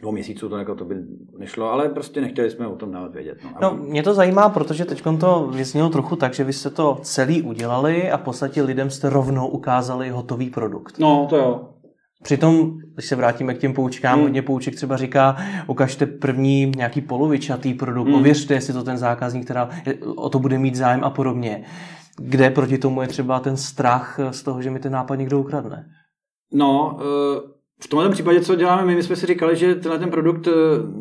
dvou 0.00 0.12
měsíců, 0.12 0.48
to, 0.48 0.56
jako 0.56 0.74
to 0.74 0.84
by 0.84 0.94
nešlo, 1.38 1.72
ale 1.72 1.88
prostě 1.88 2.20
nechtěli 2.20 2.50
jsme 2.50 2.66
o 2.66 2.76
tom 2.76 2.92
dávat 2.92 3.12
vědět. 3.12 3.38
No, 3.44 3.50
no 3.62 3.76
mě 3.76 4.02
to 4.02 4.14
zajímá, 4.14 4.48
protože 4.48 4.84
teď 4.84 5.02
to 5.20 5.50
vyznělo 5.54 5.88
trochu 5.88 6.16
tak, 6.16 6.34
že 6.34 6.44
vy 6.44 6.52
jste 6.52 6.70
to 6.70 6.98
celý 7.02 7.42
udělali 7.42 8.10
a 8.10 8.16
v 8.16 8.22
podstatě 8.22 8.62
lidem 8.62 8.90
jste 8.90 9.10
rovnou 9.10 9.48
ukázali 9.48 10.08
hotový 10.08 10.50
produkt. 10.50 10.98
No, 10.98 11.26
to 11.30 11.36
jo. 11.36 11.68
Přitom, 12.22 12.78
když 12.94 13.06
se 13.06 13.16
vrátíme 13.16 13.54
k 13.54 13.58
těm 13.58 13.74
poučkám, 13.74 14.14
hmm. 14.14 14.22
hodně 14.22 14.42
pouček 14.42 14.74
třeba 14.74 14.96
říká, 14.96 15.36
ukažte 15.66 16.06
první 16.06 16.72
nějaký 16.76 17.00
polovičatý 17.00 17.74
produkt, 17.74 18.06
hmm. 18.06 18.16
ověřte, 18.16 18.54
jestli 18.54 18.72
to 18.72 18.84
ten 18.84 18.98
zákazník 18.98 19.44
která 19.44 19.68
o 20.16 20.28
to 20.28 20.38
bude 20.38 20.58
mít 20.58 20.74
zájem 20.74 21.04
a 21.04 21.10
podobně. 21.10 21.64
Kde 22.18 22.50
proti 22.50 22.78
tomu 22.78 23.02
je 23.02 23.08
třeba 23.08 23.40
ten 23.40 23.56
strach 23.56 24.20
z 24.30 24.42
toho, 24.42 24.62
že 24.62 24.70
mi 24.70 24.78
ten 24.78 24.92
nápad 24.92 25.14
někdo 25.14 25.40
ukradne? 25.40 25.86
No, 26.52 26.98
eh, 27.00 27.55
v 27.80 27.88
tomhle 27.88 28.10
případě, 28.10 28.40
co 28.40 28.54
děláme 28.54 28.84
my, 28.84 28.94
my 28.94 29.02
jsme 29.02 29.16
si 29.16 29.26
říkali, 29.26 29.56
že 29.56 29.74
tenhle 29.74 29.98
ten 29.98 30.10
produkt 30.10 30.48
eh, 30.48 30.52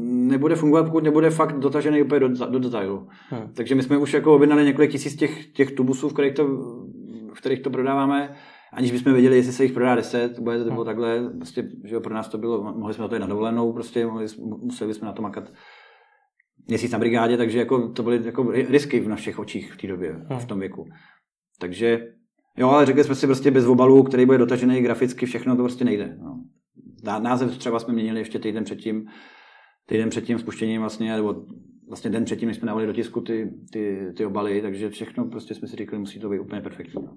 nebude 0.05 0.55
fungovat, 0.55 0.83
pokud 0.83 1.03
nebude 1.03 1.29
fakt 1.29 1.59
dotažený 1.59 2.01
úplně 2.01 2.19
do, 2.19 2.27
do 2.27 2.59
detailu. 2.59 3.07
Hmm. 3.29 3.53
Takže 3.53 3.75
my 3.75 3.83
jsme 3.83 3.97
už 3.97 4.13
jako 4.13 4.35
objednali 4.35 4.65
několik 4.65 4.91
tisíc 4.91 5.15
těch, 5.15 5.47
těch 5.47 5.71
tubusů, 5.71 6.09
v 6.09 6.13
kterých 6.13 6.33
to, 6.33 6.47
v 7.33 7.37
kterých 7.37 7.59
to 7.59 7.69
prodáváme 7.69 8.35
aniž 8.75 8.91
bychom 8.91 9.13
věděli, 9.13 9.35
jestli 9.35 9.53
se 9.53 9.63
jich 9.63 9.71
prodá 9.71 9.95
10, 9.95 10.39
bude 10.39 10.57
to 10.57 10.63
nebo 10.63 10.75
hmm. 10.75 10.85
takhle, 10.85 11.29
prostě, 11.37 11.69
že 11.83 11.99
pro 11.99 12.13
nás 12.13 12.27
to 12.27 12.37
bylo, 12.37 12.73
mohli 12.73 12.93
jsme 12.93 13.01
na 13.01 13.07
to 13.07 13.15
jít 13.15 13.21
na 13.21 13.27
dovolenou, 13.27 13.73
prostě 13.73 14.05
mohli, 14.05 14.25
museli 14.61 14.93
jsme 14.93 15.05
na 15.05 15.13
to 15.13 15.21
makat 15.21 15.51
měsíc 16.67 16.91
na 16.91 16.99
brigádě, 16.99 17.37
takže 17.37 17.59
jako, 17.59 17.89
to 17.89 18.03
byly 18.03 18.25
jako 18.25 18.51
risky 18.51 18.99
v 18.99 19.07
našich 19.07 19.39
očích 19.39 19.73
v 19.73 19.77
té 19.77 19.87
době, 19.87 20.11
hmm. 20.11 20.39
v 20.39 20.45
tom 20.45 20.59
věku. 20.59 20.85
Takže 21.59 22.07
jo, 22.57 22.69
ale 22.69 22.85
řekli 22.85 23.03
jsme 23.03 23.15
si 23.15 23.25
prostě 23.25 23.51
bez 23.51 23.65
obalu, 23.65 24.03
který 24.03 24.25
bude 24.25 24.37
dotažený 24.37 24.81
graficky, 24.81 25.25
všechno 25.25 25.55
to 25.55 25.63
prostě 25.63 25.85
nejde. 25.85 26.17
No. 26.21 26.34
Název 27.05 27.57
třeba 27.57 27.79
jsme 27.79 27.93
měnili 27.93 28.19
ještě 28.19 28.39
týden 28.39 28.63
předtím, 28.63 29.05
týden 29.85 30.09
před 30.09 30.25
tím 30.25 30.39
spuštěním 30.39 30.81
vlastně, 30.81 31.15
nebo 31.15 31.35
vlastně 31.87 32.09
den 32.09 32.25
předtím, 32.25 32.47
než 32.47 32.57
jsme 32.57 32.65
dávali 32.65 32.87
do 32.87 32.93
tisku 32.93 33.21
ty, 33.21 33.53
ty, 33.71 34.13
ty 34.17 34.25
obaly, 34.25 34.61
takže 34.61 34.89
všechno 34.89 35.25
prostě 35.25 35.55
jsme 35.55 35.67
si 35.67 35.75
říkali, 35.75 35.99
musí 35.99 36.19
to 36.19 36.29
být 36.29 36.39
úplně 36.39 36.61
perfektní. 36.61 37.03
No. 37.05 37.11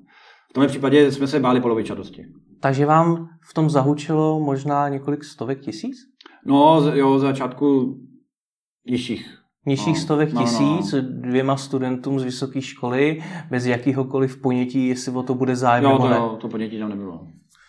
V 0.50 0.52
tomhle 0.52 0.68
případě 0.68 1.12
jsme 1.12 1.26
se 1.26 1.40
báli 1.40 1.60
polovičatosti. 1.60 2.24
Takže 2.60 2.86
vám 2.86 3.28
v 3.50 3.54
tom 3.54 3.70
zahučilo 3.70 4.40
možná 4.40 4.88
několik 4.88 5.24
stovek 5.24 5.60
tisíc? 5.60 5.96
No, 6.46 6.82
jo, 6.94 7.18
z 7.18 7.22
začátku 7.22 7.96
nižších. 8.90 9.38
Nižších 9.66 9.94
no, 9.94 10.00
stovek 10.00 10.32
no, 10.32 10.40
no, 10.40 10.46
tisíc 10.46 10.92
no. 10.92 11.00
dvěma 11.02 11.56
studentům 11.56 12.20
z 12.20 12.24
vysoké 12.24 12.62
školy, 12.62 13.22
bez 13.50 13.66
jakýhokoliv 13.66 14.40
ponětí, 14.40 14.88
jestli 14.88 15.12
o 15.12 15.22
to 15.22 15.34
bude 15.34 15.56
zájem 15.56 15.84
jo, 15.84 15.98
to, 15.98 16.06
Jo, 16.06 16.38
to 16.40 16.48
ponětí 16.48 16.78
tam 16.78 16.88
nebylo. 16.88 17.26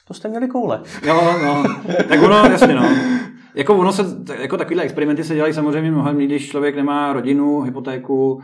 To 0.10 0.14
jste 0.14 0.30
měli 0.30 0.48
koule. 0.48 0.84
Jo, 1.08 1.38
no, 1.44 1.64
tak 2.08 2.22
ono, 2.22 2.36
jasně, 2.36 2.76
no. 2.76 2.90
Jako 3.56 3.78
ono 3.78 3.92
se, 3.92 4.04
jako 4.42 4.58
takovýhle 4.58 4.84
experimenty 4.84 5.24
se 5.24 5.36
dělají 5.36 5.54
samozřejmě 5.54 5.92
mnohem, 5.92 6.18
když 6.18 6.50
člověk 6.50 6.76
nemá 6.76 7.14
rodinu, 7.14 7.62
hypotéku, 7.62 8.42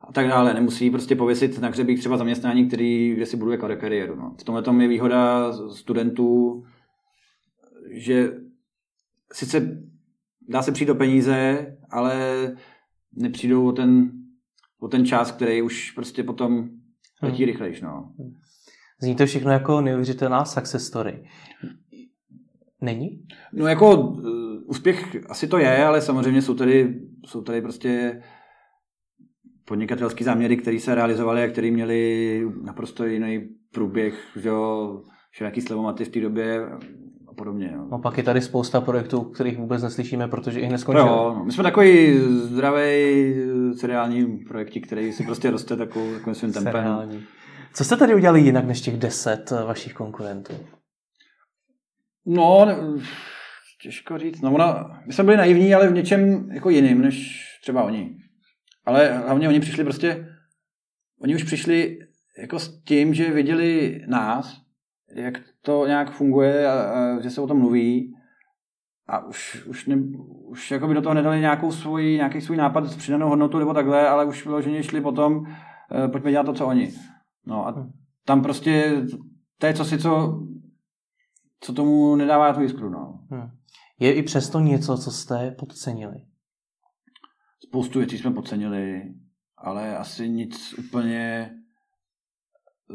a 0.00 0.12
tak 0.12 0.28
dále. 0.28 0.54
Nemusí 0.54 0.90
prostě 0.90 1.16
pověsit 1.16 1.58
na 1.58 1.68
hřebík 1.68 1.98
třeba 1.98 2.16
zaměstnání, 2.16 2.66
který, 2.66 3.14
kde 3.14 3.26
si 3.26 3.36
buduje 3.36 3.58
kariéru. 3.58 4.16
No. 4.16 4.34
V 4.40 4.44
tomhle 4.44 4.62
tom 4.62 4.80
je 4.80 4.88
výhoda 4.88 5.52
studentů, 5.72 6.64
že 7.90 8.32
sice 9.32 9.82
dá 10.48 10.62
se 10.62 10.72
přijít 10.72 10.90
o 10.90 10.94
peníze, 10.94 11.66
ale 11.90 12.16
nepřijdou 13.12 13.68
o 13.68 13.72
ten, 13.72 14.10
o 14.80 14.88
ten 14.88 15.06
čas, 15.06 15.32
který 15.32 15.62
už 15.62 15.90
prostě 15.90 16.22
potom 16.22 16.68
letí 17.22 17.42
hmm. 17.42 17.52
rychlejš. 17.52 17.80
No. 17.80 18.12
Zní 19.00 19.16
to 19.16 19.26
všechno 19.26 19.52
jako 19.52 19.80
neuvěřitelná 19.80 20.44
success 20.44 20.86
story. 20.86 21.24
Není? 22.80 23.22
No 23.52 23.66
jako 23.66 23.96
uh, 24.00 24.20
úspěch 24.66 25.16
asi 25.28 25.46
to 25.46 25.58
je, 25.58 25.84
ale 25.84 26.00
samozřejmě 26.00 26.42
jsou 26.42 26.54
tady, 26.54 27.00
jsou 27.26 27.42
tady 27.42 27.62
prostě 27.62 28.22
podnikatelské 29.64 30.24
záměry, 30.24 30.56
které 30.56 30.80
se 30.80 30.94
realizovaly 30.94 31.42
a 31.42 31.48
které 31.48 31.70
měly 31.70 32.42
naprosto 32.62 33.04
jiný 33.04 33.48
průběh, 33.72 34.14
že 34.36 34.48
jo, 34.48 35.02
všelijaký 35.30 35.60
slevomaty 35.60 36.04
v 36.04 36.08
té 36.08 36.20
době 36.20 36.66
a 37.28 37.34
podobně. 37.34 37.70
Jo. 37.74 37.86
No 37.90 37.98
pak 37.98 38.16
je 38.16 38.22
tady 38.22 38.40
spousta 38.40 38.80
projektů, 38.80 39.20
kterých 39.20 39.58
vůbec 39.58 39.82
neslyšíme, 39.82 40.28
protože 40.28 40.60
i 40.60 40.68
neskončili. 40.68 41.08
No, 41.08 41.34
no, 41.38 41.44
my 41.44 41.52
jsme 41.52 41.62
takový 41.62 42.18
zdravý 42.18 43.34
seriální 43.76 44.38
projekti, 44.38 44.80
který 44.80 45.12
si 45.12 45.24
prostě 45.24 45.50
roste 45.50 45.76
takovou, 45.76 46.12
takovým 46.12 46.34
svým 46.34 46.52
tempem. 46.52 46.72
Seriální. 46.72 47.22
Co 47.78 47.84
jste 47.84 47.96
tady 47.96 48.14
udělali 48.14 48.40
jinak 48.40 48.64
než 48.64 48.80
těch 48.80 48.96
deset 48.96 49.52
eh, 49.52 49.64
vašich 49.64 49.94
konkurentů? 49.94 50.52
No, 52.26 52.66
těžko 53.82 54.18
říct. 54.18 54.40
No, 54.40 54.54
ona, 54.54 55.00
my 55.06 55.12
jsme 55.12 55.24
byli 55.24 55.36
naivní, 55.36 55.74
ale 55.74 55.88
v 55.88 55.92
něčem 55.92 56.50
jako 56.52 56.70
jiným, 56.70 57.02
než 57.02 57.44
třeba 57.62 57.82
oni. 57.82 58.16
Ale 58.84 59.18
hlavně 59.18 59.48
oni 59.48 59.60
přišli 59.60 59.84
prostě, 59.84 60.28
oni 61.22 61.34
už 61.34 61.42
přišli 61.42 61.98
jako 62.38 62.58
s 62.58 62.82
tím, 62.82 63.14
že 63.14 63.30
viděli 63.30 64.00
nás, 64.06 64.60
jak 65.14 65.40
to 65.62 65.86
nějak 65.86 66.10
funguje 66.10 66.66
a, 66.66 66.72
a 66.82 67.20
že 67.20 67.30
se 67.30 67.40
o 67.40 67.46
tom 67.46 67.58
mluví 67.58 68.14
a 69.06 69.26
už, 69.26 69.66
už, 69.66 69.86
ne, 69.86 69.96
už 70.48 70.70
jako 70.70 70.88
by 70.88 70.94
do 70.94 71.02
toho 71.02 71.14
nedali 71.14 71.40
nějakou 71.40 71.72
svůj, 71.72 72.04
nějaký 72.04 72.40
svůj 72.40 72.56
nápad 72.56 72.86
s 72.86 72.96
přidanou 72.96 73.28
hodnotu 73.28 73.58
nebo 73.58 73.74
takhle, 73.74 74.08
ale 74.08 74.24
už 74.24 74.44
vyloženě 74.46 74.82
šli 74.82 75.00
potom, 75.00 75.46
e, 76.04 76.08
pojďme 76.08 76.30
dělat 76.30 76.46
to, 76.46 76.52
co 76.52 76.66
oni. 76.66 76.92
No 77.46 77.66
a 77.66 77.70
hmm. 77.70 77.92
tam 78.24 78.42
prostě 78.42 79.02
to 79.58 79.66
je 79.66 79.74
co 79.74 79.84
si, 79.84 79.98
co, 79.98 80.42
co 81.60 81.72
tomu 81.72 82.16
nedává 82.16 82.52
tu 82.52 82.60
jiskru. 82.60 82.90
No. 82.90 83.20
Hmm. 83.30 83.50
Je 83.98 84.14
i 84.14 84.22
přesto 84.22 84.60
něco, 84.60 84.98
co 84.98 85.10
jste 85.10 85.50
podcenili? 85.50 86.16
Spoustu 87.64 87.98
věcí 87.98 88.18
jsme 88.18 88.30
podcenili, 88.30 89.14
ale 89.56 89.96
asi 89.96 90.28
nic 90.28 90.74
úplně 90.78 91.50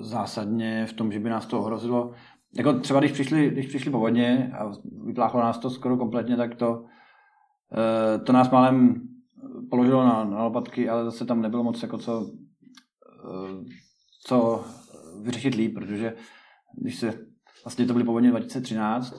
zásadně 0.01 0.85
v 0.85 0.93
tom, 0.93 1.11
že 1.11 1.19
by 1.19 1.29
nás 1.29 1.45
to 1.45 1.59
ohrozilo. 1.59 2.11
Jako 2.57 2.79
třeba 2.79 2.99
když 2.99 3.11
přišli, 3.11 3.49
když 3.49 3.67
přišli 3.67 3.91
povodně 3.91 4.51
a 4.57 4.71
vypláchlo 5.05 5.41
nás 5.41 5.57
to 5.57 5.69
skoro 5.69 5.97
kompletně, 5.97 6.37
tak 6.37 6.55
to, 6.55 6.85
eh, 7.73 8.19
to 8.19 8.33
nás 8.33 8.51
málem 8.51 9.01
položilo 9.69 10.05
na, 10.05 10.23
na 10.23 10.43
lopatky, 10.43 10.89
ale 10.89 11.05
zase 11.05 11.25
tam 11.25 11.41
nebylo 11.41 11.63
moc 11.63 11.81
jako 11.81 11.97
co, 11.97 12.31
eh, 13.25 13.63
co 14.23 14.65
vyřešit 15.21 15.55
líp, 15.55 15.73
protože 15.73 16.13
když 16.81 16.95
se, 16.95 17.13
vlastně 17.65 17.85
to 17.85 17.93
byly 17.93 18.05
povodně 18.05 18.29
2013, 18.29 19.13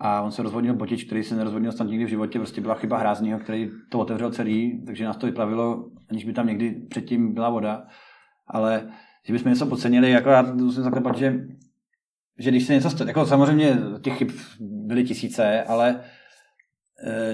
a 0.00 0.22
on 0.22 0.32
se 0.32 0.42
rozvodnil 0.42 0.74
botič, 0.74 1.04
který 1.04 1.24
se 1.24 1.36
nerozvodnil 1.36 1.72
snad 1.72 1.88
nikdy 1.88 2.04
v 2.04 2.08
životě, 2.08 2.38
prostě 2.38 2.60
byla 2.60 2.74
chyba 2.74 2.98
hráznýho, 2.98 3.38
který 3.38 3.70
to 3.90 3.98
otevřel 3.98 4.32
celý, 4.32 4.84
takže 4.86 5.04
nás 5.04 5.16
to 5.16 5.26
vyplavilo, 5.26 5.90
aniž 6.10 6.24
by 6.24 6.32
tam 6.32 6.46
někdy 6.46 6.70
předtím 6.70 7.34
byla 7.34 7.50
voda. 7.50 7.86
Ale 8.46 8.90
že 9.26 9.32
bychom 9.32 9.52
něco 9.52 9.66
podcenili, 9.66 10.10
jako 10.10 10.28
já 10.28 10.42
musím 10.42 10.82
zaklepat, 10.82 11.16
že, 11.16 11.40
že 12.38 12.50
když 12.50 12.66
se 12.66 12.74
něco 12.74 12.90
stane, 12.90 13.10
jako 13.10 13.26
samozřejmě 13.26 13.78
těch 14.02 14.16
chyb 14.16 14.30
byly 14.60 15.04
tisíce, 15.04 15.62
ale 15.62 16.00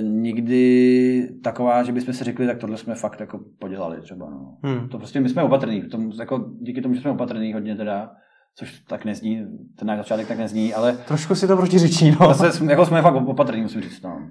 nikdy 0.01 1.29
taková, 1.45 1.83
že 1.83 1.93
bychom 1.93 2.15
si 2.15 2.25
řekli, 2.25 2.47
tak 2.47 2.59
tohle 2.59 2.77
jsme 2.77 2.95
fakt 2.95 3.21
jako 3.21 3.41
podělali 3.59 4.01
třeba. 4.01 4.31
No. 4.31 4.57
Hmm. 4.63 4.89
To 4.89 4.99
prostě 4.99 5.21
my 5.21 5.29
jsme 5.29 5.43
opatrní, 5.43 5.83
tom, 5.83 6.13
jako, 6.19 6.51
díky 6.61 6.81
tomu, 6.81 6.95
že 6.95 7.01
jsme 7.01 7.11
opatrní 7.11 7.53
hodně 7.53 7.77
teda, 7.77 8.11
což 8.55 8.81
tak 8.81 9.05
nezní, 9.05 9.47
ten 9.79 9.89
náš 9.89 9.99
začátek 9.99 10.29
tak 10.29 10.39
nezní, 10.39 10.75
ale... 10.75 10.93
Trošku 10.93 11.35
si 11.35 11.47
to 11.47 11.57
protiřečí, 11.57 12.17
no. 12.21 12.35
Zase, 12.35 12.65
jako 12.65 12.87
jsme 12.87 13.03
fakt 13.03 13.15
opatrní, 13.15 13.63
musím 13.63 13.81
říct, 13.81 14.03
no. 14.03 14.29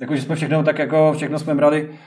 Jako, 0.00 0.16
že 0.16 0.22
jsme 0.22 0.34
všechno 0.34 0.62
tak 0.62 0.78
jako, 0.78 1.12
všechno 1.16 1.38
jsme 1.38 1.54
brali 1.54 1.98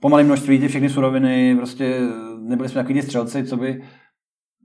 pomalé 0.00 0.24
množství, 0.24 0.58
ty 0.58 0.68
všechny 0.68 0.88
suroviny, 0.88 1.56
prostě 1.56 1.98
nebyli 2.38 2.68
jsme 2.68 2.82
takový 2.82 3.02
střelci, 3.02 3.44
co 3.44 3.56
by, 3.56 3.82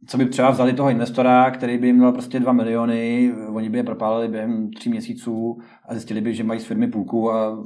co 0.08 0.18
by 0.18 0.26
třeba 0.26 0.52
vzali 0.52 0.74
toho 0.74 0.90
investora, 0.90 1.52
který 1.52 1.78
by 1.78 1.88
jim 1.88 2.00
dal 2.00 2.12
prostě 2.12 2.40
2 2.40 2.54
miliony, 2.54 3.34
oni 3.54 3.70
by 3.70 3.78
je 3.78 3.84
propálili 3.84 4.28
během 4.28 4.72
tří 4.72 4.90
měsíců 4.90 5.58
a 5.90 5.94
zjistili 5.94 6.22
by, 6.22 6.34
že 6.34 6.44
mají 6.44 6.60
z 6.60 6.66
firmy 6.66 6.88
půlku 6.88 7.32
a 7.32 7.58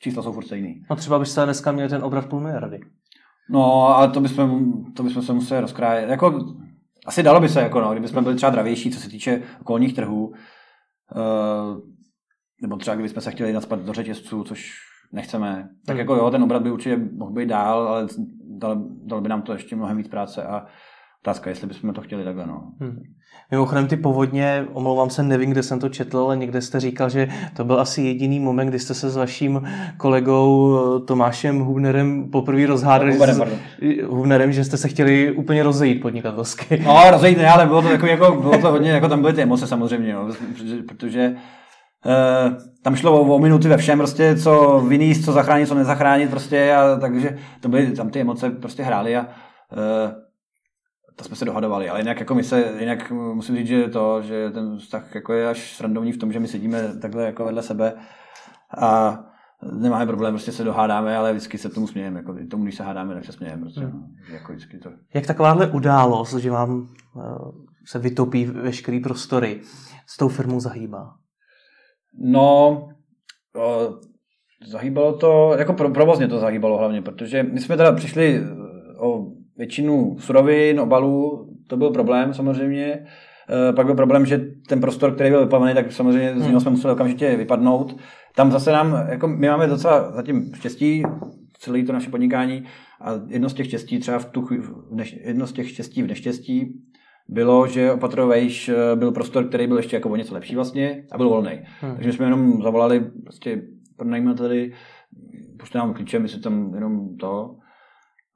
čísla 0.00 0.22
jsou 0.22 0.32
furt 0.32 0.44
stejný. 0.46 0.82
No 0.90 0.96
třeba 0.96 1.18
byste 1.18 1.44
dneska 1.44 1.72
měli 1.72 1.88
ten 1.88 2.04
obrat 2.04 2.26
půl 2.26 2.40
miliardy. 2.40 2.80
No, 3.50 3.88
ale 3.96 4.08
to 4.08 4.20
bychom, 4.20 4.72
to 4.94 5.02
bychom 5.02 5.22
se 5.22 5.32
museli 5.32 5.60
rozkrájet. 5.60 6.10
Jako, 6.10 6.54
asi 7.06 7.22
dalo 7.22 7.40
by 7.40 7.48
se, 7.48 7.60
jako 7.60 7.80
no, 7.80 7.92
kdybychom 7.92 8.22
byli 8.22 8.36
třeba 8.36 8.50
dravější, 8.50 8.90
co 8.90 9.00
se 9.00 9.08
týče 9.08 9.42
okolních 9.60 9.94
trhů, 9.94 10.26
uh, 10.26 10.34
nebo 12.62 12.76
třeba 12.76 12.94
kdybychom 12.94 13.22
se 13.22 13.30
chtěli 13.30 13.52
naspat 13.52 13.80
do 13.80 13.92
řetězců, 13.92 14.44
což 14.44 14.72
nechceme, 15.12 15.68
tak 15.86 15.94
hmm. 15.94 15.98
jako 15.98 16.14
jo, 16.14 16.30
ten 16.30 16.42
obrat 16.42 16.62
by 16.62 16.70
určitě 16.70 16.96
mohl 16.96 17.32
být 17.32 17.48
dál, 17.48 17.88
ale 17.88 18.06
dal, 18.58 18.84
dal 19.04 19.20
by 19.20 19.28
nám 19.28 19.42
to 19.42 19.52
ještě 19.52 19.76
mnohem 19.76 19.96
víc 19.96 20.08
práce 20.08 20.42
a 20.42 20.66
otázka, 21.24 21.50
jestli 21.50 21.66
bychom 21.66 21.92
to 21.92 22.00
chtěli 22.00 22.24
takhle. 22.24 22.46
No. 22.46 22.62
Hmm. 22.80 23.02
Mimochodem 23.50 23.86
ty 23.86 23.96
povodně, 23.96 24.66
omlouvám 24.72 25.10
se, 25.10 25.22
nevím, 25.22 25.50
kde 25.50 25.62
jsem 25.62 25.80
to 25.80 25.88
četl, 25.88 26.18
ale 26.18 26.36
někde 26.36 26.60
jste 26.60 26.80
říkal, 26.80 27.10
že 27.10 27.28
to 27.56 27.64
byl 27.64 27.80
asi 27.80 28.02
jediný 28.02 28.40
moment, 28.40 28.66
kdy 28.66 28.78
jste 28.78 28.94
se 28.94 29.10
s 29.10 29.16
vaším 29.16 29.62
kolegou 29.96 30.78
eh, 30.78 31.06
Tomášem 31.06 31.60
Hubnerem 31.60 32.30
poprvé 32.30 32.66
rozhádali. 32.66 33.12
Huberem, 33.12 33.42
Hubnerem, 34.08 34.52
že 34.52 34.64
jste 34.64 34.76
se 34.76 34.88
chtěli 34.88 35.32
úplně 35.32 35.62
rozejít 35.62 36.02
podnikatelsky. 36.02 36.82
No, 36.86 37.10
rozejít 37.10 37.38
ne, 37.38 37.48
ale 37.48 37.66
bylo 37.66 37.82
to, 37.82 37.88
jako, 37.88 38.06
jako, 38.06 38.40
bylo 38.40 38.58
to 38.58 38.70
hodně, 38.70 38.90
jako 38.90 39.08
tam 39.08 39.20
byly 39.20 39.32
ty 39.32 39.42
emoce 39.42 39.66
samozřejmě, 39.66 40.12
jo, 40.12 40.28
protože, 40.52 40.82
protože 40.82 41.36
Uh, 42.06 42.52
tam 42.82 42.96
šlo 42.96 43.20
o, 43.20 43.34
o 43.34 43.38
minuty 43.38 43.68
ve 43.68 43.76
všem, 43.76 43.98
prostě, 43.98 44.36
co 44.36 44.84
vyníst, 44.88 45.24
co 45.24 45.32
zachránit, 45.32 45.68
co 45.68 45.74
nezachránit, 45.74 46.30
prostě, 46.30 46.74
a 46.74 46.96
takže 47.00 47.38
to 47.60 47.68
byly, 47.68 47.90
tam 47.90 48.10
ty 48.10 48.20
emoce 48.20 48.50
prostě 48.50 48.82
hrály 48.82 49.16
a 49.16 49.20
uh, 49.20 50.23
to 51.16 51.24
jsme 51.24 51.36
se 51.36 51.44
dohadovali, 51.44 51.88
ale 51.88 52.00
jinak 52.00 52.20
jako 52.20 52.34
my 52.34 52.44
se, 52.44 52.74
jinak 52.80 53.10
musím 53.10 53.56
říct, 53.56 53.66
že 53.66 53.88
to, 53.88 54.22
že 54.22 54.50
ten 54.50 54.78
vztah 54.78 55.14
jako 55.14 55.32
je 55.32 55.48
až 55.48 55.76
srandovní 55.76 56.12
v 56.12 56.18
tom, 56.18 56.32
že 56.32 56.40
my 56.40 56.48
sedíme 56.48 56.98
takhle 57.02 57.24
jako 57.24 57.44
vedle 57.44 57.62
sebe 57.62 57.94
a 58.78 59.20
nemáme 59.72 60.06
problém, 60.06 60.34
prostě 60.34 60.52
se 60.52 60.64
dohádáme, 60.64 61.16
ale 61.16 61.32
vždycky 61.32 61.58
se 61.58 61.68
tomu 61.68 61.86
smějeme, 61.86 62.18
jako 62.18 62.36
tomu, 62.50 62.64
když 62.64 62.74
se 62.74 62.82
hádáme, 62.82 63.14
tak 63.14 63.24
se 63.24 63.32
smějeme, 63.32 63.62
prostě, 63.62 63.80
hmm. 63.80 63.92
no, 63.92 64.34
jako 64.34 64.52
vždycky 64.52 64.78
to. 64.78 64.90
Jak 65.14 65.26
takováhle 65.26 65.70
událost, 65.70 66.34
že 66.34 66.50
vám 66.50 66.88
uh, 67.14 67.52
se 67.86 67.98
vytopí 67.98 68.44
veškerý 68.44 69.00
prostory, 69.00 69.60
s 70.06 70.16
tou 70.16 70.28
firmou 70.28 70.60
zahýbá? 70.60 71.14
No, 72.18 72.70
uh, 73.56 73.94
zahýbalo 74.66 75.16
to, 75.16 75.54
jako 75.58 75.72
provozně 75.72 76.28
to 76.28 76.38
zahýbalo 76.38 76.78
hlavně, 76.78 77.02
protože 77.02 77.42
my 77.42 77.60
jsme 77.60 77.76
teda 77.76 77.92
přišli 77.92 78.42
o 78.98 79.33
většinu 79.56 80.16
surovin, 80.18 80.80
obalů, 80.80 81.48
to 81.66 81.76
byl 81.76 81.90
problém 81.90 82.34
samozřejmě. 82.34 83.06
E, 83.70 83.72
pak 83.72 83.86
byl 83.86 83.94
problém, 83.94 84.26
že 84.26 84.46
ten 84.68 84.80
prostor, 84.80 85.14
který 85.14 85.30
byl 85.30 85.40
vyplavený, 85.40 85.74
tak 85.74 85.92
samozřejmě 85.92 86.32
z 86.32 86.36
něho 86.36 86.50
hmm. 86.50 86.60
jsme 86.60 86.70
museli 86.70 86.94
okamžitě 86.94 87.36
vypadnout. 87.36 87.96
Tam 88.36 88.52
zase 88.52 88.72
nám, 88.72 89.06
jako 89.08 89.28
my 89.28 89.48
máme 89.48 89.66
docela 89.66 90.12
zatím 90.12 90.54
štěstí, 90.54 91.02
celé 91.58 91.82
to 91.82 91.92
naše 91.92 92.10
podnikání 92.10 92.64
a 93.00 93.10
jedno 93.26 93.48
z 93.48 93.54
těch 93.54 93.66
štěstí 93.66 93.98
třeba 93.98 94.18
v 94.18 94.24
tu, 94.24 94.42
v 94.42 94.94
neš, 94.94 95.18
jedno 95.24 95.46
z 95.46 95.52
těch 95.52 95.68
štěstí 95.68 96.02
v 96.02 96.06
neštěstí 96.06 96.80
bylo, 97.28 97.66
že 97.66 97.92
opatrovejš 97.92 98.68
e, 98.68 98.96
byl 98.96 99.12
prostor, 99.12 99.48
který 99.48 99.66
byl 99.66 99.76
ještě 99.76 99.96
jako 99.96 100.10
o 100.10 100.16
něco 100.16 100.34
lepší 100.34 100.54
vlastně 100.54 101.04
a 101.12 101.16
byl 101.16 101.28
volný. 101.28 101.60
Hmm. 101.80 101.94
Takže 101.94 102.12
jsme 102.12 102.26
jenom 102.26 102.62
zavolali 102.62 103.00
prostě 103.24 103.62
pronajímateli, 103.96 104.72
pušte 105.58 105.78
nám 105.78 105.94
klíče, 105.94 106.18
my 106.18 106.28
si 106.28 106.40
tam 106.40 106.74
jenom 106.74 107.16
to 107.16 107.56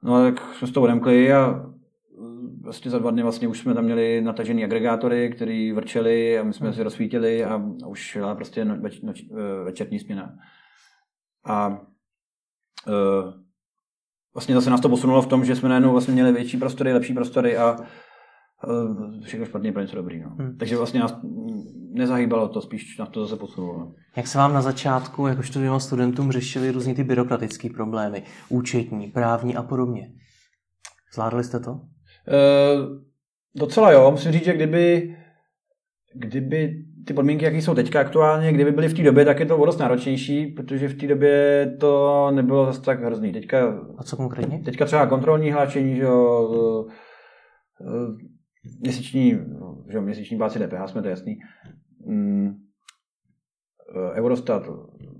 No 0.03 0.23
tak 0.23 0.55
jsme 0.55 0.67
s 0.67 0.71
to 0.71 0.81
odemkli 0.81 1.33
a 1.33 1.65
vlastně 2.61 2.91
za 2.91 2.99
dva 2.99 3.11
dny 3.11 3.23
vlastně 3.23 3.47
už 3.47 3.59
jsme 3.59 3.73
tam 3.73 3.83
měli 3.83 4.21
natažený 4.21 4.63
agregátory, 4.63 5.29
který 5.35 5.71
vrčeli 5.71 6.39
a 6.39 6.43
my 6.43 6.53
jsme 6.53 6.67
hmm. 6.67 6.73
si 6.73 6.83
rozsvítili 6.83 7.45
a, 7.45 7.61
už 7.87 7.99
šla 7.99 8.35
prostě 8.35 8.65
no, 8.65 8.77
več, 8.77 9.01
noč, 9.01 9.21
e, 9.21 9.63
večerní 9.63 9.99
směna. 9.99 10.35
A 11.45 11.67
uh, 12.87 13.33
vlastně 14.33 14.55
zase 14.55 14.69
nás 14.69 14.81
to 14.81 14.89
posunulo 14.89 15.21
v 15.21 15.27
tom, 15.27 15.45
že 15.45 15.55
jsme 15.55 15.69
najednou 15.69 15.91
vlastně 15.91 16.13
měli 16.13 16.31
větší 16.31 16.57
prostory, 16.57 16.93
lepší 16.93 17.13
prostory 17.13 17.57
a 17.57 17.77
všechno 19.23 19.45
špatně 19.45 19.71
pro 19.71 19.81
něco 19.81 19.95
dobrý. 19.95 20.21
No. 20.21 20.29
Hmm. 20.29 20.57
Takže 20.57 20.77
vlastně 20.77 20.99
nás 20.99 21.19
nezahýbalo 21.91 22.47
to, 22.47 22.61
spíš 22.61 22.97
nás 22.97 23.09
to 23.09 23.25
zase 23.25 23.39
posunulo. 23.39 23.93
Jak 24.17 24.27
se 24.27 24.37
vám 24.37 24.53
na 24.53 24.61
začátku, 24.61 25.27
jakožto 25.27 25.59
dvěma 25.59 25.79
studentům, 25.79 26.31
řešili 26.31 26.71
různý 26.71 26.95
ty 26.95 27.03
byrokratické 27.03 27.69
problémy, 27.69 28.23
účetní, 28.49 29.07
právní 29.07 29.55
a 29.55 29.63
podobně? 29.63 30.11
Zvládli 31.13 31.43
jste 31.43 31.59
to? 31.59 31.71
Uh, 31.71 31.79
docela 33.55 33.91
jo. 33.91 34.11
Musím 34.11 34.31
říct, 34.31 34.45
že 34.45 34.53
kdyby, 34.53 35.15
kdyby 36.15 36.85
ty 37.07 37.13
podmínky, 37.13 37.45
jaké 37.45 37.57
jsou 37.57 37.75
teďka 37.75 37.99
aktuálně, 37.99 38.53
kdyby 38.53 38.71
byly 38.71 38.87
v 38.87 38.93
té 38.93 39.03
době, 39.03 39.25
tak 39.25 39.39
je 39.39 39.45
to 39.45 39.57
o 39.57 39.65
dost 39.65 39.77
náročnější, 39.77 40.47
protože 40.47 40.87
v 40.87 40.97
té 40.97 41.07
době 41.07 41.65
to 41.79 42.31
nebylo 42.31 42.65
zase 42.65 42.81
tak 42.81 43.03
hrozný. 43.03 43.31
Teďka, 43.31 43.79
a 43.97 44.03
co 44.03 44.17
konkrétně? 44.17 44.59
Teďka 44.59 44.85
třeba 44.85 45.07
kontrolní 45.07 45.51
hlášení, 45.51 45.95
že 45.95 46.03
jo, 46.03 46.85
měsíční, 48.79 49.31
že 49.89 49.97
jo, 49.97 50.01
měsíční 50.01 50.37
báci 50.37 50.59
DPH, 50.59 50.89
jsme 50.89 51.01
to 51.01 51.07
jasný. 51.07 51.39
Mm, 52.05 52.55
Eurostat, 54.13 54.63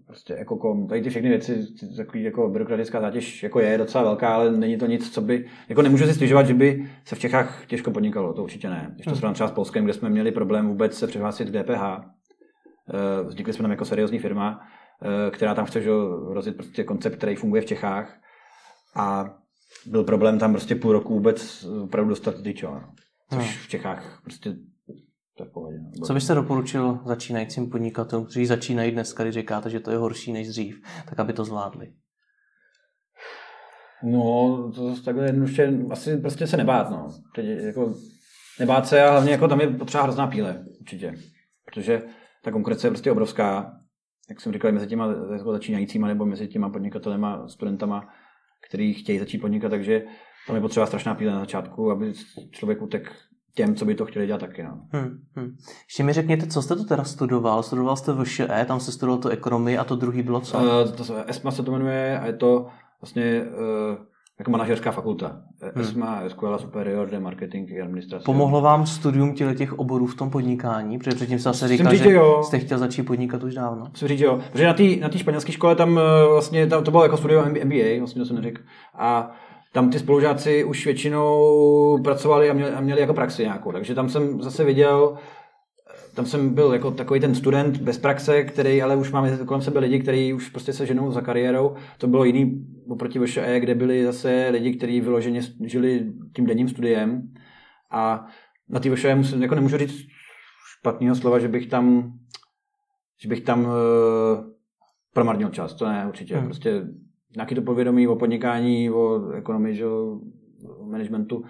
prostě 0.05 0.35
Ecocom, 0.39 0.87
tady 0.87 1.01
ty 1.01 1.09
všechny 1.09 1.29
věci, 1.29 1.65
takový 1.97 2.23
jako 2.23 2.49
byrokratická 2.49 3.01
zátěž 3.01 3.43
jako 3.43 3.59
je 3.59 3.77
docela 3.77 4.03
velká, 4.03 4.35
ale 4.35 4.51
není 4.51 4.77
to 4.77 4.85
nic, 4.85 5.13
co 5.13 5.21
by, 5.21 5.45
jako 5.69 5.81
nemůžu 5.81 6.05
si 6.05 6.13
stěžovat, 6.13 6.47
že 6.47 6.53
by 6.53 6.89
se 7.05 7.15
v 7.15 7.19
Čechách 7.19 7.65
těžko 7.65 7.91
podnikalo, 7.91 8.33
to 8.33 8.43
určitě 8.43 8.69
ne. 8.69 8.91
Když 8.93 9.05
to 9.05 9.09
hmm. 9.09 9.17
srovnám 9.17 9.33
třeba 9.33 9.49
s 9.49 9.51
Polskem, 9.51 9.83
kde 9.83 9.93
jsme 9.93 10.09
měli 10.09 10.31
problém 10.31 10.67
vůbec 10.67 10.97
se 10.97 11.07
přihlásit 11.07 11.49
k 11.49 11.63
DPH, 11.63 11.81
eh, 11.83 13.23
vznikli 13.23 13.53
jsme 13.53 13.63
tam 13.63 13.71
jako 13.71 13.85
seriózní 13.85 14.19
firma, 14.19 14.59
eh, 15.01 15.31
která 15.31 15.55
tam 15.55 15.65
chce 15.65 15.81
že, 15.81 15.89
rozjet 16.27 16.55
prostě 16.55 16.83
koncept, 16.83 17.15
který 17.15 17.35
funguje 17.35 17.61
v 17.61 17.65
Čechách 17.65 18.19
a 18.95 19.35
byl 19.85 20.03
problém 20.03 20.39
tam 20.39 20.51
prostě 20.51 20.75
půl 20.75 20.91
roku 20.91 21.13
vůbec 21.13 21.65
opravdu 21.83 22.09
dostat 22.09 22.41
ty 22.43 22.53
čo, 22.53 22.71
no. 22.71 22.81
Což 23.29 23.39
hmm. 23.39 23.63
v 23.63 23.67
Čechách 23.67 24.21
prostě 24.23 24.55
to 25.39 25.43
je 25.43 25.49
pohodě. 25.49 25.77
No. 25.99 26.05
Co 26.07 26.13
byste 26.13 26.35
doporučil 26.35 26.99
začínajícím 27.05 27.69
podnikatelům, 27.69 28.25
kteří 28.25 28.45
začínají 28.45 28.91
dneska, 28.91 29.23
když 29.23 29.35
říkáte, 29.35 29.69
že 29.69 29.79
to 29.79 29.91
je 29.91 29.97
horší 29.97 30.33
než 30.33 30.47
dřív, 30.47 30.81
tak 31.09 31.19
aby 31.19 31.33
to 31.33 31.45
zvládli? 31.45 31.93
No, 34.03 34.71
to 34.75 35.01
takhle 35.05 35.25
jednoduše, 35.25 35.73
asi 35.91 36.17
prostě 36.17 36.47
se 36.47 36.57
nebát, 36.57 36.89
no. 36.89 37.07
Teď 37.35 37.45
jako 37.45 37.93
nebát 38.59 38.87
se 38.87 39.03
a 39.03 39.11
hlavně 39.11 39.31
jako 39.31 39.47
tam 39.47 39.61
je 39.61 39.67
potřeba 39.67 40.03
hrozná 40.03 40.27
píle, 40.27 40.65
určitě. 40.79 41.15
Protože 41.65 42.01
ta 42.43 42.51
konkurence 42.51 42.87
je 42.87 42.91
prostě 42.91 43.11
obrovská, 43.11 43.71
jak 44.29 44.41
jsem 44.41 44.53
říkal, 44.53 44.71
mezi 44.71 44.87
těma 44.87 45.13
jako 45.33 45.51
začínajícíma 45.51 46.07
nebo 46.07 46.25
mezi 46.25 46.47
těma 46.47 46.69
podnikatelema, 46.69 47.47
studentama, 47.47 48.09
kteří 48.69 48.93
chtějí 48.93 49.19
začít 49.19 49.37
podnikat, 49.37 49.69
takže 49.69 50.03
tam 50.47 50.55
je 50.55 50.61
potřeba 50.61 50.85
strašná 50.85 51.15
píle 51.15 51.33
na 51.33 51.39
začátku, 51.39 51.91
aby 51.91 52.13
člověk 52.51 52.81
utek 52.81 53.11
těm, 53.55 53.75
co 53.75 53.85
by 53.85 53.95
to 53.95 54.05
chtěli 54.05 54.27
dělat 54.27 54.41
taky. 54.41 54.63
No. 54.63 54.81
Hmm, 54.91 55.19
hmm. 55.35 55.55
Ještě 55.87 56.03
mi 56.03 56.13
řekněte, 56.13 56.47
co 56.47 56.61
jste 56.61 56.75
to 56.75 56.83
teda 56.83 57.03
studoval? 57.03 57.63
Studoval 57.63 57.95
jste 57.95 58.13
v 58.13 58.25
ŠE, 58.25 58.65
tam 58.67 58.79
se 58.79 58.91
studoval 58.91 59.21
to 59.21 59.29
ekonomii 59.29 59.77
a 59.77 59.83
to 59.83 59.95
druhý 59.95 60.23
bylo 60.23 60.41
co? 60.41 60.57
Uh, 60.57 60.91
to 60.95 61.03
se, 61.03 61.23
ESMA 61.27 61.51
se 61.51 61.63
to 61.63 61.71
jmenuje 61.71 62.19
a 62.19 62.25
je 62.25 62.33
to 62.33 62.67
vlastně 63.01 63.41
uh, 63.41 64.05
jako 64.39 64.51
manažerská 64.51 64.91
fakulta. 64.91 65.41
Hmm. 65.61 65.83
ESMA, 65.83 66.21
Escuela 66.21 66.57
Superior 66.57 67.09
de 67.09 67.19
Marketing 67.19 67.71
a 67.71 67.83
Administrace. 67.83 68.25
Pomohlo 68.25 68.61
vám 68.61 68.85
studium 68.85 69.33
těle 69.33 69.55
těch 69.55 69.79
oborů 69.79 70.05
v 70.05 70.15
tom 70.15 70.29
podnikání? 70.29 70.97
Protože 70.97 71.15
předtím 71.15 71.39
jste 71.39 71.53
se 71.53 71.67
říkal, 71.67 71.91
říct, 71.91 72.01
že 72.01 72.11
jo. 72.11 72.43
jste 72.43 72.59
chtěl 72.59 72.77
začít 72.77 73.03
podnikat 73.03 73.43
už 73.43 73.53
dávno. 73.53 73.85
Musím 73.89 74.07
říct, 74.07 74.21
jo. 74.21 74.39
Protože 74.51 74.65
na 74.65 74.73
té 74.73 74.83
na 74.83 75.09
španělské 75.09 75.51
škole 75.51 75.75
tam 75.75 75.99
vlastně 76.31 76.67
tam, 76.67 76.83
to 76.83 76.91
bylo 76.91 77.03
jako 77.03 77.17
studium 77.17 77.45
MBA, 77.45 77.99
vlastně 77.99 78.19
to 78.19 78.25
jsem 78.25 78.35
neřekl. 78.35 78.61
A 78.97 79.31
tam 79.73 79.89
ty 79.89 79.99
spolužáci 79.99 80.63
už 80.63 80.85
většinou 80.85 81.99
pracovali 82.03 82.49
a 82.49 82.53
měli, 82.53 82.71
a 82.71 82.81
měli 82.81 83.01
jako 83.01 83.13
praxi 83.13 83.43
nějakou. 83.43 83.71
Takže 83.71 83.95
tam 83.95 84.09
jsem 84.09 84.41
zase 84.41 84.63
viděl, 84.63 85.17
tam 86.15 86.25
jsem 86.25 86.53
byl 86.53 86.73
jako 86.73 86.91
takový 86.91 87.19
ten 87.19 87.35
student 87.35 87.77
bez 87.77 87.97
praxe, 87.97 88.43
který 88.43 88.81
ale 88.81 88.95
už 88.95 89.11
máme 89.11 89.37
kolem 89.37 89.61
sebe 89.61 89.79
lidi, 89.79 89.99
kteří 89.99 90.33
už 90.33 90.49
prostě 90.49 90.73
se 90.73 90.85
ženou 90.85 91.11
za 91.11 91.21
kariérou. 91.21 91.75
To 91.97 92.07
bylo 92.07 92.23
jiný 92.23 92.65
oproti 92.89 93.19
VŠE, 93.19 93.59
kde 93.59 93.75
byli 93.75 94.05
zase 94.05 94.49
lidi, 94.51 94.73
kteří 94.73 95.01
vyloženě 95.01 95.41
žili 95.65 96.13
tím 96.35 96.45
denním 96.45 96.69
studiem. 96.69 97.33
A 97.91 98.27
na 98.69 98.79
té 98.79 98.95
VŠE 98.95 99.15
musím, 99.15 99.41
jako 99.41 99.55
nemůžu 99.55 99.77
říct 99.77 100.07
špatného 100.79 101.15
slova, 101.15 101.39
že 101.39 101.47
bych 101.47 101.67
tam, 101.67 102.13
že 103.21 103.29
bych 103.29 103.41
tam 103.41 103.65
uh, 103.65 103.71
promarnil 105.13 105.49
čas, 105.49 105.73
to 105.73 105.85
ne, 105.85 106.05
určitě. 106.07 106.35
Hmm. 106.35 106.45
Prostě 106.45 106.83
nějaký 107.35 107.55
to 107.55 107.61
povědomí 107.61 108.07
o 108.07 108.15
podnikání, 108.15 108.91
o 108.91 109.31
ekonomii, 109.31 109.75
že, 109.75 109.87
o 109.87 110.19
managementu, 110.85 111.43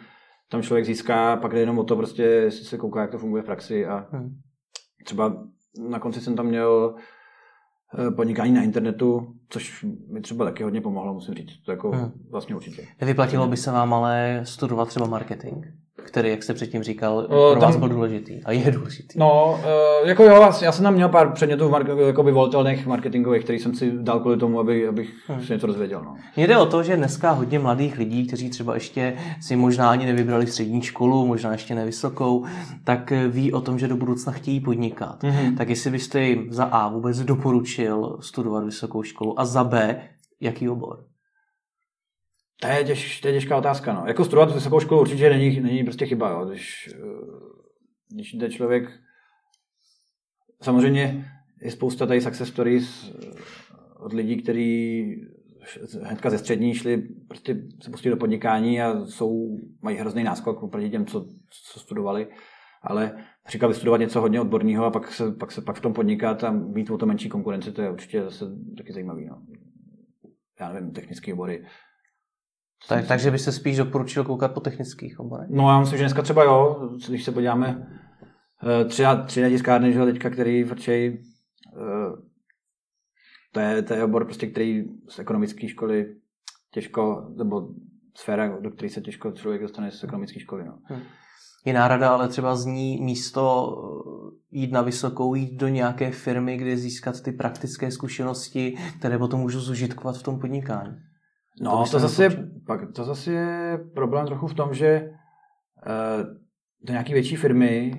tam 0.49 0.61
člověk 0.61 0.85
získá, 0.85 1.37
pak 1.37 1.51
jde 1.51 1.59
jenom 1.59 1.79
o 1.79 1.83
to 1.83 1.95
prostě, 1.95 2.51
se 2.51 2.77
kouká, 2.77 3.01
jak 3.01 3.11
to 3.11 3.17
funguje 3.17 3.43
v 3.43 3.45
praxi 3.45 3.85
a 3.85 4.07
hmm. 4.11 4.35
třeba 5.05 5.43
na 5.89 5.99
konci 5.99 6.21
jsem 6.21 6.35
tam 6.35 6.45
měl 6.45 6.95
Eh, 7.97 8.11
podnikání 8.11 8.51
na 8.51 8.63
internetu, 8.63 9.35
což 9.49 9.85
mi 10.13 10.21
třeba 10.21 10.45
taky 10.45 10.63
hodně 10.63 10.81
pomohlo, 10.81 11.13
musím 11.13 11.33
říct. 11.33 11.59
To 11.65 11.71
jako 11.71 11.91
hmm. 11.91 12.11
vlastně 12.31 12.55
určitě. 12.55 12.87
Nevyplatilo 13.01 13.47
by 13.47 13.57
se 13.57 13.71
vám 13.71 13.93
ale 13.93 14.41
studovat 14.43 14.87
třeba 14.87 15.07
marketing? 15.07 15.65
Který, 16.09 16.29
jak 16.29 16.43
jste 16.43 16.53
předtím 16.53 16.83
říkal, 16.83 17.17
uh, 17.17 17.25
pro 17.25 17.51
tam, 17.51 17.61
vás 17.61 17.75
byl 17.75 17.89
důležitý 17.89 18.43
a 18.43 18.51
je 18.51 18.71
důležitý. 18.71 19.19
No, 19.19 19.59
uh, 20.01 20.07
jako 20.07 20.23
jo, 20.23 20.51
já 20.61 20.71
jsem 20.71 20.83
tam 20.83 20.93
měl 20.93 21.09
pár 21.09 21.31
předmětů 21.31 21.73
jakoby 22.07 22.31
volitelných 22.31 22.87
marketingových, 22.87 23.43
který 23.43 23.59
jsem 23.59 23.75
si 23.75 23.91
dal 23.91 24.19
kvůli 24.19 24.37
tomu, 24.37 24.59
aby, 24.59 24.87
abych 24.87 25.09
hmm. 25.27 25.43
si 25.43 25.53
něco 25.53 25.67
dozvěděl. 25.67 26.01
No. 26.05 26.15
Mně 26.35 26.47
jde 26.47 26.57
o 26.57 26.65
to, 26.65 26.83
že 26.83 26.97
dneska 26.97 27.31
hodně 27.31 27.59
mladých 27.59 27.97
lidí, 27.97 28.27
kteří 28.27 28.49
třeba 28.49 28.73
ještě 28.73 29.13
si 29.41 29.55
možná 29.55 29.89
ani 29.89 30.05
nevybrali 30.05 30.47
střední 30.47 30.81
školu, 30.81 31.25
možná 31.25 31.51
ještě 31.51 31.75
nevysokou, 31.75 32.45
tak 32.83 33.13
ví 33.27 33.53
o 33.53 33.61
tom, 33.61 33.79
že 33.79 33.87
do 33.87 33.95
budoucna 33.95 34.31
chtějí 34.31 34.59
podnikat. 34.59 35.23
Hmm. 35.23 35.55
Tak 35.55 35.69
jestli 35.69 35.91
byste 35.91 36.21
jim 36.21 36.47
za 36.53 36.63
A 36.63 36.89
vůbec 36.89 37.19
doporučil 37.19 38.17
studovat 38.21 38.63
vysokou 38.63 39.03
školu 39.03 39.39
a 39.39 39.45
za 39.45 39.63
B, 39.63 40.01
jaký 40.41 40.69
obor? 40.69 41.03
To 42.61 42.67
je, 42.67 42.83
těž, 42.83 43.21
to 43.21 43.27
je 43.27 43.33
těžká 43.33 43.57
otázka. 43.57 43.93
No. 43.93 44.03
Jako 44.07 44.25
studovat 44.25 44.53
vysokou 44.53 44.79
školu 44.79 45.01
určitě 45.01 45.29
není, 45.29 45.59
není 45.59 45.83
prostě 45.83 46.05
chyba. 46.05 46.29
Jo. 46.29 46.45
Když, 46.45 46.89
eh, 46.93 46.99
když 48.13 48.33
jde 48.33 48.49
člověk... 48.49 48.89
Samozřejmě 50.61 51.25
je 51.61 51.71
spousta 51.71 52.05
tady 52.05 52.21
success 52.21 52.49
stories 52.49 53.11
eh, 53.11 53.27
od 53.99 54.13
lidí, 54.13 54.37
kteří 54.37 55.05
hnedka 56.03 56.29
ze 56.29 56.37
střední 56.37 56.73
šli 56.73 56.97
prostě 57.27 57.61
se 57.83 57.91
pustit 57.91 58.09
do 58.09 58.17
podnikání 58.17 58.81
a 58.81 59.05
jsou, 59.05 59.57
mají 59.81 59.97
hrozný 59.97 60.23
náskok 60.23 60.63
oproti 60.63 60.89
těm, 60.89 61.05
co, 61.05 61.25
co 61.71 61.79
studovali. 61.79 62.27
Ale 62.81 63.25
říká 63.47 63.67
vystudovat 63.67 63.99
něco 63.99 64.21
hodně 64.21 64.41
odborného 64.41 64.85
a 64.85 64.91
pak 64.91 65.13
se, 65.13 65.31
pak 65.31 65.51
se 65.51 65.61
pak 65.61 65.75
v 65.75 65.81
tom 65.81 65.93
podnikat 65.93 66.43
a 66.43 66.51
mít 66.51 66.89
o 66.89 66.97
to 66.97 67.05
menší 67.05 67.29
konkurenci, 67.29 67.71
to 67.71 67.81
je 67.81 67.91
určitě 67.91 68.23
zase 68.23 68.45
taky 68.77 68.93
zajímavý. 68.93 69.25
No. 69.25 69.41
Já 70.59 70.73
nevím, 70.73 70.91
technické 70.91 71.33
obory 71.33 71.65
tak, 72.87 73.07
takže 73.07 73.31
byste 73.31 73.51
spíš 73.51 73.77
doporučil 73.77 74.23
koukat 74.23 74.53
po 74.53 74.59
technických 74.59 75.19
oborech? 75.19 75.47
No 75.49 75.69
já 75.69 75.79
myslím, 75.79 75.97
že 75.97 76.03
dneska 76.03 76.21
třeba 76.21 76.43
jo, 76.43 76.89
když 77.09 77.23
se 77.23 77.31
podíváme 77.31 77.87
eh, 78.81 78.85
tři, 78.85 79.03
tři 79.25 79.49
tiskárny, 79.49 79.93
že 79.93 80.05
teďka, 80.05 80.29
který 80.29 80.63
vrčej, 80.63 81.23
eh, 81.77 82.21
to 83.51 83.59
je, 83.59 83.81
to 83.81 83.93
je 83.93 84.03
obor, 84.03 84.25
prostě, 84.25 84.47
který 84.47 84.83
z 85.09 85.19
ekonomické 85.19 85.67
školy 85.67 86.15
těžko, 86.71 87.33
nebo 87.37 87.69
sféra, 88.17 88.59
do 88.59 88.71
které 88.71 88.89
se 88.89 89.01
těžko 89.01 89.31
člověk 89.31 89.61
dostane 89.61 89.91
z 89.91 90.03
ekonomické 90.03 90.39
školy. 90.39 90.65
No. 90.65 90.79
Hmm. 90.83 91.01
Jiná 91.65 91.87
rada 91.87 92.09
ale 92.09 92.27
třeba 92.27 92.55
zní 92.55 93.01
místo 93.01 93.75
eh, 94.51 94.57
jít 94.57 94.71
na 94.71 94.81
vysokou, 94.81 95.35
jít 95.35 95.53
do 95.53 95.67
nějaké 95.67 96.11
firmy, 96.11 96.57
kde 96.57 96.77
získat 96.77 97.21
ty 97.21 97.31
praktické 97.31 97.91
zkušenosti, 97.91 98.77
které 98.99 99.17
potom 99.17 99.39
můžu 99.39 99.59
zužitkovat 99.59 100.17
v 100.17 100.23
tom 100.23 100.39
podnikání. 100.39 101.08
No, 101.61 101.83
to, 101.85 101.91
to 101.91 101.99
zase, 101.99 102.23
je, 102.23 102.29
pak, 102.65 102.91
to 102.91 103.03
zase 103.03 103.31
je 103.31 103.77
problém 103.93 104.25
trochu 104.25 104.47
v 104.47 104.53
tom, 104.53 104.73
že 104.73 105.09
uh, 105.09 106.25
do 106.83 106.93
nějaké 106.93 107.13
větší 107.13 107.35
firmy 107.35 107.91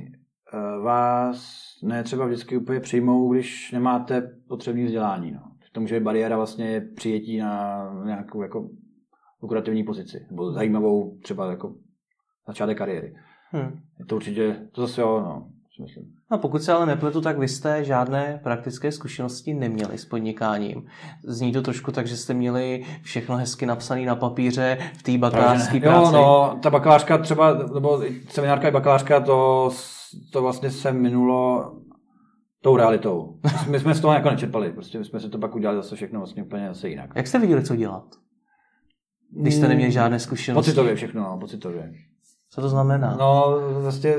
uh, 0.54 0.84
vás 0.84 1.60
ne 1.82 2.02
třeba 2.02 2.26
vždycky 2.26 2.56
úplně 2.56 2.80
přijmou, 2.80 3.32
když 3.32 3.72
nemáte 3.72 4.22
potřebné 4.48 4.84
vzdělání. 4.84 5.32
No. 5.32 5.40
To 5.72 5.80
může 5.80 5.98
být 5.98 6.04
bariéra 6.04 6.36
vlastně 6.36 6.80
přijetí 6.80 7.38
na 7.38 7.84
nějakou 8.04 8.42
jako 8.42 8.68
lukrativní 9.42 9.84
pozici, 9.84 10.26
nebo 10.30 10.52
zajímavou 10.52 11.18
třeba 11.22 11.50
jako 11.50 11.74
začátek 12.46 12.78
kariéry. 12.78 13.14
Hmm. 13.50 13.80
Je 13.98 14.04
to 14.04 14.16
určitě, 14.16 14.68
to 14.72 14.80
zase 14.80 15.00
jo, 15.00 15.20
no 15.20 15.50
myslím. 15.82 16.19
No 16.30 16.38
pokud 16.38 16.62
se 16.62 16.72
ale 16.72 16.86
nepletu, 16.86 17.20
tak 17.20 17.38
vy 17.38 17.48
jste 17.48 17.84
žádné 17.84 18.40
praktické 18.42 18.92
zkušenosti 18.92 19.54
neměli 19.54 19.98
s 19.98 20.04
podnikáním. 20.04 20.86
Zní 21.24 21.52
to 21.52 21.62
trošku 21.62 21.92
tak, 21.92 22.06
že 22.06 22.16
jste 22.16 22.34
měli 22.34 22.84
všechno 23.02 23.36
hezky 23.36 23.66
napsané 23.66 24.06
na 24.06 24.16
papíře 24.16 24.78
v 24.98 25.02
té 25.02 25.18
bakalářské 25.18 25.80
práci. 25.80 26.06
Jo, 26.06 26.22
no, 26.22 26.58
ta 26.62 26.70
bakalářka 26.70 27.18
třeba, 27.18 27.52
nebo 27.74 28.02
seminárka 28.28 28.68
i 28.68 28.70
bakalářka, 28.70 29.20
to, 29.20 29.70
to 30.32 30.42
vlastně 30.42 30.70
se 30.70 30.92
minulo 30.92 31.72
tou 32.62 32.76
realitou. 32.76 33.38
My 33.68 33.80
jsme 33.80 33.94
z 33.94 34.00
toho 34.00 34.14
jako 34.14 34.30
nečerpali, 34.30 34.72
prostě 34.72 34.98
my 34.98 35.04
jsme 35.04 35.20
si 35.20 35.28
to 35.28 35.38
pak 35.38 35.54
udělali 35.54 35.78
zase 35.78 35.96
všechno 35.96 36.20
vlastně 36.20 36.42
úplně 36.42 36.68
zase 36.68 36.88
jinak. 36.88 37.10
Jak 37.14 37.26
jste 37.26 37.38
viděli, 37.38 37.64
co 37.64 37.76
dělat? 37.76 38.04
Když 39.30 39.54
jste 39.54 39.68
neměli 39.68 39.92
žádné 39.92 40.18
zkušenosti. 40.18 40.70
Pocitově 40.70 40.94
všechno, 40.94 41.22
no, 41.22 41.38
pocitově. 41.38 41.92
Co 42.50 42.60
to 42.60 42.68
znamená? 42.68 43.16
No, 43.20 43.54
vlastně 43.82 44.14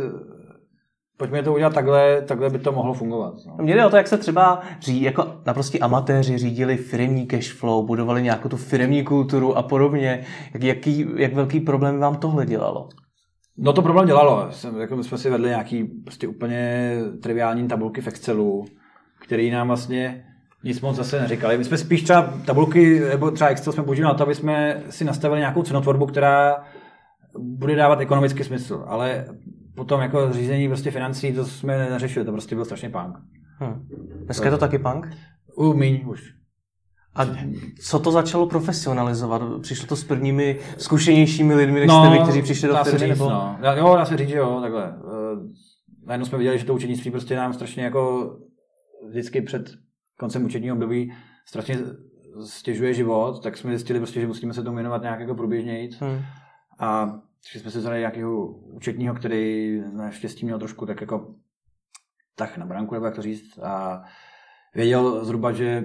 pojďme 1.21 1.43
to 1.43 1.53
udělat 1.53 1.73
takhle, 1.73 2.21
takhle 2.21 2.49
by 2.49 2.59
to 2.59 2.71
mohlo 2.71 2.93
fungovat. 2.93 3.33
No. 3.47 3.55
Mně 3.63 3.75
jde 3.75 3.85
o 3.85 3.89
to, 3.89 3.97
jak 3.97 4.07
se 4.07 4.17
třeba 4.17 4.61
ří, 4.79 5.01
jako 5.01 5.27
naprostí 5.45 5.79
amatéři 5.79 6.37
řídili 6.37 6.77
firmní 6.77 7.27
cash 7.27 7.53
flow, 7.53 7.85
budovali 7.85 8.23
nějakou 8.23 8.49
tu 8.49 8.57
firmní 8.57 9.03
kulturu 9.03 9.57
a 9.57 9.63
podobně. 9.63 10.23
Jak, 10.53 10.63
jaký, 10.63 11.05
jak 11.15 11.33
velký 11.33 11.59
problém 11.59 11.99
vám 11.99 12.15
tohle 12.15 12.45
dělalo? 12.45 12.89
No 13.57 13.73
to 13.73 13.81
problém 13.81 14.07
dělalo. 14.07 14.47
Jsem, 14.51 14.81
jako 14.81 14.95
my 14.95 15.03
jsme 15.03 15.17
si 15.17 15.29
vedli 15.29 15.49
nějaký 15.49 15.83
prostě 15.83 16.27
úplně 16.27 16.93
triviální 17.23 17.67
tabulky 17.67 18.01
v 18.01 18.07
Excelu, 18.07 18.65
který 19.23 19.51
nám 19.51 19.67
vlastně 19.67 20.25
nic 20.63 20.81
moc 20.81 20.95
zase 20.95 21.21
neříkali. 21.21 21.57
My 21.57 21.63
jsme 21.63 21.77
spíš 21.77 22.03
třeba 22.03 22.33
tabulky, 22.45 22.99
nebo 22.99 23.31
třeba 23.31 23.49
Excel 23.49 23.73
jsme 23.73 23.83
použili 23.83 24.05
na 24.05 24.13
to, 24.13 24.23
aby 24.23 24.35
jsme 24.35 24.83
si 24.89 25.05
nastavili 25.05 25.39
nějakou 25.39 25.63
cenotvorbu, 25.63 26.05
která 26.05 26.63
bude 27.39 27.75
dávat 27.75 27.99
ekonomický 27.99 28.43
smysl, 28.43 28.83
ale 28.87 29.25
potom 29.81 30.01
jako 30.01 30.33
řízení 30.33 30.67
prostě 30.67 30.91
financí, 30.91 31.33
to 31.33 31.45
jsme 31.45 31.89
neřešili, 31.89 32.25
to 32.25 32.31
prostě 32.31 32.55
byl 32.55 32.65
strašně 32.65 32.89
punk. 32.89 33.17
Hmm. 33.57 33.87
Dneska 34.25 34.45
je 34.45 34.51
to 34.51 34.57
taky 34.57 34.79
punk? 34.79 35.07
U, 35.55 35.73
míň 35.73 36.03
už. 36.07 36.33
A 37.15 37.25
co 37.83 37.99
to 37.99 38.11
začalo 38.11 38.47
profesionalizovat? 38.47 39.41
Přišlo 39.61 39.87
to 39.87 39.95
s 39.95 40.03
prvními 40.03 40.59
zkušenějšími 40.77 41.55
lidmi, 41.55 41.79
než 41.79 41.87
no, 41.87 42.05
jste 42.05 42.17
vy, 42.17 42.23
kteří 42.23 42.41
přišli 42.41 42.67
do 42.67 42.75
firmy? 42.83 43.07
Nebo? 43.07 43.29
No. 43.29 43.57
Jo, 43.77 43.95
dá 43.95 44.05
se 44.05 44.17
říct, 44.17 44.29
že 44.29 44.37
jo, 44.37 44.59
takhle. 44.61 44.95
Uh, 45.03 45.49
najednou 46.05 46.25
jsme 46.25 46.37
viděli, 46.37 46.59
že 46.59 46.65
to 46.65 46.73
učenictví 46.73 47.11
prostě 47.11 47.35
nám 47.35 47.53
strašně 47.53 47.83
jako 47.83 48.33
vždycky 49.09 49.41
před 49.41 49.71
koncem 50.19 50.45
učebního 50.45 50.75
období 50.75 51.13
strašně 51.45 51.77
stěžuje 52.45 52.93
život, 52.93 53.43
tak 53.43 53.57
jsme 53.57 53.71
zjistili 53.71 53.99
prostě, 53.99 54.21
že 54.21 54.27
musíme 54.27 54.53
se 54.53 54.63
tomu 54.63 54.75
věnovat 54.75 55.01
nějak 55.01 55.19
jako 55.19 55.35
průběžněji. 55.35 55.89
Hmm. 55.99 56.19
A 56.79 57.19
takže 57.43 57.59
jsme 57.59 57.71
se 57.71 57.79
vzali 57.79 57.99
nějakého 57.99 58.47
účetního, 58.47 59.15
který 59.15 59.77
naštěstí 59.93 60.45
měl 60.45 60.59
trošku 60.59 60.85
tak 60.85 61.01
jako 61.01 61.35
tak 62.35 62.57
na 62.57 62.65
branku, 62.65 62.93
nebo 62.93 63.05
jak 63.05 63.15
to 63.15 63.21
říct, 63.21 63.59
a 63.59 64.03
věděl 64.75 65.25
zhruba, 65.25 65.51
že 65.51 65.83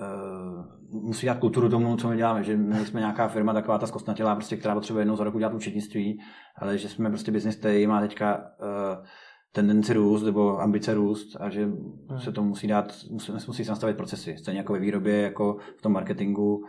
uh, 0.00 1.02
musí 1.02 1.26
dát 1.26 1.38
kulturu 1.38 1.68
tomu, 1.68 1.96
co 1.96 2.08
my 2.08 2.16
děláme, 2.16 2.42
že 2.42 2.56
my 2.56 2.86
jsme 2.86 3.00
nějaká 3.00 3.28
firma 3.28 3.52
taková 3.52 3.78
ta 3.78 3.86
zkostnatělá, 3.86 4.34
prostě, 4.34 4.56
která 4.56 4.74
potřebuje 4.74 5.00
jednou 5.00 5.16
za 5.16 5.24
rok 5.24 5.34
udělat 5.34 5.54
účetnictví, 5.54 6.20
ale 6.56 6.78
že 6.78 6.88
jsme 6.88 7.08
prostě 7.08 7.32
business, 7.32 7.56
který 7.56 7.86
má 7.86 8.00
teďka 8.00 8.36
uh, 8.38 9.06
tendenci 9.52 9.92
růst 9.92 10.22
nebo 10.22 10.60
ambice 10.60 10.94
růst 10.94 11.36
a 11.40 11.50
že 11.50 11.64
hmm. 11.64 12.18
se 12.18 12.32
to 12.32 12.42
musí 12.42 12.66
dát, 12.66 12.94
musí, 13.10 13.32
musí 13.32 13.64
se 13.64 13.70
nastavit 13.70 13.96
procesy, 13.96 14.36
stejně 14.38 14.60
jako 14.60 14.72
ve 14.72 14.78
výrobě, 14.78 15.22
jako 15.22 15.58
v 15.78 15.82
tom 15.82 15.92
marketingu, 15.92 16.64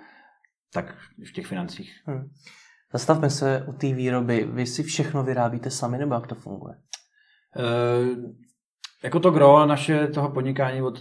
tak 0.74 0.96
v 1.30 1.34
těch 1.34 1.48
financích. 1.48 1.92
Hmm. 2.06 2.30
Zastavme 2.96 3.30
se 3.30 3.64
u 3.68 3.74
té 3.74 3.94
výroby. 3.94 4.48
Vy 4.52 4.66
si 4.66 4.84
všechno 4.84 5.24
vyrábíte 5.24 5.70
sami, 5.70 5.98
nebo 5.98 6.14
jak 6.14 6.28
to 6.28 6.36
funguje? 6.36 6.74
E, 6.74 7.64
jako 9.04 9.20
to 9.20 9.32
gro 9.32 9.66
naše 9.66 10.08
toho 10.08 10.30
podnikání, 10.30 10.80
to, 10.80 10.92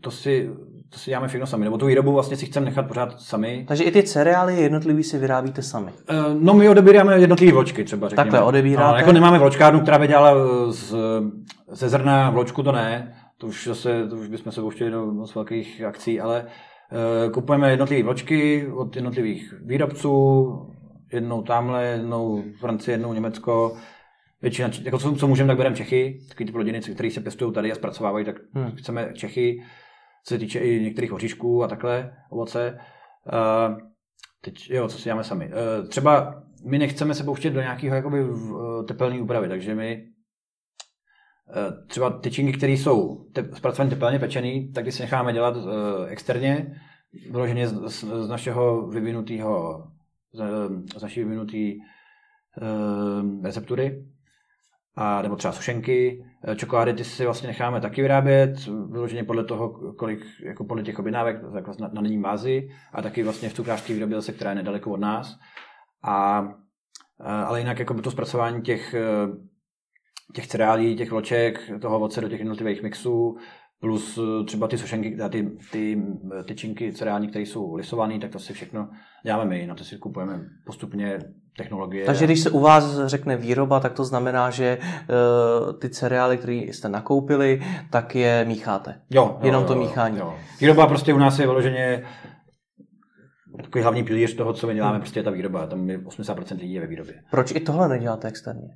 to, 0.00 0.10
si, 0.10 0.50
to 0.92 0.98
si 0.98 1.10
děláme 1.10 1.28
všechno 1.28 1.46
sami, 1.46 1.64
nebo 1.64 1.78
tu 1.78 1.86
výrobu 1.86 2.12
vlastně 2.12 2.36
si 2.36 2.46
chceme 2.46 2.66
nechat 2.66 2.88
pořád 2.88 3.20
sami. 3.20 3.64
Takže 3.68 3.84
i 3.84 3.90
ty 3.90 4.02
cereály 4.02 4.62
jednotlivý 4.62 5.02
si 5.02 5.18
vyrábíte 5.18 5.62
sami? 5.62 5.92
E, 6.08 6.14
no 6.40 6.54
my 6.54 6.68
odebíráme 6.68 7.20
jednotlivé 7.20 7.52
vločky 7.52 7.84
třeba, 7.84 8.08
řekněme. 8.08 8.24
Takhle 8.24 8.42
odebíráte? 8.42 8.92
No, 8.92 8.98
jako 8.98 9.12
nemáme 9.12 9.38
vločkárnu, 9.38 9.80
která 9.80 9.98
by 9.98 10.08
dělala 10.08 10.34
z, 10.72 10.94
ze 11.68 11.88
zrna 11.88 12.30
vločku, 12.30 12.62
to 12.62 12.72
ne. 12.72 13.14
To 13.38 13.46
už 13.46 13.66
zase, 13.66 14.06
to 14.08 14.16
už 14.16 14.28
bychom 14.28 14.52
se 14.52 14.60
pouštěli 14.60 14.90
do 14.90 15.06
moc 15.06 15.34
velkých 15.34 15.84
akcí, 15.84 16.20
ale 16.20 16.44
e, 17.26 17.30
kupujeme 17.30 17.70
jednotlivé 17.70 18.02
vločky 18.02 18.68
od 18.74 18.96
jednotlivých 18.96 19.54
výrobců, 19.64 20.46
jednou 21.12 21.42
tamhle, 21.42 21.84
jednou 21.86 22.44
Francie, 22.60 22.94
jednou 22.94 23.12
Německo. 23.12 23.76
Většina, 24.42 24.70
jako 24.82 24.98
co, 24.98 25.16
co 25.16 25.28
můžeme, 25.28 25.48
tak 25.48 25.56
bereme 25.56 25.76
Čechy, 25.76 26.20
takové 26.28 26.46
ty 26.46 26.52
plodiny, 26.52 26.80
které 26.80 27.10
se 27.10 27.20
pěstují 27.20 27.52
tady 27.52 27.72
a 27.72 27.74
zpracovávají, 27.74 28.24
tak 28.24 28.36
hmm. 28.54 28.70
chceme 28.70 29.12
Čechy, 29.14 29.62
co 30.24 30.34
se 30.34 30.38
týče 30.38 30.58
i 30.58 30.82
některých 30.82 31.12
oříšků 31.12 31.64
a 31.64 31.68
takhle, 31.68 32.12
ovoce. 32.30 32.78
Uh, 33.32 33.78
teď, 34.40 34.70
jo, 34.70 34.88
co 34.88 34.98
si 34.98 35.04
děláme 35.04 35.24
sami. 35.24 35.46
Uh, 35.46 35.88
třeba 35.88 36.42
my 36.66 36.78
nechceme 36.78 37.14
se 37.14 37.24
pouštět 37.24 37.50
do 37.50 37.60
nějakého 37.60 37.96
jakoby 37.96 38.24
uh, 38.24 38.86
tepelné 38.86 39.20
úpravy, 39.20 39.48
takže 39.48 39.74
my 39.74 40.06
třeba 41.86 42.10
tyčinky, 42.10 42.52
které 42.52 42.72
jsou 42.72 43.24
te, 43.32 43.44
zpracované 43.54 43.90
tepelně 43.90 44.18
pečený, 44.18 44.72
tak 44.72 44.84
když 44.84 44.94
si 44.94 45.02
necháme 45.02 45.32
dělat 45.32 45.56
uh, 45.56 45.64
externě, 46.08 46.80
vyloženě 47.30 47.68
z, 47.68 47.88
z, 47.88 48.04
z 48.24 48.28
našeho 48.28 48.86
vyvinutého, 48.86 49.84
z, 50.32 51.02
naší 51.02 51.20
vyvinutý 51.24 51.76
uh, 51.76 53.44
receptury, 53.44 54.04
a, 54.94 55.22
nebo 55.22 55.36
třeba 55.36 55.52
sušenky, 55.52 56.24
čokolády, 56.56 56.92
ty 56.92 57.04
si 57.04 57.24
vlastně 57.24 57.48
necháme 57.48 57.80
taky 57.80 58.02
vyrábět, 58.02 58.66
vyloženě 58.90 59.24
podle 59.24 59.44
toho, 59.44 59.94
kolik, 59.94 60.26
jako 60.42 60.64
podle 60.64 60.82
těch 60.82 60.98
objednávek, 60.98 61.36
tak 61.52 61.64
vlastně 61.64 61.82
na, 61.82 61.90
na 61.92 62.02
denní 62.02 62.20
bázi 62.20 62.68
a 62.92 63.02
taky 63.02 63.22
vlastně 63.22 63.48
v 63.48 63.54
cukrářské 63.54 63.94
výrobě 63.94 64.16
zase, 64.16 64.32
která 64.32 64.50
je 64.50 64.56
nedaleko 64.56 64.90
od 64.90 65.00
nás. 65.00 65.38
A, 66.02 66.48
ale 67.18 67.60
jinak 67.60 67.78
jako 67.78 67.94
to 67.94 68.10
zpracování 68.10 68.62
těch, 68.62 68.94
těch 70.34 70.46
cereálí, 70.46 70.96
těch 70.96 71.10
vloček, 71.10 71.70
toho 71.80 71.96
ovoce 71.96 72.20
do 72.20 72.28
těch 72.28 72.38
jednotlivých 72.38 72.82
mixů, 72.82 73.36
plus 73.80 74.18
třeba 74.46 74.68
ty 74.68 74.78
sušenky, 74.78 75.16
ty, 75.30 75.50
ty 75.72 76.02
tyčinky 76.44 76.92
cereální, 76.92 77.28
které 77.28 77.42
jsou 77.42 77.74
lisované, 77.74 78.18
tak 78.18 78.30
to 78.30 78.38
si 78.38 78.52
všechno 78.52 78.88
děláme 79.24 79.44
my, 79.44 79.66
na 79.66 79.74
to 79.74 79.84
si 79.84 79.96
kupujeme 79.96 80.40
postupně 80.66 81.18
technologie. 81.56 82.06
Takže 82.06 82.24
když 82.24 82.40
se 82.40 82.50
u 82.50 82.60
vás 82.60 83.06
řekne 83.06 83.36
výroba, 83.36 83.80
tak 83.80 83.92
to 83.92 84.04
znamená, 84.04 84.50
že 84.50 84.78
uh, 84.78 85.72
ty 85.78 85.90
cereály, 85.90 86.38
které 86.38 86.54
jste 86.54 86.88
nakoupili, 86.88 87.62
tak 87.90 88.14
je 88.14 88.44
mícháte. 88.48 89.00
Jo. 89.10 89.24
jo 89.24 89.38
Jenom 89.42 89.62
jo, 89.62 89.68
to 89.68 89.74
míchání. 89.74 90.18
Jo. 90.18 90.34
Výroba 90.60 90.86
prostě 90.86 91.14
u 91.14 91.18
nás 91.18 91.38
je 91.38 91.46
vyloženě 91.46 92.04
takový 93.62 93.82
hlavní 93.82 94.04
pilíř 94.04 94.36
toho, 94.36 94.52
co 94.52 94.66
my 94.66 94.74
děláme, 94.74 94.92
hmm. 94.92 95.00
prostě 95.00 95.20
je 95.20 95.24
ta 95.24 95.30
výroba. 95.30 95.66
Tam 95.66 95.90
je 95.90 95.98
80% 95.98 96.60
lidí 96.60 96.72
je 96.72 96.80
ve 96.80 96.86
výrobě. 96.86 97.14
Proč 97.30 97.52
i 97.54 97.60
tohle 97.60 97.88
neděláte 97.88 98.28
externě? 98.28 98.68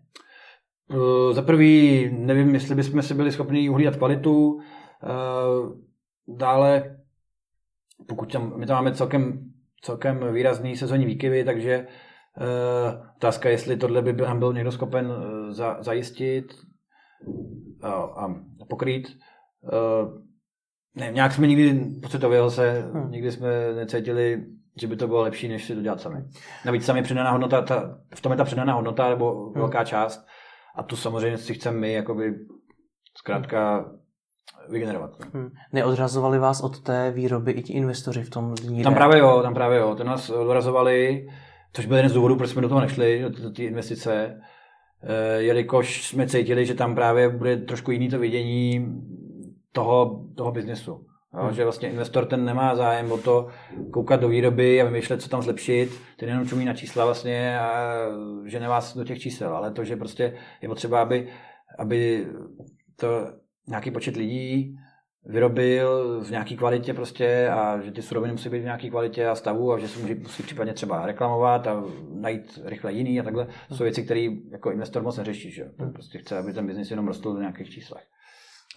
Uh, 0.90 1.34
za 1.34 1.42
prvý, 1.42 2.08
nevím, 2.18 2.54
jestli 2.54 2.74
bychom 2.74 3.02
si 3.02 3.14
byli 3.14 3.32
schopni 3.32 3.68
uhlídat 3.68 3.96
kvalitu. 3.96 4.60
Uh, 5.02 5.72
dále, 6.36 6.96
pokud 8.08 8.32
tam, 8.32 8.58
my 8.58 8.66
tam 8.66 8.76
máme 8.76 8.94
celkem, 8.94 9.52
celkem 9.82 10.32
výrazný 10.32 10.76
sezónní 10.76 11.06
výkyvy, 11.06 11.44
takže 11.44 11.86
Uh, 12.40 13.06
otázka, 13.16 13.48
jestli 13.48 13.76
tohle 13.76 14.02
by 14.02 14.12
nám 14.12 14.38
byl 14.38 14.52
někdo 14.52 14.72
schopen 14.72 15.06
uh, 15.06 15.50
za, 15.50 15.82
zajistit 15.82 16.44
uh, 17.26 17.88
a 17.92 18.34
pokrýt. 18.68 19.18
Ne, 20.94 21.10
nějak 21.12 21.32
jsme 21.32 21.46
nikdy, 21.46 21.90
pocitově 22.02 22.50
se, 22.50 22.90
hmm. 22.92 23.10
nikdy 23.10 23.32
jsme 23.32 23.74
necítili, 23.74 24.46
že 24.80 24.86
by 24.86 24.96
to 24.96 25.06
bylo 25.06 25.22
lepší, 25.22 25.48
než 25.48 25.64
si 25.64 25.74
to 25.74 25.80
dělat 25.82 26.00
sami. 26.00 26.24
Navíc 26.64 26.84
sami 26.84 27.02
přidaná 27.02 27.30
hodnota, 27.30 27.62
ta, 27.62 27.98
v 28.14 28.20
tom 28.20 28.32
je 28.32 28.38
ta 28.38 28.44
přidaná 28.44 28.74
hodnota, 28.74 29.08
nebo 29.08 29.44
hmm. 29.44 29.54
velká 29.54 29.84
část, 29.84 30.26
a 30.76 30.82
tu 30.82 30.96
samozřejmě 30.96 31.38
si 31.38 31.54
chceme 31.54 31.78
my, 31.78 31.92
jakoby, 31.92 32.34
zkrátka, 33.18 33.92
vygenerovat. 34.68 35.10
Hmm. 35.34 35.50
Neodrazovali 35.72 36.38
vás 36.38 36.60
od 36.60 36.80
té 36.80 37.10
výroby 37.10 37.52
i 37.52 37.62
ti 37.62 37.72
investoři 37.72 38.22
v 38.22 38.30
tom 38.30 38.54
dní? 38.54 38.82
Tam 38.82 38.94
právě 38.94 39.18
jo, 39.18 39.40
tam 39.42 39.54
právě 39.54 39.78
jo. 39.78 39.94
To 39.94 40.04
nás 40.04 40.30
odrazovali, 40.30 41.26
což 41.72 41.86
byl 41.86 41.96
jeden 41.96 42.10
z 42.10 42.14
důvodů, 42.14 42.36
proč 42.36 42.50
jsme 42.50 42.62
do 42.62 42.68
toho 42.68 42.80
nešli, 42.80 43.22
do, 43.22 43.42
do 43.42 43.50
té 43.50 43.62
investice, 43.62 44.40
e, 45.02 45.42
jelikož 45.42 46.08
jsme 46.08 46.26
cítili, 46.26 46.66
že 46.66 46.74
tam 46.74 46.94
právě 46.94 47.28
bude 47.28 47.56
trošku 47.56 47.90
jiný 47.90 48.08
to 48.08 48.18
vidění 48.18 48.86
toho, 49.72 50.24
toho 50.36 50.52
biznesu. 50.52 51.06
Jo, 51.34 51.42
hmm. 51.42 51.54
Že 51.54 51.64
vlastně 51.64 51.90
investor 51.90 52.26
ten 52.26 52.44
nemá 52.44 52.76
zájem 52.76 53.12
o 53.12 53.18
to 53.18 53.48
koukat 53.92 54.20
do 54.20 54.28
výroby 54.28 54.82
a 54.82 54.84
vymýšlet, 54.84 55.22
co 55.22 55.28
tam 55.28 55.42
zlepšit, 55.42 56.00
ten 56.16 56.28
jenom 56.28 56.48
čumí 56.48 56.64
na 56.64 56.74
čísla 56.74 57.04
vlastně 57.04 57.58
a 57.60 57.94
žene 58.44 58.68
vás 58.68 58.96
do 58.96 59.04
těch 59.04 59.18
čísel, 59.18 59.56
ale 59.56 59.70
to, 59.70 59.84
že 59.84 59.96
prostě 59.96 60.34
je 60.62 60.68
potřeba, 60.68 61.02
aby, 61.02 61.28
aby 61.78 62.26
to 62.96 63.08
nějaký 63.66 63.90
počet 63.90 64.16
lidí 64.16 64.76
vyrobil 65.26 66.20
v 66.24 66.30
nějaké 66.30 66.56
kvalitě 66.56 66.94
prostě 66.94 67.48
a 67.48 67.80
že 67.80 67.92
ty 67.92 68.02
suroviny 68.02 68.32
musí 68.32 68.48
být 68.48 68.60
v 68.60 68.64
nějaké 68.64 68.90
kvalitě 68.90 69.26
a 69.26 69.34
stavu 69.34 69.72
a 69.72 69.78
že 69.78 69.88
se 69.88 70.00
může, 70.00 70.14
musí 70.14 70.42
případně 70.42 70.72
třeba 70.72 71.06
reklamovat 71.06 71.66
a 71.66 71.84
najít 72.20 72.58
rychle 72.64 72.92
jiný 72.92 73.20
a 73.20 73.22
takhle. 73.22 73.46
To 73.68 73.76
jsou 73.76 73.82
věci, 73.82 74.02
které 74.02 74.26
jako 74.50 74.70
investor 74.70 75.02
moc 75.02 75.16
neřeší. 75.16 75.50
Že? 75.50 75.64
Prostě 75.92 76.18
chce, 76.18 76.38
aby 76.38 76.52
ten 76.52 76.66
biznis 76.66 76.90
jenom 76.90 77.06
rostl 77.06 77.34
v 77.34 77.40
nějakých 77.40 77.70
číslech. 77.70 78.04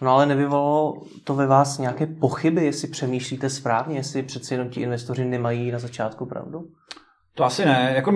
No 0.02 0.10
ale 0.10 0.26
nevyvolalo 0.26 1.02
to 1.24 1.34
ve 1.34 1.46
vás 1.46 1.78
nějaké 1.78 2.06
pochyby, 2.06 2.64
jestli 2.64 2.88
přemýšlíte 2.88 3.50
správně, 3.50 3.96
jestli 3.96 4.22
přeci 4.22 4.54
jenom 4.54 4.68
ti 4.68 4.80
investoři 4.80 5.24
nemají 5.24 5.70
na 5.70 5.78
začátku 5.78 6.26
pravdu? 6.26 6.68
To 7.34 7.44
asi 7.44 7.64
ne. 7.64 7.92
Jako 7.96 8.12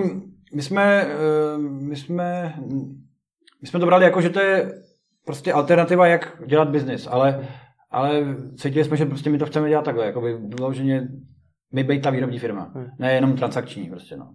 my 0.53 0.61
jsme, 0.61 1.01
eh, 1.01 1.57
my 1.57 1.95
jsme, 1.95 2.55
my 3.61 3.67
jsme 3.67 3.79
to 3.79 3.85
brali 3.85 4.05
jako, 4.05 4.21
že 4.21 4.29
to 4.29 4.39
je 4.39 4.71
prostě 5.25 5.53
alternativa, 5.53 6.07
jak 6.07 6.41
dělat 6.47 6.69
biznis, 6.69 7.07
ale 7.11 7.47
ale 7.91 8.35
cítili 8.57 8.85
jsme, 8.85 8.97
že 8.97 9.05
prostě 9.05 9.29
my 9.29 9.37
to 9.37 9.45
chceme 9.45 9.69
dělat 9.69 9.85
takhle, 9.85 10.05
jako 10.05 10.21
by 10.21 10.37
vyloženě 10.37 11.07
my 11.73 11.83
být 11.83 12.01
ta 12.01 12.09
výrobní 12.09 12.39
firma, 12.39 12.71
hmm. 12.75 12.85
ne 12.99 13.13
jenom 13.13 13.35
transakční 13.35 13.89
prostě, 13.89 14.17
no. 14.17 14.29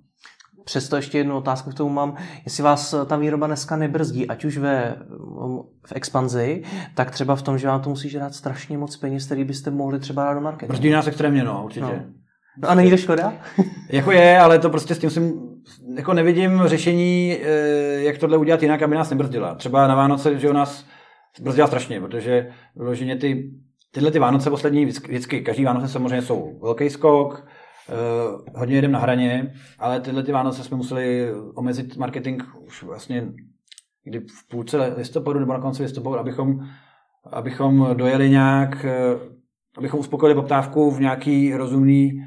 Přesto 0.64 0.96
ještě 0.96 1.18
jednu 1.18 1.36
otázku 1.36 1.70
k 1.70 1.74
tomu 1.74 1.90
mám. 1.90 2.16
Jestli 2.44 2.62
vás 2.62 2.94
ta 3.06 3.16
výroba 3.16 3.46
dneska 3.46 3.76
nebrzdí, 3.76 4.28
ať 4.28 4.44
už 4.44 4.58
ve, 4.58 4.96
v 5.86 5.92
expanzi, 5.94 6.62
tak 6.94 7.10
třeba 7.10 7.36
v 7.36 7.42
tom, 7.42 7.58
že 7.58 7.66
vám 7.66 7.80
to 7.80 7.90
musí 7.90 8.08
žrát 8.08 8.34
strašně 8.34 8.78
moc 8.78 8.96
peněz, 8.96 9.26
který 9.26 9.44
byste 9.44 9.70
mohli 9.70 9.98
třeba 9.98 10.24
dát 10.24 10.34
do 10.34 10.40
marketu. 10.40 10.68
Brzdí 10.68 10.90
nás 10.90 11.06
extrémně, 11.06 11.44
no, 11.44 11.64
určitě. 11.64 11.86
No. 11.86 12.04
No 12.62 12.70
a 12.70 12.74
není 12.74 12.90
to 12.90 12.96
škoda? 12.96 13.32
jako 13.90 14.12
je, 14.12 14.38
ale 14.38 14.58
to 14.58 14.70
prostě 14.70 14.94
s 14.94 14.98
tím 14.98 15.10
jsem, 15.10 15.32
jako 15.96 16.14
nevidím 16.14 16.62
řešení, 16.66 17.36
eh, 17.42 18.02
jak 18.02 18.18
tohle 18.18 18.36
udělat 18.36 18.62
jinak, 18.62 18.82
aby 18.82 18.94
nás 18.94 19.10
nebrzdila. 19.10 19.54
Třeba 19.54 19.86
na 19.86 19.94
Vánoce, 19.94 20.38
že 20.38 20.50
u 20.50 20.52
nás 20.52 20.86
brzdila 21.40 21.66
strašně, 21.66 22.00
protože 22.00 22.50
vyloženě 22.76 23.16
ty, 23.16 23.50
tyhle 23.90 24.10
ty 24.10 24.18
Vánoce 24.18 24.50
poslední 24.50 24.84
vždycky, 24.84 25.40
každý 25.40 25.64
Vánoce 25.64 25.88
samozřejmě 25.88 26.22
jsou 26.22 26.58
velký 26.62 26.90
skok, 26.90 27.46
Uh, 27.88 28.40
hodně 28.54 28.76
jedem 28.76 28.92
na 28.92 28.98
hraně, 28.98 29.54
ale 29.78 30.00
tyhle 30.00 30.22
ty 30.22 30.32
Vánoce 30.32 30.64
jsme 30.64 30.76
museli 30.76 31.32
omezit 31.54 31.96
marketing 31.96 32.42
už 32.66 32.82
vlastně 32.82 33.28
kdy 34.04 34.20
v 34.20 34.48
půlce 34.50 34.94
listopadu 34.96 35.40
nebo 35.40 35.52
na 35.52 35.60
konci 35.60 35.82
listopadu, 35.82 36.18
abychom, 36.18 36.60
abychom 37.32 37.88
dojeli 37.94 38.30
nějak, 38.30 38.84
uh, 38.84 39.20
abychom 39.76 40.00
uspokojili 40.00 40.34
poptávku 40.34 40.90
v 40.90 41.00
nějaký 41.00 41.54
rozumný 41.54 42.24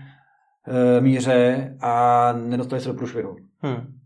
míře 0.99 1.73
a 1.81 2.33
nedostali 2.33 2.81
se 2.81 2.87
do 2.87 2.93
průšvihu. 2.93 3.35
Hmm. 3.59 4.01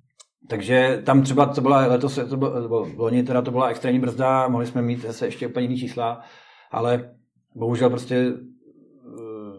Takže 0.49 1.01
tam 1.05 1.21
třeba 1.21 1.45
to 1.45 1.61
byla 1.61 1.87
letos, 1.87 2.19
to 2.29 2.37
bylo, 2.37 2.67
bylo 2.67 2.87
loni 2.95 3.23
teda 3.23 3.41
to 3.41 3.51
byla 3.51 3.67
extrémní 3.67 3.99
brzda, 3.99 4.47
mohli 4.47 4.67
jsme 4.67 4.81
mít 4.81 5.01
zase 5.01 5.27
ještě 5.27 5.47
úplně 5.47 5.65
jiný 5.65 5.77
čísla, 5.77 6.21
ale 6.71 7.11
bohužel 7.55 7.89
prostě 7.89 8.15
eh, 8.15 9.55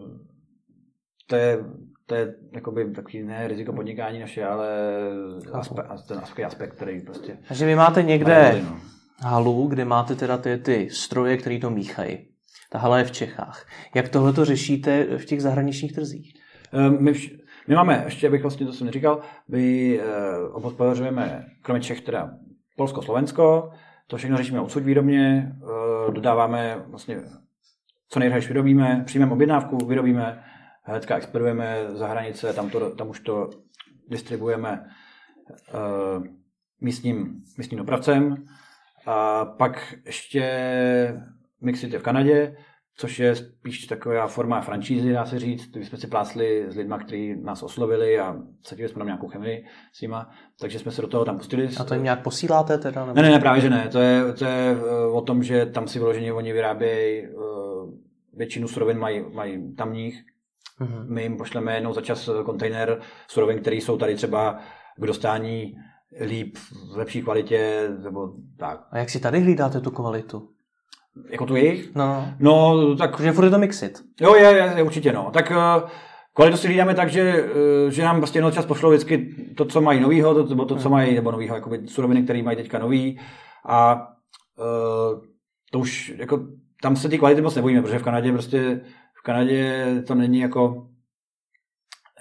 to 1.27 1.35
je, 1.35 1.65
to 2.05 2.15
je 2.15 2.35
jakoby 2.53 2.91
takový 2.91 3.23
ne 3.23 3.47
riziko 3.47 3.73
podnikání 3.73 4.19
naše, 4.19 4.45
ale 4.45 4.67
aspe, 5.53 5.81
ten 6.07 6.19
aspekt, 6.19 6.45
aspekt, 6.45 6.75
který 6.75 7.01
prostě... 7.01 7.37
Takže 7.47 7.65
vy 7.65 7.75
máte 7.75 8.03
někde 8.03 8.61
no. 8.63 8.77
halu, 9.19 9.67
kde 9.67 9.85
máte 9.85 10.15
teda 10.15 10.37
ty, 10.37 10.57
ty 10.57 10.89
stroje, 10.89 11.37
které 11.37 11.59
to 11.59 11.69
míchají. 11.69 12.27
Ta 12.71 12.79
hala 12.79 12.97
je 12.97 13.03
v 13.03 13.11
Čechách. 13.11 13.67
Jak 13.95 14.09
tohle 14.09 14.33
to 14.33 14.45
řešíte 14.45 15.17
v 15.17 15.25
těch 15.25 15.41
zahraničních 15.41 15.93
trzích? 15.93 16.33
Eh, 16.73 16.89
my 16.89 17.11
vš- 17.11 17.37
my 17.67 17.75
máme, 17.75 18.01
ještě 18.05 18.27
abych 18.27 18.41
vlastně 18.41 18.65
to 18.65 18.73
jsem 18.73 18.85
neříkal, 18.85 19.21
my 19.47 19.99
uh, 19.99 20.55
obhospodařujeme, 20.55 21.45
kromě 21.61 21.81
Čech 21.81 22.01
teda 22.01 22.31
Polsko, 22.75 23.01
Slovensko, 23.01 23.71
to 24.07 24.17
všechno 24.17 24.37
řešíme 24.37 24.61
odsud 24.61 24.83
výrobně, 24.83 25.55
uh, 25.61 26.13
dodáváme 26.13 26.83
vlastně, 26.87 27.17
co 28.09 28.19
nejrychleji 28.19 28.47
vyrobíme, 28.47 29.03
přijmeme 29.05 29.31
objednávku, 29.31 29.85
vyrobíme, 29.85 30.43
hnedka 30.83 31.17
expedujeme 31.17 31.85
za 31.93 32.07
hranice, 32.07 32.53
tam, 32.53 32.69
to, 32.69 32.95
tam 32.95 33.09
už 33.09 33.19
to 33.19 33.49
distribuujeme 34.09 34.85
uh, 35.73 36.23
místním, 36.81 37.43
místním 37.57 37.77
dopravcem. 37.77 38.45
A 39.05 39.45
pak 39.45 39.93
ještě 40.05 40.43
Mixit 41.61 41.93
je 41.93 41.99
v 41.99 42.03
Kanadě, 42.03 42.55
což 42.97 43.19
je 43.19 43.35
spíš 43.35 43.85
taková 43.85 44.27
forma 44.27 44.61
franšízy, 44.61 45.13
dá 45.13 45.25
se 45.25 45.39
říct. 45.39 45.75
My 45.75 45.85
jsme 45.85 45.97
si 45.97 46.07
plásli 46.07 46.65
s 46.69 46.75
lidmi, 46.75 46.95
kteří 46.99 47.35
nás 47.41 47.63
oslovili 47.63 48.19
a 48.19 48.35
cítili 48.63 48.89
jsme 48.89 48.99
tam 48.99 49.07
nějakou 49.07 49.27
chemii 49.27 49.65
s 49.93 50.01
nima, 50.01 50.29
takže 50.59 50.79
jsme 50.79 50.91
se 50.91 51.01
do 51.01 51.07
toho 51.07 51.25
tam 51.25 51.37
pustili. 51.37 51.69
A 51.79 51.83
to 51.83 51.93
jim 51.93 52.03
nějak 52.03 52.23
posíláte 52.23 52.77
teda? 52.77 53.05
Nebo... 53.05 53.15
Ne, 53.15 53.21
ne, 53.21 53.29
ne, 53.29 53.39
právě 53.39 53.61
že 53.61 53.69
ne. 53.69 53.89
To 53.91 53.99
je, 53.99 54.33
to 54.33 54.45
je 54.45 54.77
eh, 54.77 55.05
o 55.11 55.21
tom, 55.21 55.43
že 55.43 55.65
tam 55.65 55.87
si 55.87 55.99
vyloženě 55.99 56.33
oni 56.33 56.53
vyrábějí 56.53 57.23
eh, 57.23 57.29
většinu 58.33 58.67
surovin 58.67 58.97
mají, 58.97 59.25
mají 59.33 59.75
tamních. 59.75 60.23
Mm-hmm. 60.81 61.13
My 61.13 61.23
jim 61.23 61.37
pošleme 61.37 61.75
jednou 61.75 61.93
za 61.93 62.01
čas 62.01 62.29
kontejner 62.45 63.01
surovin, 63.27 63.59
které 63.59 63.75
jsou 63.75 63.97
tady 63.97 64.15
třeba 64.15 64.59
k 64.97 65.05
dostání 65.05 65.75
líp, 66.25 66.57
v 66.93 66.97
lepší 66.97 67.21
kvalitě, 67.21 67.89
nebo 68.03 68.33
tak. 68.59 68.87
A 68.91 68.97
jak 68.97 69.09
si 69.09 69.19
tady 69.19 69.39
hlídáte 69.39 69.81
tu 69.81 69.91
kvalitu? 69.91 70.49
Jako 71.29 71.45
tu 71.45 71.55
jejich? 71.55 71.95
No. 71.95 72.33
No, 72.39 72.95
tak... 72.95 73.19
Že 73.19 73.31
furt 73.31 73.45
je 73.45 73.51
to 73.51 73.59
mixit. 73.59 74.03
Jo, 74.21 74.35
je, 74.35 74.43
je, 74.43 74.73
je 74.75 74.83
určitě, 74.83 75.13
no. 75.13 75.31
Tak 75.33 75.51
uh, 75.51 75.89
kvalitu 76.33 76.57
si 76.57 76.67
hlídáme 76.67 76.95
tak, 76.95 77.09
že, 77.09 77.43
uh, 77.43 77.89
že 77.89 78.03
nám 78.03 78.17
prostě 78.17 78.37
jednou 78.37 78.51
čas 78.51 78.65
pošlou 78.65 78.89
vždycky 78.89 79.35
to, 79.57 79.65
co 79.65 79.81
mají 79.81 79.99
novýho, 79.99 80.33
to, 80.33 80.49
nebo 80.49 80.65
to, 80.65 80.75
co 80.75 80.89
hmm. 80.89 80.91
mají, 80.91 81.15
nebo 81.15 81.31
novýho, 81.31 81.55
jakoby 81.55 81.87
suroviny, 81.87 82.23
které 82.23 82.43
mají 82.43 82.57
teďka 82.57 82.79
nový. 82.79 83.19
A 83.65 84.07
uh, 84.57 85.21
to 85.71 85.79
už 85.79 86.13
jako, 86.17 86.47
tam 86.81 86.95
se 86.95 87.09
ty 87.09 87.17
kvality 87.17 87.41
moc 87.41 87.55
nebojíme, 87.55 87.81
protože 87.81 87.99
v 87.99 88.03
Kanadě 88.03 88.31
prostě, 88.31 88.81
v 89.19 89.23
Kanadě 89.23 89.85
to 90.07 90.15
není 90.15 90.39
jako, 90.39 90.89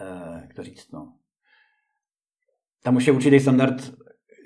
eh, 0.01 0.41
jak 0.41 0.55
to 0.55 0.63
říct, 0.63 0.93
no. 0.93 1.13
Tam 2.83 2.97
už 2.97 3.07
je 3.07 3.13
určitý 3.13 3.41
standard 3.41 3.93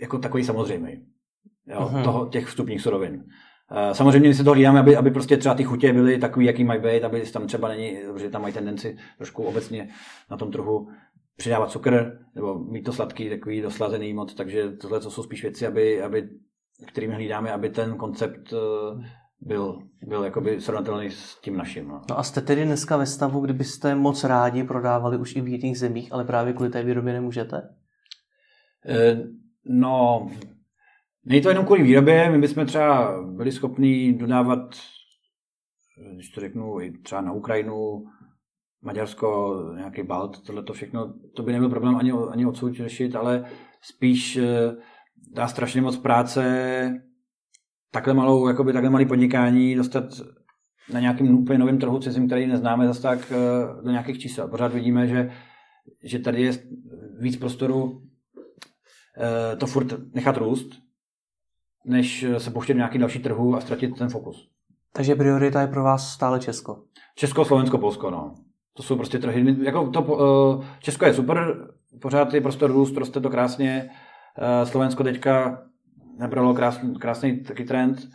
jako 0.01 0.19
takový 0.19 0.45
samozřejmý. 0.45 1.07
Jo, 1.67 1.81
uh-huh. 1.81 2.05
toho, 2.05 2.29
těch 2.29 2.47
vstupních 2.47 2.81
surovin. 2.81 3.25
Eh, 3.73 3.95
samozřejmě 3.95 4.29
my 4.29 4.35
se 4.35 4.45
to 4.45 4.53
hlídáme, 4.53 4.81
aby, 4.81 4.97
aby 4.97 5.11
prostě 5.11 5.37
třeba 5.37 5.55
ty 5.55 5.65
chutě 5.65 5.93
byly 5.93 6.19
takový, 6.19 6.47
jaký 6.47 6.65
mají 6.65 6.81
být, 6.81 7.05
aby 7.05 7.21
tam 7.21 7.47
třeba 7.47 7.69
není, 7.69 7.97
protože 8.13 8.31
tam 8.31 8.43
mají 8.43 8.55
tendenci 8.55 8.97
trošku 9.17 9.43
obecně 9.43 9.89
na 10.31 10.37
tom 10.37 10.51
trhu 10.51 10.89
přidávat 11.37 11.71
cukr, 11.71 12.19
nebo 12.35 12.59
mít 12.59 12.83
to 12.83 12.93
sladký, 12.93 13.31
takový 13.31 13.61
doslazený 13.61 14.15
moc, 14.15 14.35
takže 14.35 14.73
tohle 14.73 15.01
to 15.01 15.11
jsou 15.11 15.23
spíš 15.23 15.43
věci, 15.43 15.67
aby, 15.67 16.03
aby, 16.03 16.29
kterými 16.87 17.15
hlídáme, 17.15 17.53
aby 17.53 17.71
ten 17.71 17.97
koncept 17.97 18.53
eh, 18.53 19.09
byl, 19.41 19.79
byl 20.07 20.25
jakoby 20.25 20.61
srovnatelný 20.61 21.11
s 21.11 21.41
tím 21.41 21.57
naším. 21.57 21.89
No. 21.89 22.03
no 22.11 22.19
a 22.19 22.23
jste 22.23 22.41
tedy 22.41 22.65
dneska 22.65 22.97
ve 22.97 23.07
stavu, 23.07 23.41
kdybyste 23.41 23.95
moc 23.95 24.25
rádi 24.25 24.65
prodávali 24.65 25.17
už 25.19 25.37
i 25.37 25.41
v 25.41 25.49
jiných 25.49 25.79
zemích, 25.79 26.13
ale 26.13 26.25
právě 26.25 26.53
kvůli 26.53 26.71
té 26.71 26.83
výrobě 26.83 27.13
nemůžete? 27.13 27.63
E, 28.87 29.19
no, 29.65 30.29
není 31.25 31.43
to 31.43 31.49
jenom 31.49 31.65
kvůli 31.65 31.83
výrobě, 31.83 32.31
my 32.31 32.39
bychom 32.39 32.67
třeba 32.67 33.23
byli 33.23 33.53
schopni 33.53 34.13
dodávat, 34.13 34.77
když 36.15 36.31
to 36.31 36.41
řeknu, 36.41 36.81
i 36.81 36.99
třeba 36.99 37.21
na 37.21 37.33
Ukrajinu, 37.33 38.05
Maďarsko, 38.83 39.59
nějaký 39.77 40.03
Balt, 40.03 40.43
tohle 40.47 40.63
to 40.63 40.73
všechno, 40.73 41.15
to 41.37 41.43
by 41.43 41.53
nebyl 41.53 41.69
problém 41.69 41.97
ani, 41.97 42.13
ani 42.13 42.47
odsud 42.47 42.75
řešit, 42.75 43.17
ale 43.17 43.45
spíš 43.83 44.37
eh, 44.37 44.77
dá 45.33 45.49
strašně 45.49 45.83
moc 45.83 45.97
práce 45.97 47.03
takhle 47.93 48.15
malou, 48.15 48.49
jakoby 48.49 48.73
takhle 48.73 48.91
malý 48.91 49.07
podnikání 49.07 49.75
dostat 49.75 50.05
na 50.93 51.01
nějakým 51.01 51.39
úplně 51.39 51.59
novém 51.59 51.79
trhu 51.79 51.99
cizím, 51.99 52.27
který 52.27 52.47
neznáme 52.47 52.87
zase 52.87 53.03
tak 53.03 53.33
eh, 53.33 53.83
do 53.83 53.91
nějakých 53.91 54.19
čísel. 54.19 54.49
Pořád 54.49 54.75
vidíme, 54.75 55.07
že, 55.07 55.31
že 56.05 56.19
tady 56.19 56.43
je 56.43 56.53
víc 57.21 57.37
prostoru 57.37 58.03
eh, 59.19 59.57
to 59.57 59.67
furt 59.67 60.15
nechat 60.15 60.37
růst, 60.37 60.90
než 61.85 62.27
se 62.39 62.51
pouštět 62.51 62.75
do 62.75 62.79
nějaký 62.79 62.99
další 62.99 63.19
trhu 63.19 63.57
a 63.57 63.61
ztratit 63.61 63.99
ten 63.99 64.09
fokus. 64.09 64.49
Takže 64.93 65.15
priorita 65.15 65.61
je 65.61 65.67
pro 65.67 65.83
vás 65.83 66.13
stále 66.13 66.41
Česko? 66.41 66.83
Česko, 67.15 67.45
Slovensko, 67.45 67.79
Polsko, 67.79 68.11
no. 68.11 68.35
To 68.77 68.83
jsou 68.83 68.97
prostě 68.97 69.19
trhy. 69.19 69.57
Jako 69.63 69.91
to, 69.91 70.03
uh, 70.03 70.65
Česko 70.81 71.05
je 71.05 71.15
super, 71.15 71.69
pořád 72.03 72.35
je 72.35 72.41
prostor 72.41 72.71
růst, 72.71 72.97
roste 72.97 73.21
to 73.21 73.31
krásně. 73.31 73.91
Uh, 74.39 74.69
Slovensko 74.69 75.05
teďka 75.05 75.63
nabralo 76.19 76.55
krásný, 76.55 76.95
krásný 76.95 77.41
taky 77.41 77.65
trend, 77.65 78.09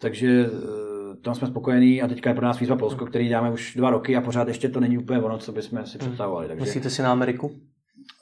takže 0.00 0.50
uh, 0.50 1.14
tam 1.24 1.34
jsme 1.34 1.48
spokojení 1.48 2.02
a 2.02 2.08
teďka 2.08 2.30
je 2.30 2.34
pro 2.34 2.44
nás 2.44 2.60
výzva 2.60 2.76
Polsko, 2.76 3.06
který 3.06 3.28
dáme 3.28 3.50
už 3.50 3.74
dva 3.76 3.90
roky 3.90 4.16
a 4.16 4.20
pořád 4.20 4.48
ještě 4.48 4.68
to 4.68 4.80
není 4.80 4.98
úplně 4.98 5.22
ono, 5.22 5.38
co 5.38 5.52
bychom 5.52 5.86
si 5.86 5.98
hmm. 5.98 6.08
představovali. 6.08 6.48
Takže, 6.48 6.64
Myslíte 6.64 6.90
si 6.90 7.02
na 7.02 7.12
Ameriku? 7.12 7.50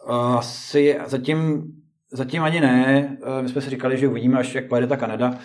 Asi 0.07 0.99
zatím, 1.07 1.65
zatím 2.13 2.43
ani 2.43 2.61
ne. 2.61 3.09
Uh, 3.21 3.43
my 3.43 3.49
jsme 3.49 3.61
si 3.61 3.71
říkali, 3.71 3.99
že 3.99 4.09
uvidíme, 4.09 4.39
až 4.39 4.55
jak 4.55 4.69
pojede 4.69 4.87
ta 4.87 4.97
Kanada 4.97 5.39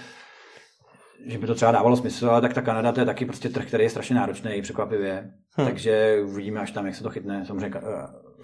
že 1.25 1.37
by 1.37 1.47
to 1.47 1.55
třeba 1.55 1.71
dávalo 1.71 1.97
smysl, 1.97 2.29
ale 2.29 2.41
tak 2.41 2.53
ta 2.53 2.61
Kanada 2.61 2.91
to 2.91 2.99
je 2.99 3.05
taky 3.05 3.25
prostě 3.25 3.49
trh, 3.49 3.65
který 3.65 3.83
je 3.83 3.89
strašně 3.89 4.15
náročný, 4.15 4.61
překvapivě. 4.61 5.33
Hmm. 5.51 5.67
Takže 5.67 6.21
uvidíme 6.25 6.59
až 6.59 6.71
tam, 6.71 6.85
jak 6.85 6.95
se 6.95 7.03
to 7.03 7.09
chytne. 7.09 7.45
Samozřejmě 7.45 7.79
uh, 7.79 7.83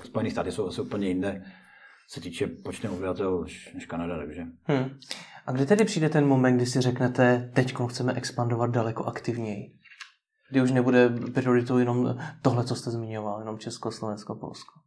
Spojené 0.03 0.32
státy 0.32 0.51
jsou 0.51 0.67
asi 0.67 0.82
úplně 0.82 1.07
jinde, 1.07 1.43
se 2.07 2.21
týče 2.21 2.47
počtu 2.47 2.93
obyvatel 2.93 3.45
než 3.74 3.86
Kanada, 3.86 4.17
takže. 4.17 4.41
Hmm. 4.63 4.99
A 5.45 5.51
kdy 5.51 5.65
tedy 5.65 5.86
přijde 5.86 6.09
ten 6.09 6.28
moment, 6.28 6.55
kdy 6.55 6.65
si 6.65 6.82
řeknete, 6.82 7.51
teď 7.53 7.76
chceme 7.89 8.13
expandovat 8.13 8.69
daleko 8.69 9.05
aktivněji? 9.05 9.74
Kdy 10.51 10.61
už 10.61 10.71
nebude 10.71 11.09
prioritou 11.34 11.78
jenom 11.78 12.17
tohle, 12.41 12.63
co 12.63 12.76
jste 12.76 12.91
zmiňoval, 12.91 13.39
jenom 13.39 13.57
Česko, 13.57 13.91
Slovensko, 13.91 14.36
Polsko? 14.36 14.80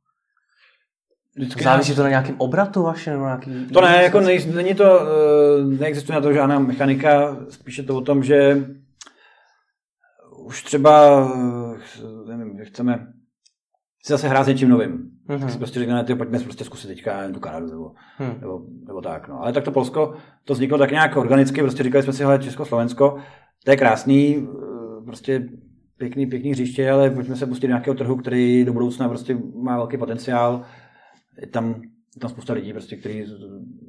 Vždycky 1.36 1.64
Závisí 1.64 1.94
to 1.94 2.02
na 2.02 2.08
nějakém 2.08 2.34
obratu 2.38 2.82
vaše 2.82 3.10
nebo 3.10 3.24
nějaký... 3.24 3.66
To 3.72 3.80
ne, 3.80 4.02
jako 4.02 4.20
nej, 4.20 4.46
není 4.54 4.74
to, 4.74 5.00
eh, 5.00 5.64
neexistuje 5.64 6.14
na 6.14 6.20
to 6.22 6.32
žádná 6.32 6.58
mechanika, 6.58 7.36
spíše 7.48 7.82
to 7.82 7.96
o 7.96 8.00
tom, 8.00 8.22
že 8.22 8.64
už 10.38 10.62
třeba, 10.62 11.26
eh, 12.04 12.36
nevím, 12.36 12.58
že 12.58 12.64
chceme 12.64 13.06
si 14.04 14.12
zase 14.12 14.28
hrát 14.28 14.44
s 14.44 14.48
něčím 14.48 14.68
novým. 14.68 15.10
Mm-hmm. 15.28 15.40
Tak 15.40 15.50
si 15.50 15.58
prostě 15.58 15.78
řekneme, 15.78 16.04
ty 16.04 16.14
pojďme 16.14 16.38
prostě 16.38 16.64
zkusit 16.64 16.88
teďka 16.88 17.28
tu 17.32 17.40
Kanadu 17.40 17.66
nebo, 17.66 17.92
mm. 18.18 18.40
nebo, 18.40 18.60
nebo, 18.86 19.00
tak. 19.00 19.28
No. 19.28 19.42
Ale 19.42 19.52
tak 19.52 19.64
to 19.64 19.72
Polsko, 19.72 20.14
to 20.44 20.54
vzniklo 20.54 20.78
tak 20.78 20.90
nějak 20.90 21.16
organicky, 21.16 21.60
prostě 21.60 21.82
říkali 21.82 22.02
jsme 22.02 22.12
si, 22.12 22.22
hele, 22.22 22.38
Česko, 22.38 22.64
Slovensko, 22.64 23.18
to 23.64 23.70
je 23.70 23.76
krásný, 23.76 24.36
eh, 24.36 25.04
prostě 25.04 25.48
pěkný, 25.98 26.26
pěkný 26.26 26.50
hřiště, 26.50 26.90
ale 26.90 27.10
pojďme 27.10 27.36
se 27.36 27.46
pustit 27.46 27.66
do 27.66 27.70
nějakého 27.70 27.94
trhu, 27.94 28.16
který 28.16 28.64
do 28.64 28.72
budoucna 28.72 29.08
prostě 29.08 29.38
má 29.62 29.76
velký 29.76 29.96
potenciál 29.96 30.64
je 31.40 31.46
tam, 31.46 31.82
je 32.14 32.20
tam 32.20 32.30
spousta 32.30 32.52
lidí, 32.52 32.72
prostě, 32.72 32.96
kteří 32.96 33.24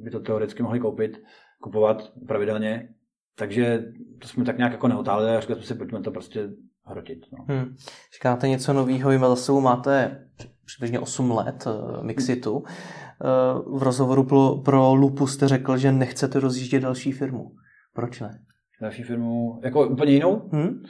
by 0.02 0.10
to 0.10 0.20
teoreticky 0.20 0.62
mohli 0.62 0.80
koupit, 0.80 1.22
kupovat 1.60 2.12
pravidelně. 2.26 2.88
Takže 3.36 3.84
to 4.20 4.28
jsme 4.28 4.44
tak 4.44 4.58
nějak 4.58 4.72
jako 4.72 4.88
neotálili 4.88 5.36
a 5.36 5.40
řekli 5.40 5.54
jsme 5.54 5.64
si, 5.64 5.74
pojďme 5.74 6.00
to 6.00 6.10
prostě 6.10 6.50
hrotit. 6.86 7.18
No. 7.32 7.44
Hmm. 7.48 7.76
Říkáte 8.14 8.48
něco 8.48 8.72
nového, 8.72 9.10
vy 9.10 9.18
za 9.18 9.60
máte 9.60 10.24
přibližně 10.64 11.00
8 11.00 11.30
let 11.30 11.64
uh, 11.66 12.04
Mixitu. 12.04 12.52
Uh, 12.52 13.78
v 13.78 13.82
rozhovoru 13.82 14.24
pro, 14.24 14.56
pro 14.64 14.94
Lupu 14.94 15.26
jste 15.26 15.48
řekl, 15.48 15.76
že 15.76 15.92
nechcete 15.92 16.40
rozjíždět 16.40 16.82
další 16.82 17.12
firmu. 17.12 17.50
Proč 17.94 18.20
ne? 18.20 18.40
Další 18.80 19.02
firmu, 19.02 19.60
jako 19.64 19.88
úplně 19.88 20.12
jinou? 20.12 20.48
Hmm? 20.52 20.82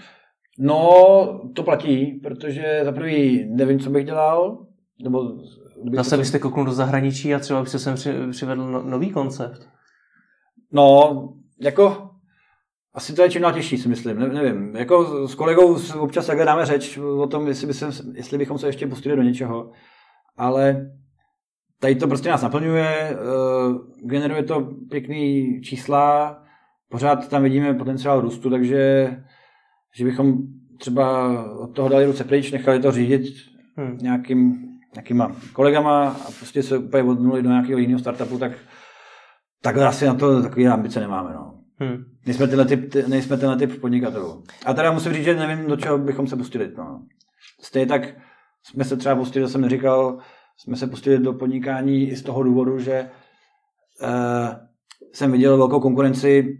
No, 0.59 1.51
to 1.55 1.63
platí, 1.63 2.21
protože 2.23 2.81
za 2.85 2.93
prvý 2.93 3.49
nevím, 3.55 3.81
co 3.81 3.91
bych 3.91 4.07
dělal, 4.07 4.67
nebo 5.03 5.39
Zase 5.95 6.11
to... 6.11 6.17
byste 6.17 6.39
kouknul 6.39 6.67
do 6.67 6.73
zahraničí 6.73 7.35
a 7.35 7.39
třeba 7.39 7.63
byste 7.63 7.79
sem 7.79 7.95
přivedl 8.31 8.71
no, 8.71 8.83
nový 8.83 9.11
koncept. 9.11 9.69
No, 10.73 11.29
jako 11.61 12.11
asi 12.95 13.15
to 13.15 13.23
je 13.23 13.31
čím 13.31 13.43
dál 13.43 13.53
těžší, 13.53 13.79
si 13.79 13.89
myslím. 13.89 14.19
Ne, 14.19 14.29
nevím. 14.29 14.77
Jako 14.77 15.29
s 15.29 15.35
kolegou 15.35 15.79
občas 15.99 16.27
takhle 16.27 16.47
dáme 16.47 16.67
řeč 16.67 16.99
o 16.99 17.27
tom, 17.27 17.49
jestli, 17.49 17.67
by 17.67 17.75
se, 17.75 17.89
jestli 18.13 18.39
bychom 18.39 18.59
se 18.59 18.67
ještě 18.67 18.87
pustili 18.87 19.17
do 19.17 19.23
něčeho. 19.23 19.71
Ale 20.37 20.91
tady 21.81 21.95
to 21.95 22.09
prostě 22.09 22.29
nás 22.29 22.43
naplňuje, 22.43 23.17
uh, 23.17 24.09
generuje 24.09 24.43
to 24.43 24.61
pěkný 24.91 25.61
čísla, 25.63 26.39
pořád 26.89 27.29
tam 27.29 27.43
vidíme 27.43 27.75
potenciál 27.75 28.21
růstu, 28.21 28.51
takže 28.51 29.11
že 29.97 30.05
bychom 30.05 30.39
třeba 30.79 31.43
od 31.59 31.67
toho 31.67 31.89
dali 31.89 32.07
ruce 32.07 32.25
pryč, 32.25 32.53
nechali 32.53 32.81
to 32.81 32.93
řídit 32.93 33.23
hmm. 33.77 33.99
nějakým 34.03 34.65
nějakýma 34.95 35.37
kolegama 35.53 36.09
a 36.09 36.31
prostě 36.39 36.63
se 36.63 36.79
úplně 36.79 37.03
odnuli 37.03 37.43
do 37.43 37.49
nějakého 37.49 37.79
jiného 37.79 37.99
startupu, 37.99 38.39
tak 38.39 38.53
takhle 39.63 39.87
asi 39.87 40.07
na 40.07 40.15
to 40.15 40.43
takové 40.43 40.67
ambice 40.67 41.01
nemáme. 41.01 41.35
No. 41.35 41.55
Hmm. 41.81 42.05
Nejsme, 42.27 42.47
tenhle 42.47 42.65
typ, 42.65 42.95
nejsme 43.09 43.37
tenhle 43.37 43.57
typ 43.57 43.81
podnikatelů. 43.81 44.43
A 44.67 44.75
teda 44.75 44.93
musím 44.93 45.13
říct, 45.13 45.25
že 45.25 45.35
nevím, 45.35 45.67
do 45.67 45.77
čeho 45.77 45.99
bychom 45.99 46.27
se 46.27 46.37
pustili. 46.37 46.73
No. 46.79 47.03
Stejně 47.61 47.87
tak 47.87 48.03
jsme 48.63 48.85
se 48.85 48.97
třeba 48.97 49.17
pustili, 49.17 49.49
jsem 49.49 49.61
neříkal, 49.61 50.19
jsme 50.57 50.77
se 50.77 50.87
pustili 50.87 51.19
do 51.19 51.33
podnikání 51.33 52.09
i 52.09 52.17
z 52.17 52.23
toho 52.23 52.43
důvodu, 52.43 52.79
že 52.79 53.11
uh, 54.03 54.09
jsem 55.13 55.33
viděl 55.33 55.57
velkou 55.57 55.81
konkurenci 55.81 56.59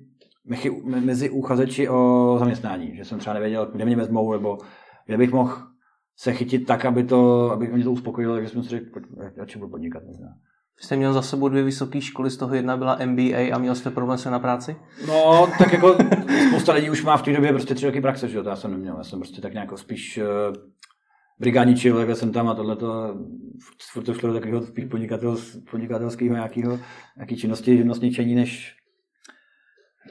mezi 0.85 1.31
uchazeči 1.31 1.89
o 1.89 2.37
zaměstnání, 2.39 2.97
že 2.97 3.05
jsem 3.05 3.19
třeba 3.19 3.35
nevěděl, 3.35 3.67
kde 3.67 3.85
mě 3.85 3.97
vezmou, 3.97 4.33
nebo 4.33 4.59
kde 5.07 5.17
bych 5.17 5.33
mohl 5.33 5.68
se 6.19 6.33
chytit 6.33 6.67
tak, 6.67 6.85
aby, 6.85 7.05
to, 7.05 7.51
aby 7.51 7.67
mě 7.67 7.85
to 7.85 7.93
uspokojilo, 7.93 8.35
takže 8.35 8.51
jsem 8.51 8.63
si 8.63 8.69
řekl, 8.69 9.01
radši 9.37 9.59
budu 9.59 9.71
podnikat 9.71 10.03
možná. 10.07 10.27
Jste 10.81 10.97
měl 10.97 11.13
za 11.13 11.23
sebou 11.23 11.49
dvě 11.49 11.63
vysoké 11.63 12.01
školy, 12.01 12.31
z 12.31 12.37
toho 12.37 12.55
jedna 12.55 12.77
byla 12.77 12.99
MBA 13.07 13.55
a 13.55 13.59
měl 13.59 13.75
jste 13.75 13.91
problém 13.91 14.19
se 14.19 14.31
na 14.31 14.39
práci? 14.39 14.77
No, 15.09 15.49
tak 15.59 15.73
jako 15.73 15.97
spousta 16.49 16.73
lidí 16.73 16.91
už 16.91 17.05
má 17.05 17.17
v 17.17 17.23
té 17.23 17.33
době 17.33 17.53
prostě 17.53 17.75
tři 17.75 17.87
roky 17.87 18.01
praxe, 18.01 18.29
že 18.29 18.37
jo, 18.37 18.43
to 18.43 18.49
já 18.49 18.57
jsem 18.57 18.71
neměl, 18.71 18.95
já 18.99 19.05
jsem 19.05 19.19
prostě 19.19 19.41
tak 19.41 19.53
nějak 19.53 19.79
spíš 19.79 20.19
uh, 20.19 20.57
brigádní 21.39 21.77
čil, 21.77 22.15
jsem 22.15 22.33
tam 22.33 22.49
a 22.49 22.55
tohleto, 22.55 23.17
furt 23.93 24.05
to 24.05 24.15
šlo 24.15 24.29
do 24.29 24.35
takového 24.35 24.67
spíš 24.67 24.85
podnikatel, 24.85 25.37
podnikatelského 25.71 26.35
nějakého, 26.35 26.79
nějaký 27.17 27.37
činnosti, 27.37 27.77
živnostničení, 27.77 28.35
než, 28.35 28.77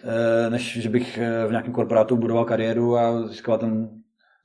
uh, 0.03 0.51
než 0.51 0.78
že 0.82 0.89
bych 0.89 1.20
uh, 1.22 1.47
v 1.47 1.51
nějakém 1.51 1.74
korporátu 1.74 2.18
budoval 2.18 2.45
kariéru 2.45 2.97
a 2.97 3.28
získal 3.28 3.58
ten 3.58 3.89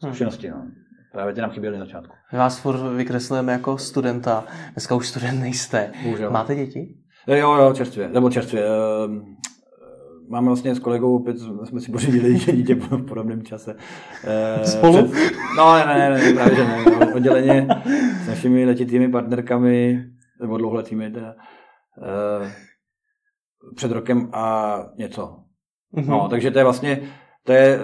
zkušenosti. 0.05 0.51
No. 0.51 0.82
Právě 1.13 1.35
ty 1.35 1.41
nám 1.41 1.51
chyběly 1.51 1.79
na 1.79 1.85
začátku. 1.85 2.15
My 2.33 2.39
vás 2.39 2.59
furt 2.59 2.79
vykreslujeme 2.97 3.53
jako 3.53 3.79
studenta. 3.79 4.45
Dneska 4.73 4.95
už 4.95 5.09
student 5.09 5.41
nejste. 5.41 5.93
Bohužel. 6.03 6.31
Máte 6.31 6.55
děti? 6.55 6.95
Jo, 7.27 7.55
jo, 7.55 7.73
čerstvě. 7.75 8.09
Nebo 8.09 8.31
čerstvě. 8.31 8.65
Ehm, 8.67 9.37
máme 10.29 10.47
vlastně 10.47 10.75
s 10.75 10.79
kolegou 10.79 11.17
opět, 11.17 11.37
jsme 11.65 11.81
si 11.81 11.93
pořídili 11.93 12.35
dítě 12.35 12.75
v 12.75 13.07
podobném 13.07 13.43
čase. 13.43 13.77
Ehm, 14.25 14.65
Spolu? 14.65 15.09
Před, 15.09 15.33
no, 15.59 15.75
ne, 15.75 15.87
ne, 15.87 16.11
ne, 16.11 16.33
právě 16.33 16.57
že 16.57 16.65
ne. 16.65 17.15
Odděleně 17.15 17.67
s 18.25 18.29
našimi 18.29 18.67
letitými 18.67 19.09
partnerkami, 19.09 20.05
nebo 20.41 20.59
dlouholetými 20.59 21.11
teda, 21.11 21.35
ehm, 22.03 22.53
před 23.77 23.91
rokem 23.93 24.31
a 24.33 24.77
něco. 24.99 25.37
Mm-hmm. 25.97 26.07
No, 26.07 26.29
takže 26.29 26.51
to 26.51 26.59
je 26.59 26.65
vlastně, 26.65 27.01
to 27.45 27.53
je, 27.53 27.79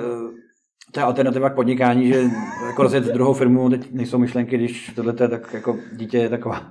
to 0.92 1.00
je 1.00 1.04
alternativa 1.04 1.50
k 1.50 1.54
podnikání, 1.54 2.08
že 2.08 2.24
jako 2.66 2.82
rozjet 2.82 3.04
druhou 3.04 3.34
firmu, 3.34 3.70
teď 3.70 3.92
nejsou 3.92 4.18
myšlenky, 4.18 4.56
když 4.56 4.92
tohle 4.96 5.14
je 5.20 5.28
tak 5.28 5.54
jako 5.54 5.76
dítě 5.92 6.18
je 6.18 6.28
taková 6.28 6.62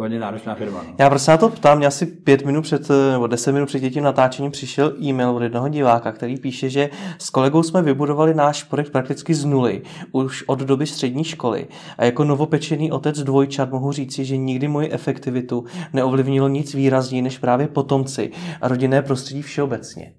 hodně 0.00 0.18
náročná 0.18 0.54
firma. 0.54 0.82
No. 0.82 0.94
Já 0.98 1.10
prostě 1.10 1.30
na 1.30 1.36
to 1.36 1.48
ptám, 1.48 1.78
mě 1.78 1.86
asi 1.86 2.06
pět 2.06 2.46
minut 2.46 2.62
před, 2.62 2.88
nebo 3.12 3.26
deset 3.26 3.52
minut 3.52 3.66
před 3.66 3.80
tím 3.80 4.04
natáčením 4.04 4.50
přišel 4.50 4.92
e-mail 5.02 5.30
od 5.30 5.42
jednoho 5.42 5.68
diváka, 5.68 6.12
který 6.12 6.36
píše, 6.36 6.70
že 6.70 6.90
s 7.18 7.30
kolegou 7.30 7.62
jsme 7.62 7.82
vybudovali 7.82 8.34
náš 8.34 8.62
projekt 8.62 8.90
prakticky 8.90 9.34
z 9.34 9.44
nuly, 9.44 9.82
už 10.12 10.44
od 10.46 10.58
doby 10.58 10.86
střední 10.86 11.24
školy. 11.24 11.66
A 11.98 12.04
jako 12.04 12.24
novopečený 12.24 12.92
otec 12.92 13.22
dvojčat 13.22 13.70
mohu 13.70 13.92
říci, 13.92 14.24
že 14.24 14.36
nikdy 14.36 14.68
moji 14.68 14.90
efektivitu 14.90 15.64
neovlivnilo 15.92 16.48
nic 16.48 16.74
výrazněji 16.74 17.22
než 17.22 17.38
právě 17.38 17.68
potomci 17.68 18.30
a 18.60 18.68
rodinné 18.68 19.02
prostředí 19.02 19.42
všeobecně. 19.42 20.12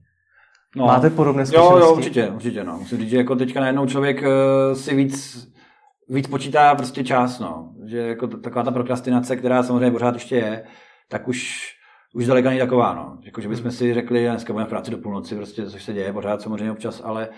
No. 0.75 0.85
Máte 0.85 1.09
podobné 1.09 1.45
zkušenosti? 1.45 1.79
Jo, 1.79 1.87
jo, 1.87 1.95
určitě, 1.95 2.29
určitě. 2.29 2.63
No. 2.63 2.77
Musím 2.77 2.97
říct, 2.97 3.09
že 3.09 3.17
jako 3.17 3.35
teďka 3.35 3.59
najednou 3.59 3.85
člověk 3.85 4.21
uh, 4.21 4.77
si 4.77 4.95
víc 4.95 5.47
víc 6.09 6.27
počítá 6.27 6.75
prostě 6.75 7.03
čas, 7.03 7.39
no. 7.39 7.73
Že 7.85 7.97
jako 7.97 8.27
taková 8.27 8.63
ta 8.63 8.71
prokrastinace, 8.71 9.35
která 9.35 9.63
samozřejmě 9.63 9.91
pořád 9.91 10.13
ještě 10.13 10.35
je, 10.35 10.63
tak 11.09 11.27
už 11.27 11.71
už 12.13 12.25
zdaleka 12.25 12.49
není 12.49 12.59
taková, 12.59 12.93
no. 12.93 13.17
Jako, 13.25 13.41
že 13.41 13.49
bychom 13.49 13.71
si 13.71 13.93
řekli, 13.93 14.25
dneska 14.25 14.53
budeme 14.53 14.67
v 14.67 14.69
práci 14.69 14.91
do 14.91 14.97
půlnoci, 14.97 15.35
prostě, 15.35 15.65
což 15.65 15.83
se 15.83 15.93
děje 15.93 16.13
pořád 16.13 16.41
samozřejmě 16.41 16.71
občas, 16.71 17.01
ale 17.05 17.29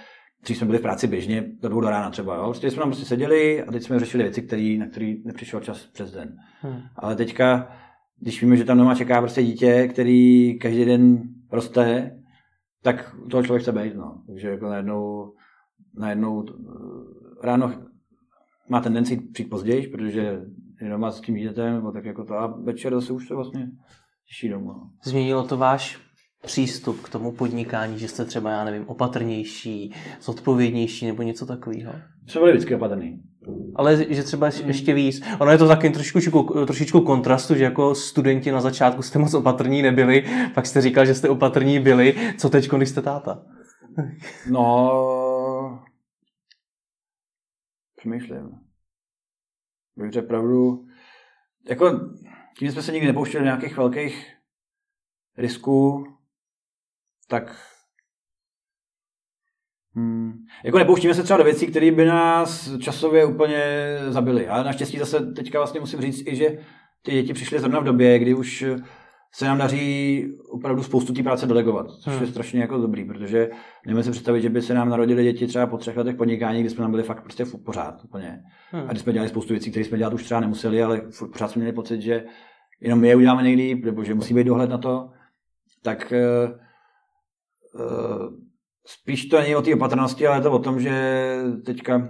dřív 0.43 0.57
jsme 0.57 0.67
byli 0.67 0.79
v 0.79 0.81
práci 0.81 1.07
běžně 1.07 1.45
do 1.61 1.69
dvou 1.69 1.81
do 1.81 1.89
rána 1.89 2.09
třeba. 2.09 2.35
Jo? 2.35 2.43
Prostě 2.43 2.71
jsme 2.71 2.79
tam 2.79 2.89
prostě 2.89 3.05
seděli 3.05 3.63
a 3.63 3.71
teď 3.71 3.83
jsme 3.83 3.99
řešili 3.99 4.23
věci, 4.23 4.41
který, 4.41 4.77
na 4.77 4.87
které 4.87 5.13
nepřišel 5.25 5.59
čas 5.59 5.85
přes 5.85 6.11
den. 6.11 6.35
Hmm. 6.61 6.79
Ale 6.95 7.15
teďka, 7.15 7.67
když 8.19 8.41
víme, 8.41 8.57
že 8.57 8.63
tam 8.63 8.77
doma 8.77 8.95
čeká 8.95 9.21
prostě 9.21 9.43
dítě, 9.43 9.87
který 9.87 10.59
každý 10.59 10.85
den 10.85 11.21
roste, 11.51 12.11
tak 12.83 13.15
toho 13.31 13.43
člověk 13.43 13.61
chce 13.61 13.71
být. 13.71 13.95
No. 13.95 14.23
Takže 14.27 14.49
jako 14.49 14.65
najednou, 14.65 15.33
najednou 15.97 16.45
ráno 17.43 17.73
má 18.69 18.81
tendenci 18.81 19.21
přijít 19.33 19.49
později, 19.49 19.87
protože 19.87 20.41
je 20.81 20.89
doma 20.89 21.11
s 21.11 21.21
tím 21.21 21.35
dítětem, 21.35 21.75
nebo 21.75 21.91
tak 21.91 22.05
jako 22.05 22.25
to, 22.25 22.33
a 22.33 22.47
večer 22.47 22.93
zase 22.93 23.13
už 23.13 23.27
se 23.27 23.35
vlastně 23.35 23.71
těší 24.27 24.49
domů. 24.49 24.67
No. 24.67 24.89
Změnilo 25.03 25.47
to 25.47 25.57
váš 25.57 25.99
přístup 26.43 27.01
k 27.01 27.09
tomu 27.09 27.31
podnikání, 27.31 27.99
že 27.99 28.07
jste 28.07 28.25
třeba, 28.25 28.51
já 28.51 28.63
nevím, 28.65 28.87
opatrnější, 28.87 29.93
zodpovědnější 30.21 31.05
nebo 31.05 31.23
něco 31.23 31.45
takového? 31.45 31.93
Jsme 32.27 32.41
byli 32.41 32.51
vždycky 32.51 32.75
opatrný. 32.75 33.23
Ale 33.75 34.05
že 34.09 34.23
třeba 34.23 34.47
ještě 34.65 34.93
víc. 34.93 35.23
Ono 35.39 35.51
je 35.51 35.57
to 35.57 35.67
taky 35.67 35.89
trošičku, 35.89 36.43
trošičku 36.65 37.01
kontrastu, 37.01 37.55
že 37.55 37.63
jako 37.63 37.95
studenti 37.95 38.51
na 38.51 38.61
začátku 38.61 39.01
jste 39.01 39.19
moc 39.19 39.33
opatrní 39.33 39.81
nebyli, 39.81 40.25
pak 40.53 40.65
jste 40.65 40.81
říkal, 40.81 41.05
že 41.05 41.15
jste 41.15 41.29
opatrní 41.29 41.79
byli. 41.79 42.15
Co 42.37 42.49
teď, 42.49 42.69
když 42.69 42.89
jste 42.89 43.01
táta? 43.01 43.45
no, 44.49 45.83
Přemýšlím. 48.03 48.59
Bych 49.95 50.11
řekl 50.11 50.27
pravdu, 50.27 50.85
jako 51.69 51.99
tím 52.57 52.71
jsme 52.71 52.81
se 52.81 52.91
nikdy 52.91 53.07
nepouštěli 53.07 53.41
do 53.41 53.45
nějakých 53.45 53.77
velkých 53.77 54.33
risků, 55.37 56.05
tak 57.27 57.72
Hmm. 59.95 60.33
Jako 60.63 60.77
nepouštíme 60.77 61.13
se 61.13 61.23
třeba 61.23 61.37
do 61.37 61.43
věcí, 61.43 61.67
které 61.67 61.91
by 61.91 62.05
nás 62.05 62.77
časově 62.77 63.25
úplně 63.25 63.63
zabily. 64.09 64.47
Ale 64.47 64.63
naštěstí 64.63 64.97
zase 64.97 65.19
teďka 65.19 65.59
vlastně 65.59 65.79
musím 65.79 66.01
říct 66.01 66.27
i, 66.27 66.35
že 66.35 66.57
ty 67.01 67.11
děti 67.11 67.33
přišly 67.33 67.59
zrovna 67.59 67.79
v 67.79 67.83
době, 67.83 68.19
kdy 68.19 68.33
už 68.33 68.65
se 69.35 69.45
nám 69.45 69.57
daří 69.57 70.25
opravdu 70.49 70.83
spoustu 70.83 71.13
té 71.13 71.23
práce 71.23 71.47
delegovat, 71.47 71.91
což 71.91 72.13
hmm. 72.13 72.21
je 72.23 72.31
strašně 72.31 72.61
jako 72.61 72.77
dobrý, 72.77 73.05
protože 73.05 73.49
nemůžeme 73.85 74.03
si 74.03 74.11
představit, 74.11 74.41
že 74.41 74.49
by 74.49 74.61
se 74.61 74.73
nám 74.73 74.89
narodili 74.89 75.23
děti 75.23 75.47
třeba 75.47 75.67
po 75.67 75.77
třech 75.77 75.97
letech 75.97 76.15
podnikání, 76.15 76.59
kdy 76.59 76.69
jsme 76.69 76.81
tam 76.81 76.91
byli 76.91 77.03
fakt 77.03 77.21
prostě 77.21 77.45
pořád 77.65 78.03
úplně. 78.03 78.43
Hmm. 78.71 78.83
A 78.87 78.91
když 78.91 79.01
jsme 79.01 79.13
dělali 79.13 79.29
spoustu 79.29 79.53
věcí, 79.53 79.71
které 79.71 79.85
jsme 79.85 79.97
dělat 79.97 80.13
už 80.13 80.23
třeba 80.23 80.39
nemuseli, 80.39 80.83
ale 80.83 81.01
pořád 81.31 81.51
jsme 81.51 81.59
měli 81.59 81.75
pocit, 81.75 82.01
že 82.01 82.23
jenom 82.81 82.99
my 82.99 83.07
je 83.07 83.15
uděláme 83.15 83.43
nejlíp, 83.43 83.85
nebo 83.85 84.03
že 84.03 84.13
musí 84.13 84.33
být 84.33 84.43
dohled 84.43 84.69
na 84.69 84.77
to, 84.77 85.09
tak 85.83 86.13
uh, 86.13 86.51
uh, 87.81 88.42
spíš 88.85 89.25
to 89.25 89.39
není 89.39 89.55
o 89.55 89.61
té 89.61 89.73
opatrnosti, 89.73 90.27
ale 90.27 90.37
je 90.37 90.41
to 90.41 90.51
o 90.51 90.59
tom, 90.59 90.79
že 90.79 91.37
teďka 91.65 92.09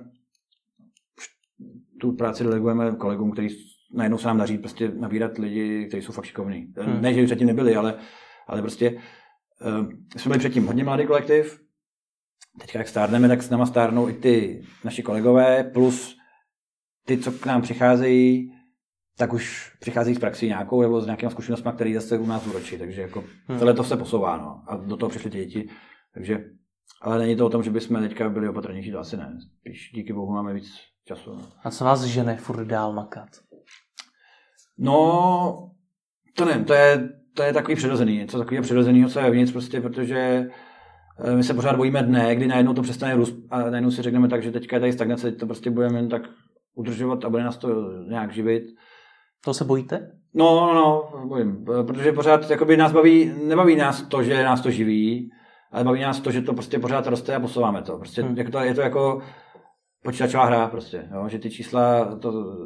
tu 2.01 2.11
práci 2.11 2.43
delegujeme 2.43 2.95
kolegům, 2.95 3.31
kteří 3.31 3.57
najednou 3.93 4.17
se 4.17 4.27
nám 4.27 4.37
daří 4.37 4.57
prostě 4.57 4.89
nabírat 4.89 5.37
lidi, 5.37 5.85
kteří 5.87 6.03
jsou 6.03 6.11
fakt 6.11 6.25
šikovní. 6.25 6.73
Hmm. 6.77 7.01
Ne, 7.01 7.13
že 7.13 7.21
by 7.21 7.25
předtím 7.25 7.47
nebyli, 7.47 7.75
ale, 7.75 7.99
ale 8.47 8.61
prostě 8.61 8.91
uh, 8.91 9.89
jsme 10.17 10.29
byli 10.29 10.39
předtím 10.39 10.65
hodně 10.65 10.83
mladý 10.83 11.05
kolektiv, 11.05 11.59
teďka 12.59 12.79
jak 12.79 12.87
stárneme, 12.87 13.27
tak 13.27 13.43
s 13.43 13.49
náma 13.49 13.65
stárnou 13.65 14.09
i 14.09 14.13
ty 14.13 14.63
naši 14.83 15.03
kolegové, 15.03 15.63
plus 15.63 16.17
ty, 17.05 17.17
co 17.17 17.31
k 17.31 17.45
nám 17.45 17.61
přicházejí, 17.61 18.53
tak 19.17 19.33
už 19.33 19.75
přicházejí 19.79 20.15
z 20.15 20.19
praxi 20.19 20.47
nějakou 20.47 20.81
nebo 20.81 21.01
s 21.01 21.05
nějakými 21.05 21.31
zkušenostmi, 21.31 21.71
které 21.75 21.93
zase 21.93 22.17
u 22.17 22.25
nás 22.25 22.47
uročí. 22.47 22.77
Takže 22.77 23.01
jako 23.01 23.23
hmm. 23.47 23.59
celé 23.59 23.73
to 23.73 23.83
se 23.83 23.97
posouvá. 23.97 24.37
No. 24.37 24.63
A 24.67 24.75
do 24.77 24.97
toho 24.97 25.09
přišly 25.09 25.29
ty 25.29 25.37
děti. 25.37 25.69
Takže, 26.13 26.45
ale 27.01 27.17
není 27.17 27.35
to 27.35 27.45
o 27.45 27.49
tom, 27.49 27.63
že 27.63 27.71
bychom 27.71 28.01
teďka 28.01 28.29
byli 28.29 28.49
opatrnější, 28.49 28.91
to 28.91 28.99
asi 28.99 29.17
ne. 29.17 29.37
Spíš 29.59 29.91
díky 29.93 30.13
bohu 30.13 30.33
máme 30.33 30.53
víc 30.53 30.71
času. 31.05 31.35
No. 31.35 31.41
A 31.63 31.71
co 31.71 31.85
vás 31.85 32.03
žene 32.03 32.37
furt 32.37 32.65
dál 32.65 32.93
makat? 32.93 33.29
No, 34.77 35.71
to 36.35 36.45
nevím, 36.45 36.65
to 36.65 36.73
je, 36.73 37.09
to 37.33 37.43
je 37.43 37.53
takový 37.53 37.75
přirozený, 37.75 38.17
něco 38.17 38.37
takového 38.37 38.63
přirozeného, 38.63 39.09
co 39.09 39.19
je 39.19 39.31
vnitř, 39.31 39.51
prostě, 39.51 39.81
protože 39.81 40.49
eh, 41.19 41.35
my 41.35 41.43
se 41.43 41.53
pořád 41.53 41.75
bojíme 41.75 42.03
dne, 42.03 42.35
kdy 42.35 42.47
najednou 42.47 42.73
to 42.73 42.81
přestane 42.81 43.15
růst 43.15 43.35
a 43.49 43.59
najednou 43.69 43.91
si 43.91 44.01
řekneme 44.01 44.27
tak, 44.27 44.43
že 44.43 44.51
teďka 44.51 44.75
je 44.75 44.79
tady 44.79 44.93
stagnace, 44.93 45.31
teď 45.31 45.39
to 45.39 45.45
prostě 45.45 45.71
budeme 45.71 45.99
jen 45.99 46.09
tak 46.09 46.21
udržovat 46.75 47.25
a 47.25 47.29
bude 47.29 47.43
nás 47.43 47.57
to 47.57 47.91
nějak 48.09 48.33
živit. 48.33 48.63
To 49.45 49.53
se 49.53 49.65
bojíte? 49.65 50.11
No, 50.33 50.73
no, 50.73 50.73
no, 50.73 51.27
bojím, 51.27 51.65
protože 51.65 52.11
pořád 52.11 52.49
jakoby 52.49 52.77
nás 52.77 52.91
baví, 52.91 53.33
nebaví 53.43 53.75
nás 53.75 54.01
to, 54.01 54.23
že 54.23 54.43
nás 54.43 54.61
to 54.61 54.71
živí, 54.71 55.29
ale 55.73 55.83
baví 55.83 56.01
nás 56.01 56.19
to, 56.19 56.31
že 56.31 56.41
to 56.41 56.53
prostě 56.53 56.79
pořád 56.79 57.07
roste 57.07 57.35
a 57.35 57.39
posouváme 57.39 57.81
to. 57.81 57.97
Prostě 57.97 58.23
hmm. 58.23 58.37
jak 58.37 58.49
to, 58.49 58.59
je 58.59 58.73
to 58.73 58.81
jako 58.81 59.21
počítačová 60.03 60.45
hra 60.45 60.67
prostě, 60.67 61.09
jo? 61.13 61.29
že 61.29 61.39
ty 61.39 61.49
čísla, 61.49 62.15
to, 62.15 62.57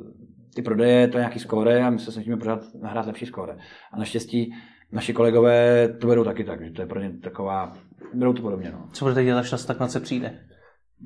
ty 0.55 0.61
prodeje, 0.61 1.07
to 1.07 1.17
je 1.17 1.21
nějaký 1.21 1.39
skóre 1.39 1.83
a 1.83 1.89
my 1.89 1.99
se 1.99 2.11
snažíme 2.11 2.37
pořád 2.37 2.59
nahrát 2.81 3.05
lepší 3.05 3.25
skóre. 3.25 3.57
A 3.93 3.97
naštěstí 3.99 4.53
naši 4.91 5.13
kolegové 5.13 5.87
to 6.01 6.07
berou 6.07 6.23
taky 6.23 6.43
tak, 6.43 6.65
že 6.65 6.71
to 6.71 6.81
je 6.81 6.87
pro 6.87 6.99
ně 6.99 7.11
taková, 7.23 7.73
berou 8.13 8.33
to 8.33 8.41
podobně. 8.41 8.71
No. 8.71 8.89
Co 8.93 9.05
budete 9.05 9.23
dělat, 9.23 9.39
až 9.39 9.49
ta 9.49 9.57
stagnace 9.57 9.99
přijde? 9.99 10.39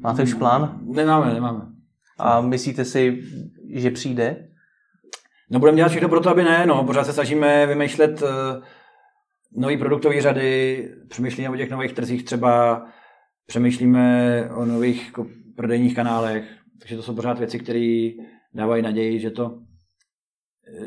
Máte 0.04 0.24
už 0.24 0.34
plán? 0.34 0.80
Nemáme, 0.82 1.34
nemáme. 1.34 1.62
A 2.18 2.41
myslíte 2.41 2.86
si, 2.86 3.24
že 3.74 3.91
přijde? 3.91 4.47
No 5.49 5.60
budeme 5.60 5.76
dělat 5.76 5.89
všechno 5.89 6.10
pro 6.10 6.20
to, 6.20 6.30
aby 6.30 6.43
ne. 6.43 6.66
No, 6.66 6.84
pořád 6.84 7.04
se 7.04 7.14
snažíme 7.14 7.66
vymýšlet 7.66 8.22
uh, 8.22 8.28
nové 9.56 9.78
produktové 9.78 10.22
řady, 10.22 10.89
přemýšlíme 11.10 11.49
o 11.49 11.56
těch 11.56 11.70
nových 11.70 11.93
trzích 11.93 12.24
třeba, 12.24 12.86
přemýšlíme 13.45 14.49
o 14.56 14.66
nových 14.66 15.06
jako, 15.06 15.28
prodejních 15.56 15.95
kanálech, 15.95 16.43
takže 16.80 16.95
to 16.95 17.04
jsou 17.04 17.16
pořád 17.16 17.39
věci, 17.39 17.60
které 17.60 18.10
dávají 18.54 18.84
naději, 18.84 19.20
že 19.20 19.32
to, 19.32 19.60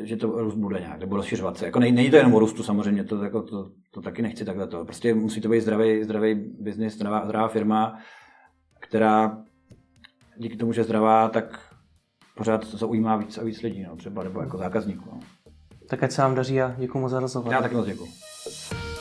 že 0.02 0.16
to 0.16 0.26
růst 0.26 0.54
bude 0.54 0.80
nějak, 0.80 1.00
nebo 1.00 1.16
rozšiřovat 1.16 1.58
se. 1.58 1.66
Jako 1.66 1.80
nej, 1.80 1.92
není 1.92 2.10
to 2.10 2.16
jenom 2.16 2.34
o 2.34 2.38
růstu 2.38 2.62
samozřejmě, 2.62 3.04
to, 3.04 3.24
jako, 3.24 3.42
to, 3.42 3.70
to 3.90 4.00
taky 4.00 4.22
nechci 4.22 4.44
takhle 4.44 4.66
to. 4.66 4.84
Prostě 4.84 5.14
musí 5.14 5.40
to 5.40 5.48
být 5.48 5.60
zdravý, 5.60 6.04
zdravý 6.04 6.34
biznis, 6.60 6.94
zdravá, 6.94 7.24
zdravá 7.24 7.48
firma, 7.48 7.98
která 8.80 9.44
díky 10.36 10.56
tomu, 10.56 10.72
že 10.72 10.80
je 10.80 10.84
zdravá, 10.84 11.28
tak 11.28 11.74
pořád 12.36 12.64
zaujímá 12.64 13.16
víc 13.16 13.38
a 13.38 13.44
víc 13.44 13.62
lidí, 13.62 13.82
no, 13.82 13.96
třeba 13.96 14.22
nebo 14.24 14.40
jako 14.40 14.58
zákazníků. 14.58 15.10
No. 15.12 15.20
Tak 15.88 16.02
ať 16.02 16.12
se 16.12 16.22
vám 16.22 16.34
daří 16.34 16.62
a 16.62 16.74
děkuji 16.78 16.98
moc 16.98 17.10
za 17.10 17.20
rozhovor. 17.20 17.52
Já 17.52 17.62
taky 17.62 17.74
moc 17.74 17.86
děkuji. 17.86 18.08
you 18.46 18.93